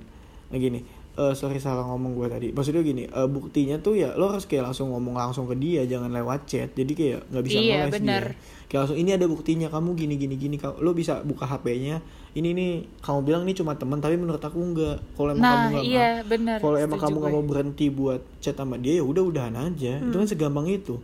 nah 0.46 0.56
gini 0.56 0.84
eh 1.12 1.34
sorry 1.34 1.60
salah 1.60 1.84
ngomong 1.84 2.16
gue 2.16 2.26
tadi. 2.26 2.48
Maksudnya 2.50 2.80
gini 2.80 3.04
eh, 3.04 3.28
buktinya 3.28 3.76
tuh 3.76 3.94
ya 3.94 4.12
lo 4.12 4.28
harus 4.28 4.44
kayak 4.44 4.64
langsung 4.66 4.88
ngomong 4.88 5.12
langsung 5.12 5.44
ke 5.44 5.52
dia 5.54 5.84
jangan 5.84 6.08
lewat 6.08 6.46
chat. 6.46 6.72
Jadi 6.72 6.92
kayak 6.92 7.28
nggak 7.28 7.44
bisa 7.44 7.58
Iya, 7.58 7.74
ngeles 7.78 7.94
benar. 7.94 8.24
dia. 8.32 8.40
Kayak 8.64 8.80
langsung 8.80 8.98
ini 8.98 9.10
ada 9.12 9.26
buktinya 9.26 9.68
kamu 9.68 9.88
gini 9.92 10.14
gini 10.16 10.34
gini. 10.34 10.56
Kau- 10.56 10.76
lo 10.76 10.90
bisa 10.92 11.20
buka 11.20 11.44
hp-nya 11.44 12.00
ini 12.32 12.48
nih 12.50 12.72
kamu 12.98 13.18
bilang 13.22 13.42
ini 13.42 13.52
cuma 13.52 13.76
teman 13.76 14.00
tapi 14.00 14.16
menurut 14.16 14.40
aku 14.40 14.56
enggak 14.56 15.04
kalau 15.12 15.28
emang 15.30 15.44
kamu 15.44 15.52
Nah, 15.52 15.68
nggak 15.70 15.84
iya 15.84 16.08
kalau 16.56 16.76
emang 16.76 16.96
kamu 16.98 17.16
nggak 17.18 17.34
mau 17.34 17.44
berhenti 17.44 17.86
buat 17.86 18.24
chat 18.38 18.56
sama 18.56 18.80
dia 18.80 18.96
ya 18.96 19.04
udah 19.04 19.22
udahan 19.22 19.52
aja. 19.54 20.00
Itu 20.00 20.16
kan 20.16 20.24
segampang 20.24 20.64
itu. 20.66 20.96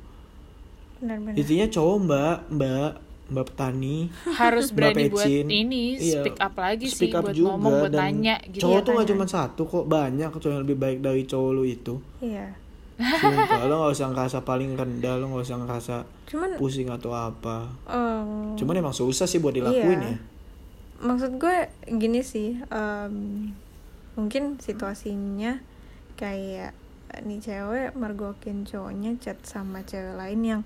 Benar-benar 0.99 1.37
intinya 1.37 1.67
cowok 1.69 1.97
mbak 2.03 2.37
mbak 2.51 2.91
mbak 3.29 3.45
petani 3.49 4.09
harus 4.35 4.69
Mbak 4.69 4.75
berani 4.75 5.05
buat 5.09 5.25
Pecin. 5.25 5.47
ini 5.47 5.85
Iya, 5.95 6.25
speak 6.25 6.39
up 6.39 6.55
lagi 6.57 6.87
speak 6.89 7.13
sih 7.13 7.15
up 7.15 7.25
buat 7.25 7.37
juga, 7.37 7.49
ngomong 7.53 7.75
buat 7.79 7.93
dan 7.93 8.01
tanya 8.01 8.35
gitu. 8.43 8.61
cowok 8.63 8.73
Iya, 8.73 8.81
tuh 8.81 8.91
nggak 8.91 9.05
tanya. 9.05 9.13
cuma 9.15 9.25
satu 9.29 9.63
kok 9.63 9.85
banyak 9.87 10.29
cowok 10.31 10.49
yang 10.49 10.63
lebih 10.63 10.77
baik 10.77 10.99
dari 10.99 11.23
cowok 11.23 11.51
lu 11.53 11.65
itu 11.65 11.95
iya 12.19 12.49
Sumpah, 12.99 13.63
lo 13.63 13.75
gak 13.81 13.95
usah 13.95 14.11
ngerasa 14.11 14.39
paling 14.43 14.75
rendah 14.75 15.15
lo 15.17 15.31
gak 15.31 15.47
usah 15.47 15.57
ngerasa 15.57 15.97
cuman 16.27 16.51
pusing 16.57 16.89
atau 16.89 17.13
apa 17.13 17.71
em, 17.87 18.57
cuman 18.57 18.75
emang 18.77 18.91
susah 18.91 19.23
sih 19.23 19.39
buat 19.39 19.55
dilakuin 19.55 20.01
Iya. 20.01 20.09
ya 20.09 20.19
maksud 20.99 21.39
gue 21.39 21.57
gini 21.87 22.21
sih 22.21 22.59
em, 22.59 23.15
mungkin 24.15 24.59
situasinya 24.59 25.63
kayak 26.17 26.75
nih 27.23 27.39
cewek 27.39 27.95
mergokin 27.95 28.65
cowoknya 28.65 29.15
chat 29.17 29.39
sama 29.43 29.81
cewek 29.81 30.13
lain 30.13 30.41
yang 30.43 30.63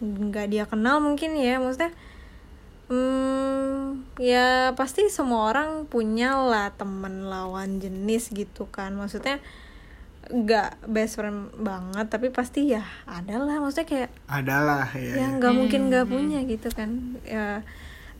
nggak 0.00 0.46
dia 0.48 0.64
kenal 0.64 0.98
mungkin 0.98 1.36
ya 1.36 1.60
maksudnya 1.60 1.92
hmm, 2.90 4.18
ya 4.18 4.74
pasti 4.74 5.06
semua 5.08 5.54
orang 5.54 5.86
punya 5.86 6.34
lah 6.36 6.74
temen 6.74 7.30
lawan 7.30 7.78
jenis 7.78 8.34
gitu 8.34 8.66
kan. 8.68 8.98
Maksudnya 8.98 9.38
nggak 10.30 10.84
best 10.84 11.16
friend 11.16 11.48
banget 11.56 12.06
tapi 12.12 12.28
pasti 12.34 12.74
ya 12.74 12.84
ada 13.06 13.38
lah. 13.40 13.62
Maksudnya 13.62 13.88
kayak 13.88 14.10
adalah 14.26 14.90
ya, 14.92 15.16
ya. 15.16 15.26
nggak 15.38 15.54
mungkin 15.54 15.88
nggak 15.88 16.06
punya 16.10 16.42
gitu 16.44 16.68
kan. 16.74 17.16
Ya 17.24 17.62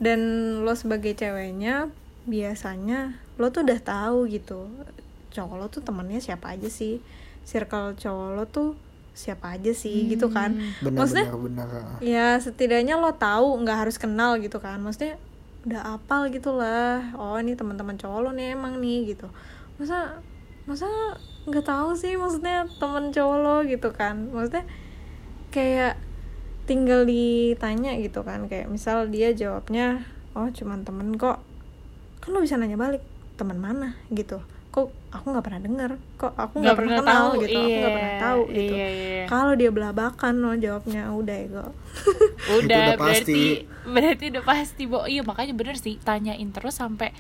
dan 0.00 0.20
lo 0.64 0.72
sebagai 0.72 1.12
ceweknya 1.12 1.92
biasanya 2.24 3.20
lo 3.36 3.52
tuh 3.52 3.68
udah 3.68 3.80
tahu 3.84 4.28
gitu 4.32 4.70
cowok 5.30 5.56
lo 5.60 5.66
tuh 5.68 5.82
temennya 5.82 6.22
siapa 6.22 6.54
aja 6.54 6.70
sih. 6.70 7.02
Circle 7.44 7.98
cowok 7.98 8.28
lo 8.38 8.44
tuh 8.46 8.70
siapa 9.20 9.61
aja 9.61 9.76
sih 9.76 10.09
gitu 10.09 10.33
kan. 10.33 10.56
Benar 10.80 11.04
maksudnya 11.04 11.28
benar 11.37 11.66
benar. 11.68 11.98
ya 12.00 12.28
setidaknya 12.40 12.96
lo 12.96 13.12
tahu 13.12 13.61
nggak 13.61 13.85
harus 13.85 14.00
kenal 14.00 14.40
gitu 14.40 14.56
kan. 14.56 14.80
Maksudnya 14.80 15.20
udah 15.68 16.00
apal 16.00 16.33
gitu 16.33 16.56
lah. 16.56 17.12
Oh 17.20 17.37
ini 17.37 17.52
teman-teman 17.52 18.00
cowok 18.00 18.18
lo 18.24 18.30
nih 18.33 18.56
emang 18.56 18.80
nih 18.80 19.12
gitu. 19.12 19.28
Masa 19.76 20.24
masa 20.64 20.88
nggak 21.44 21.66
tahu 21.68 21.92
sih 21.92 22.16
maksudnya 22.16 22.64
temen 22.80 23.12
cowok 23.12 23.37
lo 23.44 23.56
gitu 23.68 23.92
kan. 23.92 24.33
Maksudnya 24.33 24.64
kayak 25.52 26.00
tinggal 26.64 27.04
ditanya 27.04 28.00
gitu 28.00 28.24
kan. 28.24 28.48
Kayak 28.48 28.72
misal 28.72 29.12
dia 29.12 29.37
jawabnya 29.37 30.09
oh 30.33 30.48
cuman 30.48 30.88
temen 30.88 31.20
kok. 31.20 31.44
Kan 32.24 32.33
lo 32.33 32.40
bisa 32.40 32.56
nanya 32.56 32.80
balik 32.80 33.04
teman 33.37 33.56
mana? 33.56 33.96
gitu 34.12 34.40
kok 34.70 34.87
aku 35.11 35.26
nggak 35.28 35.42
pernah 35.42 35.61
dengar 35.61 35.90
kok 36.14 36.33
aku 36.33 36.54
nggak 36.59 36.76
pernah 36.76 36.96
kenal 36.96 37.24
gitu 37.37 37.59
aku 37.59 37.70
nggak 37.74 37.92
pernah 37.92 38.06
Iya, 38.09 38.20
tahu 38.20 38.40
gitu 38.48 38.72
iya, 38.72 38.88
iya. 38.88 39.22
kalau 39.26 39.52
dia 39.52 39.70
belabakan 39.70 40.35
lo 40.38 40.52
jawabnya 40.54 41.02
udah 41.11 41.37
ego 41.37 41.66
udah, 42.56 42.59
udah 42.61 42.85
pasti. 42.94 43.02
berarti 43.02 43.42
berarti 43.85 44.24
udah 44.30 44.44
pasti 44.44 44.83
bo 44.85 45.04
iya 45.04 45.20
makanya 45.20 45.52
bener 45.52 45.74
sih 45.74 45.98
tanyain 45.98 46.48
terus 46.48 46.76
sampai 46.76 47.11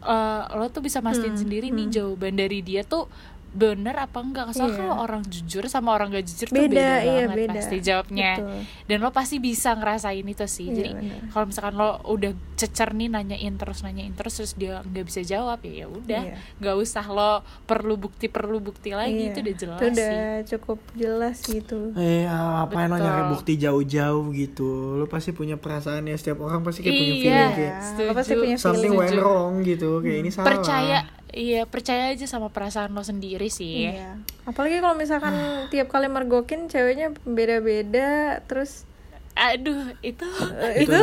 eh, 0.00 0.42
lo 0.52 0.66
tuh 0.68 0.80
bisa 0.80 0.98
mastiin 0.98 1.34
Hmm, 1.34 1.42
sendiri 1.42 1.68
nih 1.68 1.90
jawaban 1.92 2.34
dari 2.34 2.58
dia 2.60 2.82
tuh 2.82 3.10
bener 3.52 3.92
apa 3.94 4.18
enggak 4.18 4.48
soalnya 4.50 4.72
Iya. 4.72 4.80
kalau 4.82 4.96
orang 4.98 5.22
jujur 5.22 5.64
sama 5.66 5.92
orang 5.92 6.08
gak 6.10 6.24
jujur 6.24 6.48
tuh 6.48 6.56
Beda, 6.58 6.72
beda 6.72 6.88
iya, 6.98 7.12
banget 7.22 7.36
beda. 7.36 7.52
pasti 7.54 7.76
jawabnya 7.78 8.30
Betul. 8.34 8.60
dan 8.82 8.96
lo 8.98 9.10
pasti 9.10 9.36
bisa 9.38 9.70
ngerasain 9.72 10.24
itu 10.24 10.46
sih 10.46 10.66
Iya, 10.66 10.74
jadi 10.74 10.90
kalau 11.28 11.44
misalkan 11.46 11.74
lo 11.74 11.90
udah 12.06 12.32
cecer 12.54 12.90
nih 12.90 13.08
nanyain 13.08 13.54
terus 13.54 13.80
nanyain 13.80 14.10
terus 14.10 14.32
terus 14.34 14.52
dia 14.54 14.80
nggak 14.82 15.04
bisa 15.04 15.20
jawab 15.20 15.60
ya 15.60 15.72
ya 15.74 15.86
udah 15.86 16.22
Iya. 16.24 16.36
nggak 16.58 16.76
usah 16.78 17.04
lo 17.06 17.32
perlu 17.62 17.94
bukti 17.96 18.26
perlu 18.26 18.56
bukti 18.58 18.90
lagi 18.90 19.12
Iya, 19.22 19.28
itu 19.28 19.38
udah 19.38 19.54
jelas 19.54 19.76
itu 19.76 19.86
udah 19.90 20.08
sih 20.08 20.48
cukup 20.50 20.78
jelas 20.94 21.36
gitu 21.42 21.78
Eh, 21.94 22.24
ngapain 22.24 22.86
lo 22.86 22.94
Betul. 22.94 23.04
nyari 23.04 23.22
bukti 23.28 23.52
jauh-jauh 23.54 24.26
gitu? 24.32 24.68
Lo 24.94 25.04
pasti 25.06 25.30
punya 25.30 25.54
perasaan 25.54 26.04
ya, 26.04 26.14
setiap 26.14 26.40
orang 26.40 26.62
pasti 26.62 26.80
kayak 26.80 26.94
punya 26.94 27.12
Iya. 27.12 27.20
feeling 27.20 27.52
kayak 27.52 27.74
Ya, 27.92 28.02
lo 28.02 28.12
pasti 28.14 28.32
punya 28.34 28.56
something 28.56 28.80
feeling 28.88 28.96
went 28.96 29.18
wrong 29.18 29.52
gitu, 29.62 30.00
kayak 30.00 30.18
ini 30.18 30.30
salah. 30.30 30.48
percaya 30.48 30.98
iya 31.32 31.64
percaya 31.64 32.12
aja 32.12 32.28
sama 32.28 32.48
perasaan 32.48 32.92
lo 32.92 33.00
sendiri 33.00 33.48
sih 33.48 33.88
Iya. 33.88 34.20
Apalagi 34.44 34.78
kalau 34.78 34.94
misalkan 34.94 35.34
tiap 35.68 35.88
kali 35.88 36.06
mergokin 36.06 36.68
ceweknya 36.68 37.16
beda-beda 37.24 38.38
terus 38.44 38.84
aduh 39.32 39.96
itu 40.04 40.28
eh, 40.60 40.84
itu 40.84 41.00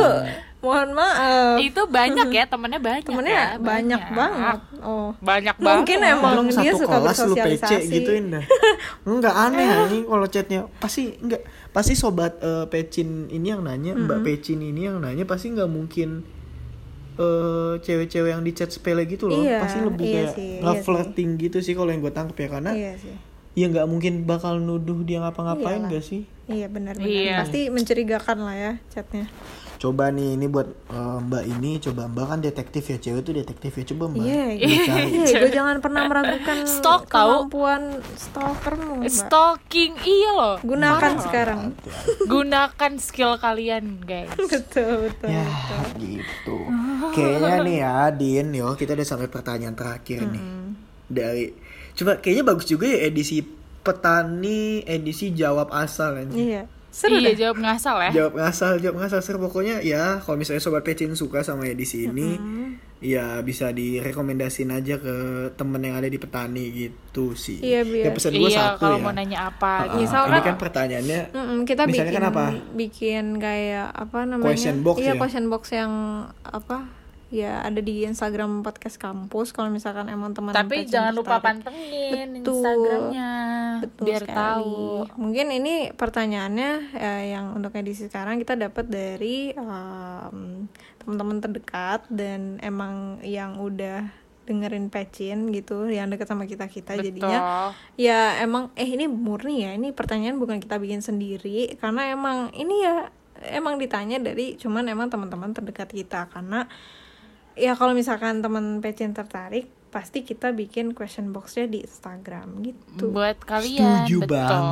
mohon 0.62 0.94
maaf 0.94 1.58
itu 1.58 1.82
banyak 1.90 2.30
ya 2.30 2.46
temennya 2.46 2.78
banyak 2.78 3.02
temennya 3.02 3.34
ya, 3.34 3.46
banyak, 3.58 4.02
banget. 4.14 4.58
Oh. 4.86 5.10
banyak 5.18 5.56
Mungkin 5.58 5.98
banget 5.98 6.14
emang 6.14 6.32
Kadang 6.38 6.48
dia 6.62 6.70
satu 6.70 6.78
suka 6.86 6.96
kelas 7.02 7.18
lu 7.18 7.34
PC 7.34 7.42
bersosialisasi. 7.42 7.90
gituin 7.90 8.24
dah. 8.30 8.44
Enggak 9.02 9.34
aneh 9.34 9.66
ini 9.90 9.98
kalau 10.06 10.26
chatnya 10.30 10.60
pasti 10.78 11.02
enggak 11.18 11.42
pasti 11.74 11.92
sobat 11.98 12.38
eh, 12.38 12.70
pecin 12.70 13.26
ini 13.34 13.46
yang 13.50 13.66
nanya, 13.66 13.98
Mbak 13.98 14.22
Pecin 14.22 14.62
ini 14.62 14.86
yang 14.86 15.02
nanya 15.02 15.26
pasti 15.26 15.50
nggak 15.50 15.66
mungkin 15.66 16.22
eh 17.20 17.72
cewek-cewek 17.78 18.30
yang 18.32 18.40
di 18.40 18.52
chat 18.52 18.72
sepele 18.72 19.04
gitu 19.04 19.28
loh. 19.28 19.44
Iya, 19.44 19.60
pasti 19.60 19.78
lebih 19.78 20.04
iya 20.04 20.14
kayak 20.16 20.30
sih, 20.32 20.48
iya 20.56 20.60
nge-flirting 20.64 21.30
gitu 21.36 21.58
sih 21.60 21.74
kalau 21.76 21.92
yang 21.92 22.00
gue 22.00 22.10
tangkep 22.10 22.36
ya 22.38 22.48
karena 22.48 22.70
Iya 22.72 22.92
sih. 22.96 23.16
ya 23.52 23.66
nggak 23.68 23.86
mungkin 23.86 24.12
bakal 24.24 24.56
nuduh 24.56 25.04
dia 25.04 25.20
ngapa-ngapain 25.20 25.84
Iyalah. 25.84 25.92
gak 25.92 26.04
sih? 26.06 26.22
Iya 26.48 26.66
benar-benar. 26.66 27.06
Iya. 27.06 27.34
Pasti 27.44 27.60
mencurigakan 27.68 28.38
lah 28.40 28.56
ya 28.56 28.72
chatnya. 28.88 29.28
Coba 29.80 30.12
nih 30.12 30.36
ini 30.36 30.44
buat 30.44 30.68
eh, 30.68 31.18
Mbak 31.22 31.44
ini 31.48 31.80
coba 31.80 32.04
Mbak 32.04 32.26
kan 32.26 32.38
detektif 32.38 32.84
ya 32.84 33.00
cewek 33.00 33.22
tuh 33.22 33.32
detektif 33.32 33.72
ya 33.72 33.84
coba 33.86 34.04
Mbak. 34.06 34.22
Iya, 34.22 34.44
Lu 34.60 34.76
cari. 34.84 35.04
iya, 35.10 35.32
gue 35.38 35.50
jangan 35.50 35.76
pernah 35.78 36.02
meragukan 36.04 36.56
Stalk 36.62 37.02
tahu. 37.06 37.48
kemampuan 37.48 37.82
stalkermu, 38.12 38.92
Mbak. 38.98 39.08
stalking 39.10 39.92
iya 40.02 40.30
loh 40.30 40.56
Gunakan 40.60 41.12
sekarang. 41.18 41.60
gunakan 42.22 42.92
skill 42.98 43.32
kalian 43.36 43.84
guys 44.00 44.28
betul, 44.52 45.08
betul. 45.08 45.28
Ya 45.28 45.48
gitu. 45.96 46.58
Kayaknya 47.10 47.54
nih 47.62 47.76
ya 47.78 47.94
Din, 48.12 48.46
yo 48.52 48.68
kita 48.74 48.92
udah 48.92 49.06
sampai 49.06 49.26
pertanyaan 49.26 49.72
terakhir 49.72 50.28
nih. 50.28 50.44
Dari 51.06 51.56
coba 51.92 52.20
kayaknya 52.20 52.44
bagus 52.46 52.66
juga 52.66 52.84
ya 52.84 53.00
edisi 53.02 53.40
petani 53.80 54.84
edisi 54.84 55.32
jawab 55.32 55.72
asal 55.72 56.14
kan. 56.14 56.28
Iya. 56.30 56.68
Seru 56.90 57.16
iya 57.16 57.30
dah. 57.30 57.38
jawab 57.40 57.56
ngasal 57.60 57.96
ya 58.00 58.10
Jawab 58.12 58.34
ngasal, 58.36 58.72
jawab 58.78 58.96
ngasal 58.98 59.20
seru 59.20 59.38
pokoknya 59.40 59.78
ya 59.80 60.18
kalau 60.18 60.36
misalnya 60.36 60.58
sobat 60.58 60.82
pecin 60.82 61.14
suka 61.14 61.40
sama 61.40 61.64
edisi 61.64 62.04
ini 62.04 62.34
ya 62.98 63.40
bisa 63.40 63.70
direkomendasin 63.70 64.68
aja 64.68 64.94
ke 64.94 65.14
temen 65.54 65.80
yang 65.80 65.94
ada 65.94 66.04
di 66.04 66.16
petani 66.16 66.68
gitu 66.68 67.32
sih. 67.32 67.56
Iya, 67.58 67.80
biar- 67.82 68.04
Ya 68.04 68.10
pesan 68.10 68.32
gue 68.34 68.44
iya 68.44 68.60
satu 68.68 68.82
kalau 68.82 68.96
ya. 68.96 69.02
mau 69.02 69.12
nanya 69.12 69.38
apa 69.46 69.72
Ah, 69.72 69.84
gitu. 69.88 70.04
Misalkan- 70.04 70.34
ini 70.34 70.44
kan 70.44 70.56
pertanyaannya 70.58 71.20
Mm-mm, 71.30 71.58
kita 71.62 71.82
Misalnya 71.82 72.04
bikin 72.04 72.12
kan 72.12 72.24
apa? 72.26 72.44
bikin 72.74 73.24
kayak 73.38 73.88
apa 73.90 74.18
namanya? 74.22 74.44
Question 74.46 74.76
box 74.80 74.96
iya, 74.98 75.06
ya? 75.06 75.16
question 75.16 75.44
box 75.46 75.62
yang 75.70 75.92
apa? 76.42 76.78
Ya 77.30 77.62
ada 77.62 77.78
di 77.78 78.02
Instagram 78.02 78.60
podcast 78.60 78.98
kampus 78.98 79.54
kalau 79.54 79.70
misalkan 79.70 80.04
emang 80.06 80.34
teman 80.34 80.50
tapi 80.50 80.82
jangan 80.84 81.14
lupa 81.14 81.38
tertarik. 81.38 81.62
pantengin 81.62 82.28
Betul. 82.36 82.58
instagramnya 82.58 83.30
Betul 83.82 84.04
biar 84.10 84.22
sekali. 84.24 84.36
tahu 84.36 84.78
Mungkin 85.16 85.46
ini 85.52 85.74
pertanyaannya 85.96 86.70
eh, 86.96 87.22
yang 87.32 87.56
untuk 87.56 87.72
edisi 87.76 88.06
sekarang 88.06 88.38
kita 88.38 88.56
dapat 88.56 88.86
dari 88.86 89.52
em, 89.56 90.68
teman-teman 91.00 91.40
terdekat 91.40 92.04
dan 92.12 92.60
emang 92.60 93.18
yang 93.24 93.56
udah 93.56 94.12
dengerin 94.50 94.90
pecin 94.90 95.54
gitu 95.54 95.86
yang 95.86 96.10
deket 96.10 96.26
sama 96.26 96.42
kita 96.42 96.66
kita 96.66 96.98
jadinya 96.98 97.38
Betul. 97.38 97.70
ya 98.02 98.42
emang 98.42 98.74
eh 98.74 98.88
ini 98.88 99.06
murni 99.06 99.62
ya 99.62 99.70
ini 99.78 99.94
pertanyaan 99.94 100.42
bukan 100.42 100.58
kita 100.58 100.82
bikin 100.82 101.04
sendiri 101.04 101.78
karena 101.78 102.10
emang 102.10 102.50
ini 102.58 102.82
ya 102.82 103.14
emang 103.54 103.78
ditanya 103.78 104.18
dari 104.18 104.58
cuman 104.58 104.90
emang 104.90 105.06
teman-teman 105.06 105.54
terdekat 105.54 105.94
kita 105.94 106.26
karena 106.34 106.66
ya 107.54 107.78
kalau 107.78 107.94
misalkan 107.94 108.42
teman 108.42 108.82
pecin 108.82 109.14
tertarik 109.14 109.70
pasti 109.90 110.22
kita 110.22 110.54
bikin 110.54 110.94
question 110.94 111.34
boxnya 111.34 111.66
di 111.66 111.82
Instagram 111.82 112.62
gitu 112.62 113.10
buat 113.10 113.42
kalian 113.42 114.06
Setuju 114.06 114.18
betul 114.22 114.30
banget. 114.30 114.62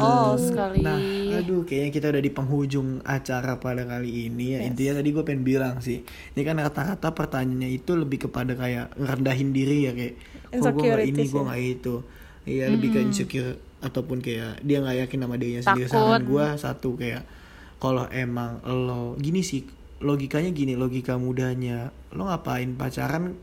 oh 0.00 0.32
sekali 0.38 0.80
Nah, 0.80 0.98
aduh, 1.42 1.66
kayaknya 1.66 1.90
kita 1.90 2.06
udah 2.14 2.22
di 2.22 2.30
penghujung 2.30 2.88
acara 3.02 3.58
pada 3.58 3.82
kali 3.82 4.30
ini 4.30 4.54
ya. 4.54 4.60
Intinya 4.62 5.02
tadi 5.02 5.08
gue 5.10 5.24
pengen 5.26 5.42
bilang 5.42 5.82
sih, 5.82 6.06
ini 6.06 6.42
kan 6.46 6.62
rata-rata 6.62 7.10
pertanyaannya 7.10 7.74
itu 7.74 7.98
lebih 7.98 8.30
kepada 8.30 8.54
kayak 8.54 8.94
ngerendahin 8.94 9.50
diri 9.50 9.90
ya 9.90 9.92
kayak, 9.98 10.14
kok 10.54 10.72
gue 10.78 10.82
nggak 10.86 11.10
ini, 11.10 11.22
gue 11.26 11.42
nggak 11.42 11.62
itu. 11.66 11.94
Iya, 12.44 12.64
lebih 12.70 12.88
ke 12.94 12.98
insecure 13.02 13.58
ataupun 13.82 14.22
kayak 14.22 14.62
dia 14.62 14.78
nggak 14.78 14.96
yakin 15.08 15.18
sama 15.26 15.34
dirinya 15.40 15.62
sendiri. 15.66 15.88
Takut. 15.90 15.98
Saran 15.98 16.22
gue 16.22 16.46
satu 16.60 16.90
kayak, 16.94 17.22
kalau 17.82 18.04
emang 18.14 18.62
lo 18.62 19.18
gini 19.18 19.42
sih, 19.42 19.66
logikanya 20.04 20.54
gini, 20.54 20.78
logika 20.78 21.18
mudanya, 21.18 21.90
lo 22.14 22.30
ngapain 22.30 22.78
pacaran? 22.78 23.34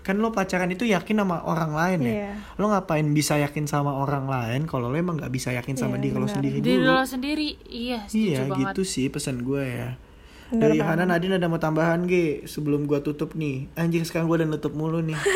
Kan 0.00 0.16
lo 0.16 0.30
pacaran 0.30 0.66
itu 0.66 0.82
yakin 0.82 1.12
sama 1.14 1.42
orang 1.42 1.70
lain 1.70 1.98
ya. 2.00 2.12
Iya. 2.12 2.30
Lo 2.56 2.68
ngapain 2.68 3.04
bisa 3.06 3.36
yakin 3.36 3.64
sama 3.64 3.92
orang 3.94 4.24
lain 4.24 4.64
kalau 4.64 4.88
lo 4.88 4.96
emang 4.96 5.16
nggak 5.16 5.28
bisa 5.28 5.50
yakin 5.50 5.74
sama 5.74 5.94
Iya, 5.94 6.02
diri 6.02 6.16
lo 6.16 6.26
sendiri 6.26 6.58
diri 6.58 6.76
dulu. 6.76 6.88
lo 6.88 7.04
sendiri 7.04 7.48
iya 7.64 7.98
setuju 8.04 8.20
Iya 8.22 8.38
banget 8.46 8.58
gitu 8.72 8.82
sih 8.84 9.06
pesan 9.06 9.40
gue 9.40 9.60
ya. 9.62 9.90
Bener 10.48 10.60
Dari 10.66 10.78
banget. 10.78 10.96
Hana 10.98 11.04
Nadine 11.06 11.34
ada 11.36 11.46
mau 11.46 11.56
tambahan 11.56 12.00
G 12.04 12.12
sebelum 12.44 12.84
gue 12.84 12.98
tutup 13.00 13.32
nih. 13.34 13.68
Anjing 13.72 14.02
sekarang 14.02 14.26
gue 14.26 14.40
udah 14.40 14.48
nutup 14.48 14.72
mulu 14.72 14.98
nih. 14.98 15.14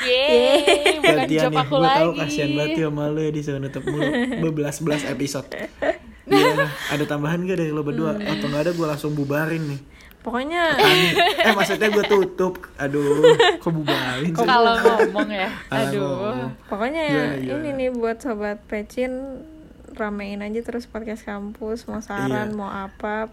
Yeay, 0.00 0.96
bukan 0.96 1.28
Gantian 1.28 1.52
aku 1.52 1.76
Gue 1.76 1.82
lagi 1.82 1.98
tahu 2.00 2.10
kasihan 2.16 2.50
banget 2.50 2.70
ya 2.74 2.86
sama 2.88 3.04
lo 3.06 3.20
ya 3.20 3.30
disuruh 3.30 3.60
nutup 3.60 3.84
mulu. 3.84 4.04
Bebelas-belas 4.40 5.02
episode. 5.04 5.48
Gimana? 6.24 6.66
Ada 6.88 7.04
tambahan 7.04 7.44
gak 7.44 7.56
dari 7.56 7.72
lo 7.72 7.80
berdua? 7.80 8.16
Hmm. 8.16 8.24
Atau 8.26 8.48
nggak 8.48 8.62
ada 8.64 8.72
gue 8.72 8.86
langsung 8.86 9.12
bubarin 9.12 9.62
nih. 9.66 9.80
Pokoknya 10.18 10.62
eh 11.40 11.52
maksudnya 11.52 11.88
gue 11.88 12.04
tutup. 12.04 12.58
Aduh, 12.76 13.22
kok 13.56 13.70
bubarin 13.70 14.30
sih? 14.30 14.44
kalau 14.44 14.74
ngomong 14.74 15.28
ya 15.28 15.48
aduh 15.74 16.52
pokoknya 16.66 17.02
gimana? 17.36 17.54
ini 17.54 17.68
nih 17.72 17.90
buat 17.90 18.18
sobat 18.18 18.58
pecin 18.66 19.42
ramein 19.90 20.38
aja 20.38 20.60
terus 20.60 20.84
podcast 20.84 21.22
kampus 21.22 21.84
mau 21.84 21.98
saran 21.98 22.48
Iya. 22.48 22.54
mau 22.54 22.68
apa 22.68 23.26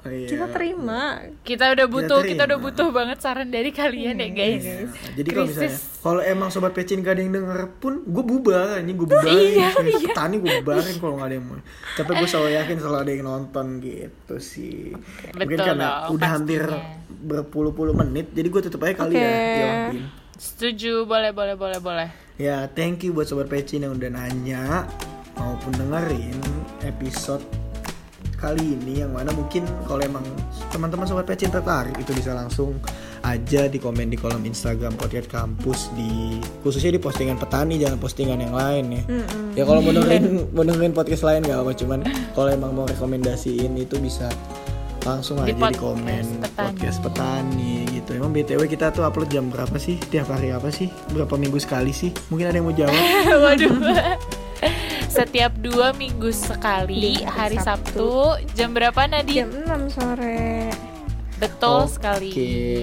Oh, 0.00 0.08
iya. 0.08 0.32
kita 0.32 0.48
terima. 0.48 1.20
Kita 1.44 1.76
udah 1.76 1.86
butuh 1.86 2.20
kita 2.24 2.48
udah 2.48 2.56
terima. 2.56 2.66
butuh 2.72 2.88
banget 2.88 3.18
saran 3.20 3.52
dari 3.52 3.68
kalian 3.68 4.16
ya 4.16 4.28
guys. 4.32 4.64
Nah, 4.64 5.12
jadi 5.12 5.28
kalau 5.28 5.46
misalnya 5.46 5.72
kalau 6.00 6.20
emang 6.24 6.48
sobat 6.48 6.72
pecin 6.72 7.04
gak 7.04 7.20
ada 7.20 7.22
yang 7.22 7.36
denger 7.36 7.60
pun 7.76 8.00
gue 8.08 8.24
bubar 8.24 8.80
ini 8.80 8.96
gue 8.96 9.04
bubarin 9.04 9.28
Iya, 9.28 9.68
Serius, 9.76 10.00
petani 10.08 10.40
gue 10.40 10.64
bubarin 10.64 10.96
kalau 10.96 11.20
gak 11.20 11.28
ada 11.28 11.34
yang 11.36 11.44
mau. 11.44 11.60
Tapi 12.00 12.10
gue 12.16 12.28
selalu 12.32 12.50
yakin 12.56 12.76
selalu 12.80 12.96
ada 12.96 13.10
yang 13.12 13.24
nonton 13.28 13.66
gitu 13.84 14.36
sih. 14.40 14.96
Mungkin 15.36 15.56
Betul 15.60 15.66
karena 15.68 15.88
dong, 16.08 16.16
udah 16.16 16.28
hampir 16.32 16.62
pastinya. 16.64 17.20
berpuluh-puluh 17.20 17.92
menit 17.92 18.32
jadi 18.32 18.48
gue 18.48 18.60
tutup 18.64 18.80
aja 18.88 19.04
kali 19.04 19.12
Oke. 19.12 19.20
ya 19.20 19.32
ya 19.60 19.72
setuju. 20.40 21.04
Boleh 21.04 21.36
boleh 21.36 21.52
boleh 21.60 21.76
boleh. 21.76 22.08
Ya, 22.40 22.64
thank 22.72 23.04
you 23.04 23.12
buat 23.12 23.28
sobat 23.28 23.52
Pecin 23.52 23.84
yang 23.84 23.92
udah 23.92 24.08
nanya 24.08 24.88
maupun 25.36 25.76
dengerin 25.76 26.40
episode 26.88 27.44
kali 28.40 28.80
ini 28.80 29.04
yang 29.04 29.12
mana 29.12 29.30
mungkin 29.30 29.68
kalau 29.84 30.00
emang 30.00 30.24
teman-teman 30.72 31.04
sobat 31.04 31.28
Pecin 31.28 31.52
tertarik 31.52 31.92
itu 32.00 32.10
bisa 32.16 32.32
langsung 32.32 32.80
aja 33.20 33.68
di 33.68 33.76
komen 33.76 34.08
di 34.08 34.16
kolom 34.16 34.40
Instagram 34.40 34.96
podcast 34.96 35.28
kampus 35.28 35.92
di 35.92 36.40
khususnya 36.64 36.96
di 36.96 37.00
postingan 37.00 37.36
petani 37.36 37.76
jangan 37.76 38.00
postingan 38.00 38.40
yang 38.40 38.56
lain 38.56 38.84
ya. 38.96 39.02
Ya 39.60 39.62
kalau 39.68 39.84
mau 39.84 39.92
dengerin 39.92 40.24
mau 40.56 40.64
dengerin 40.64 40.96
podcast 40.96 41.22
lain 41.28 41.44
gak 41.44 41.60
apa 41.60 41.72
cuman 41.76 42.00
kalau 42.32 42.48
emang 42.48 42.72
mau 42.72 42.88
rekomendasiin 42.88 43.76
itu 43.76 44.00
bisa 44.00 44.32
langsung 45.04 45.40
Di 45.44 45.52
aja 45.52 45.68
di 45.72 45.76
komen 45.76 46.24
petani. 46.40 46.76
podcast 46.76 46.98
petani 47.04 47.74
gitu. 47.92 48.10
Emang 48.16 48.32
BTW 48.32 48.64
kita 48.68 48.88
tuh 48.92 49.04
upload 49.04 49.28
jam 49.28 49.48
berapa 49.52 49.76
sih? 49.76 50.00
Tiap 50.00 50.28
hari 50.32 50.52
apa 50.52 50.72
sih? 50.72 50.88
Berapa 51.12 51.36
minggu 51.36 51.60
sekali 51.60 51.92
sih? 51.92 52.12
Mungkin 52.32 52.48
ada 52.48 52.56
yang 52.56 52.68
mau 52.68 52.76
jawab? 52.76 52.96
Waduh. 53.44 53.76
Setiap 55.10 55.52
dua 55.58 55.90
minggu 55.92 56.30
sekali 56.30 57.18
Di 57.18 57.26
hari 57.26 57.58
hari 57.58 57.58
Sabtu. 57.58 58.38
jam 58.54 58.70
berapa 58.70 59.04
Nadine? 59.04 59.50
Jam 59.50 59.90
6 59.90 59.96
sore. 59.98 60.70
Betul 61.34 61.82
Oke, 61.82 61.94
sekali. 61.96 62.30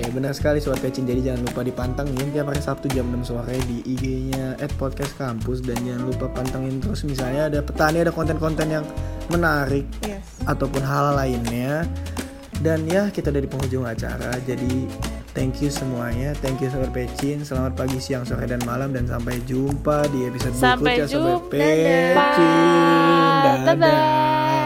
benar 0.10 0.34
sekali 0.34 0.58
Sobat 0.58 0.82
Pecin. 0.82 1.06
Jadi 1.06 1.22
jangan 1.24 1.46
lupa 1.46 1.62
dipantengin 1.62 2.28
tiap 2.34 2.50
hari 2.50 2.60
Sabtu 2.60 2.90
jam 2.90 3.06
6 3.08 3.22
sore 3.24 3.54
di 3.64 3.86
IG-nya 3.86 4.58
@podcast 4.76 5.14
kampus 5.16 5.62
dan 5.62 5.78
jangan 5.80 6.04
lupa 6.04 6.26
pantengin 6.28 6.82
terus 6.82 7.06
misalnya 7.06 7.48
ada 7.48 7.60
petani 7.62 8.02
ada 8.02 8.10
konten-konten 8.10 8.68
yang 8.68 8.86
menarik 9.30 9.86
Yes. 10.02 10.26
ataupun 10.44 10.82
hal 10.82 11.16
lainnya. 11.16 11.86
Dan 12.58 12.90
ya 12.90 13.08
kita 13.08 13.30
dari 13.30 13.46
penghujung 13.46 13.86
acara. 13.86 14.34
Jadi 14.42 14.90
thank 15.38 15.62
you 15.62 15.70
semuanya. 15.70 16.34
Thank 16.42 16.66
you 16.66 16.74
Sobat 16.74 16.90
Pecin. 16.90 17.46
Selamat 17.46 17.78
pagi, 17.78 18.02
siang, 18.02 18.26
sore 18.26 18.50
dan 18.50 18.58
malam 18.66 18.90
dan 18.90 19.06
sampai 19.06 19.38
jumpa 19.46 20.10
di 20.10 20.26
episode 20.26 20.58
Sampai 20.58 21.06
berikutnya 21.06 21.14
Sobat. 21.14 21.42
Pecin. 21.54 22.16
Dadah. 23.46 23.76
Dadah. 23.78 24.57